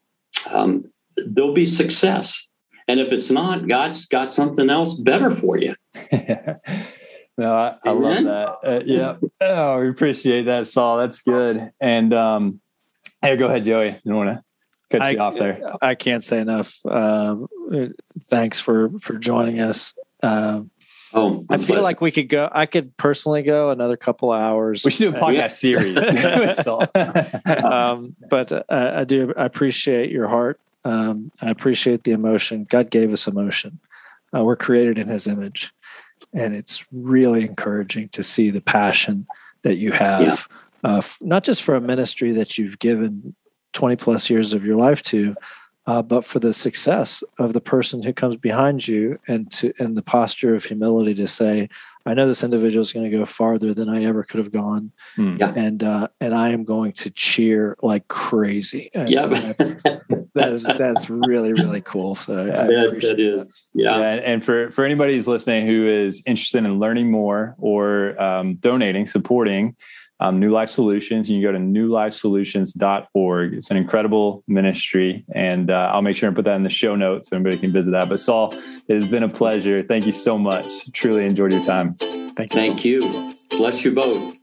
um, 0.51 0.91
there'll 1.17 1.55
be 1.55 1.67
success. 1.67 2.49
And 2.89 3.01
if 3.01 3.13
it's 3.13 3.31
not 3.31 3.67
god's 3.67 4.07
got 4.07 4.31
something 4.31 4.71
else 4.71 4.95
better 4.95 5.31
for 5.31 5.57
you. 5.57 5.75
No 7.39 7.55
i, 7.55 7.77
I 7.85 7.91
love 7.91 8.25
that. 8.25 8.49
Uh, 8.65 8.81
yeah. 8.87 9.17
Oh 9.43 9.81
we 9.81 9.91
appreciate 9.91 10.45
that 10.45 10.67
saul. 10.67 10.97
That's 10.97 11.21
good. 11.21 11.71
And 11.79 12.15
um 12.15 12.63
hey 13.21 13.37
go 13.37 13.45
ahead 13.45 13.67
joey. 13.67 14.01
You 14.05 14.15
want 14.15 14.39
to 14.39 14.43
cut 14.91 15.03
I, 15.03 15.11
you 15.11 15.19
off 15.19 15.37
there. 15.37 15.61
I 15.83 15.97
can't 15.97 16.25
say 16.25 16.41
enough 16.41 16.81
um, 16.87 17.47
thanks 18.23 18.59
for 18.59 18.91
for 19.01 19.19
joining 19.19 19.61
us. 19.61 19.93
Um, 20.23 20.71
Oh, 21.13 21.45
I 21.49 21.57
feel 21.57 21.83
like 21.83 22.01
we 22.01 22.11
could 22.11 22.29
go. 22.29 22.49
I 22.51 22.67
could 22.67 22.97
personally 22.97 23.43
go 23.43 23.71
another 23.71 23.97
couple 23.97 24.33
hours. 24.33 24.85
We 24.85 24.91
should 24.91 25.13
do 25.13 25.17
a 25.17 25.21
podcast 25.21 25.53
series. 25.53 25.97
um, 27.65 28.15
but 28.29 28.53
uh, 28.53 28.63
I 28.69 29.05
do. 29.05 29.33
I 29.37 29.45
appreciate 29.45 30.11
your 30.11 30.29
heart. 30.29 30.61
Um, 30.85 31.31
I 31.41 31.51
appreciate 31.51 32.05
the 32.05 32.13
emotion. 32.13 32.65
God 32.69 32.91
gave 32.91 33.13
us 33.13 33.27
emotion. 33.27 33.79
Uh, 34.37 34.45
we're 34.45 34.57
created 34.57 34.99
in 34.99 35.09
His 35.09 35.27
image, 35.27 35.73
and 36.33 36.55
it's 36.55 36.85
really 36.93 37.45
encouraging 37.45 38.09
to 38.11 38.25
see 38.25 38.51
the 38.51 38.61
passion 38.61 39.27
that 39.63 39.77
you 39.77 39.93
have, 39.93 40.49
yeah. 40.85 40.97
uh, 40.97 41.03
not 41.21 41.45
just 41.45 41.63
for 41.63 41.75
a 41.75 41.81
ministry 41.81 42.33
that 42.33 42.59
you've 42.59 42.79
given 42.79 43.35
twenty 43.73 43.97
plus 43.97 44.29
years 44.29 44.53
of 44.53 44.65
your 44.65 44.77
life 44.77 45.03
to, 45.03 45.37
uh, 45.87 46.03
but 46.03 46.25
for 46.25 46.39
the 46.39 46.53
success 46.53 47.23
of 47.39 47.53
the 47.53 47.61
person 47.61 48.03
who 48.03 48.13
comes 48.13 48.37
behind 48.37 48.87
you 48.89 49.19
and 49.29 49.51
to 49.53 49.73
and 49.79 49.97
the 49.97 50.03
posture 50.03 50.55
of 50.55 50.65
humility 50.65 51.15
to 51.15 51.27
say 51.29 51.69
I 52.09 52.15
know 52.15 52.29
this 52.29 52.45
individual 52.45 52.83
is 52.83 52.93
going 52.93 53.11
to 53.11 53.17
go 53.17 53.25
farther 53.25 53.75
than 53.75 53.89
I 53.89 54.05
ever 54.05 54.23
could 54.23 54.39
have 54.39 54.53
gone, 54.53 54.93
Hmm. 55.17 55.39
Yeah. 55.41 55.53
and 55.57 55.83
uh, 55.83 56.07
and 56.21 56.35
I 56.37 56.51
am 56.51 56.63
going 56.63 56.93
to 56.93 57.11
cheer 57.11 57.77
like 57.83 58.07
crazy. 58.07 58.91
And 58.95 59.09
Yeah, 59.11 59.23
so 59.23 59.29
that's, 59.29 59.75
that's 60.35 60.79
that's 60.79 61.11
really 61.11 61.53
really 61.53 61.81
cool. 61.81 62.15
So 62.15 62.43
I 62.43 62.45
that, 62.67 62.87
appreciate 62.87 63.17
that 63.17 63.21
is. 63.21 63.67
Yeah. 63.75 63.99
Yeah, 63.99 64.07
and, 64.13 64.21
and 64.25 64.45
for 64.45 64.71
for 64.71 64.85
anybody 64.85 65.17
who's 65.17 65.27
listening 65.27 65.67
who 65.67 65.89
is 65.89 66.23
interested 66.27 66.59
in 66.65 66.79
learning 66.79 67.11
more 67.11 67.57
or 67.59 68.21
um, 68.23 68.55
donating, 68.57 69.09
supporting 69.09 69.75
um, 70.21 70.41
New 70.41 70.51
Life 70.51 70.71
Solutions, 70.71 71.29
you 71.29 71.37
can 71.37 71.43
go 71.43 71.53
to 71.53 71.59
newlifesolutions.org. 71.59 73.55
It's 73.55 73.71
an 73.71 73.77
incredible 73.77 74.43
ministry, 74.49 75.25
and 75.35 75.71
uh, 75.71 75.91
I'll 75.93 76.03
make 76.03 76.17
sure 76.17 76.29
and 76.29 76.37
put 76.37 76.45
that 76.47 76.57
in 76.57 76.63
the 76.63 76.71
show 76.71 76.97
notes 76.97 77.31
so 77.31 77.37
everybody 77.37 77.61
can 77.61 77.73
visit 77.73 77.91
that. 77.91 78.09
But 78.09 78.21
Saul, 78.21 78.55
it 78.89 78.95
has 78.95 79.07
been 79.07 79.23
a 79.23 79.29
pleasure. 79.29 79.83
Thank 79.83 80.07
you 80.07 80.13
so 80.13 80.39
much. 80.39 80.91
Truly 80.93 81.27
enjoyed 81.27 81.53
your 81.53 81.65
time. 81.65 81.95
Thank 81.95 82.55
you. 82.55 82.61
Thank 82.61 82.85
you. 82.85 83.35
Bless 83.51 83.85
you 83.85 83.93
both. 83.93 84.37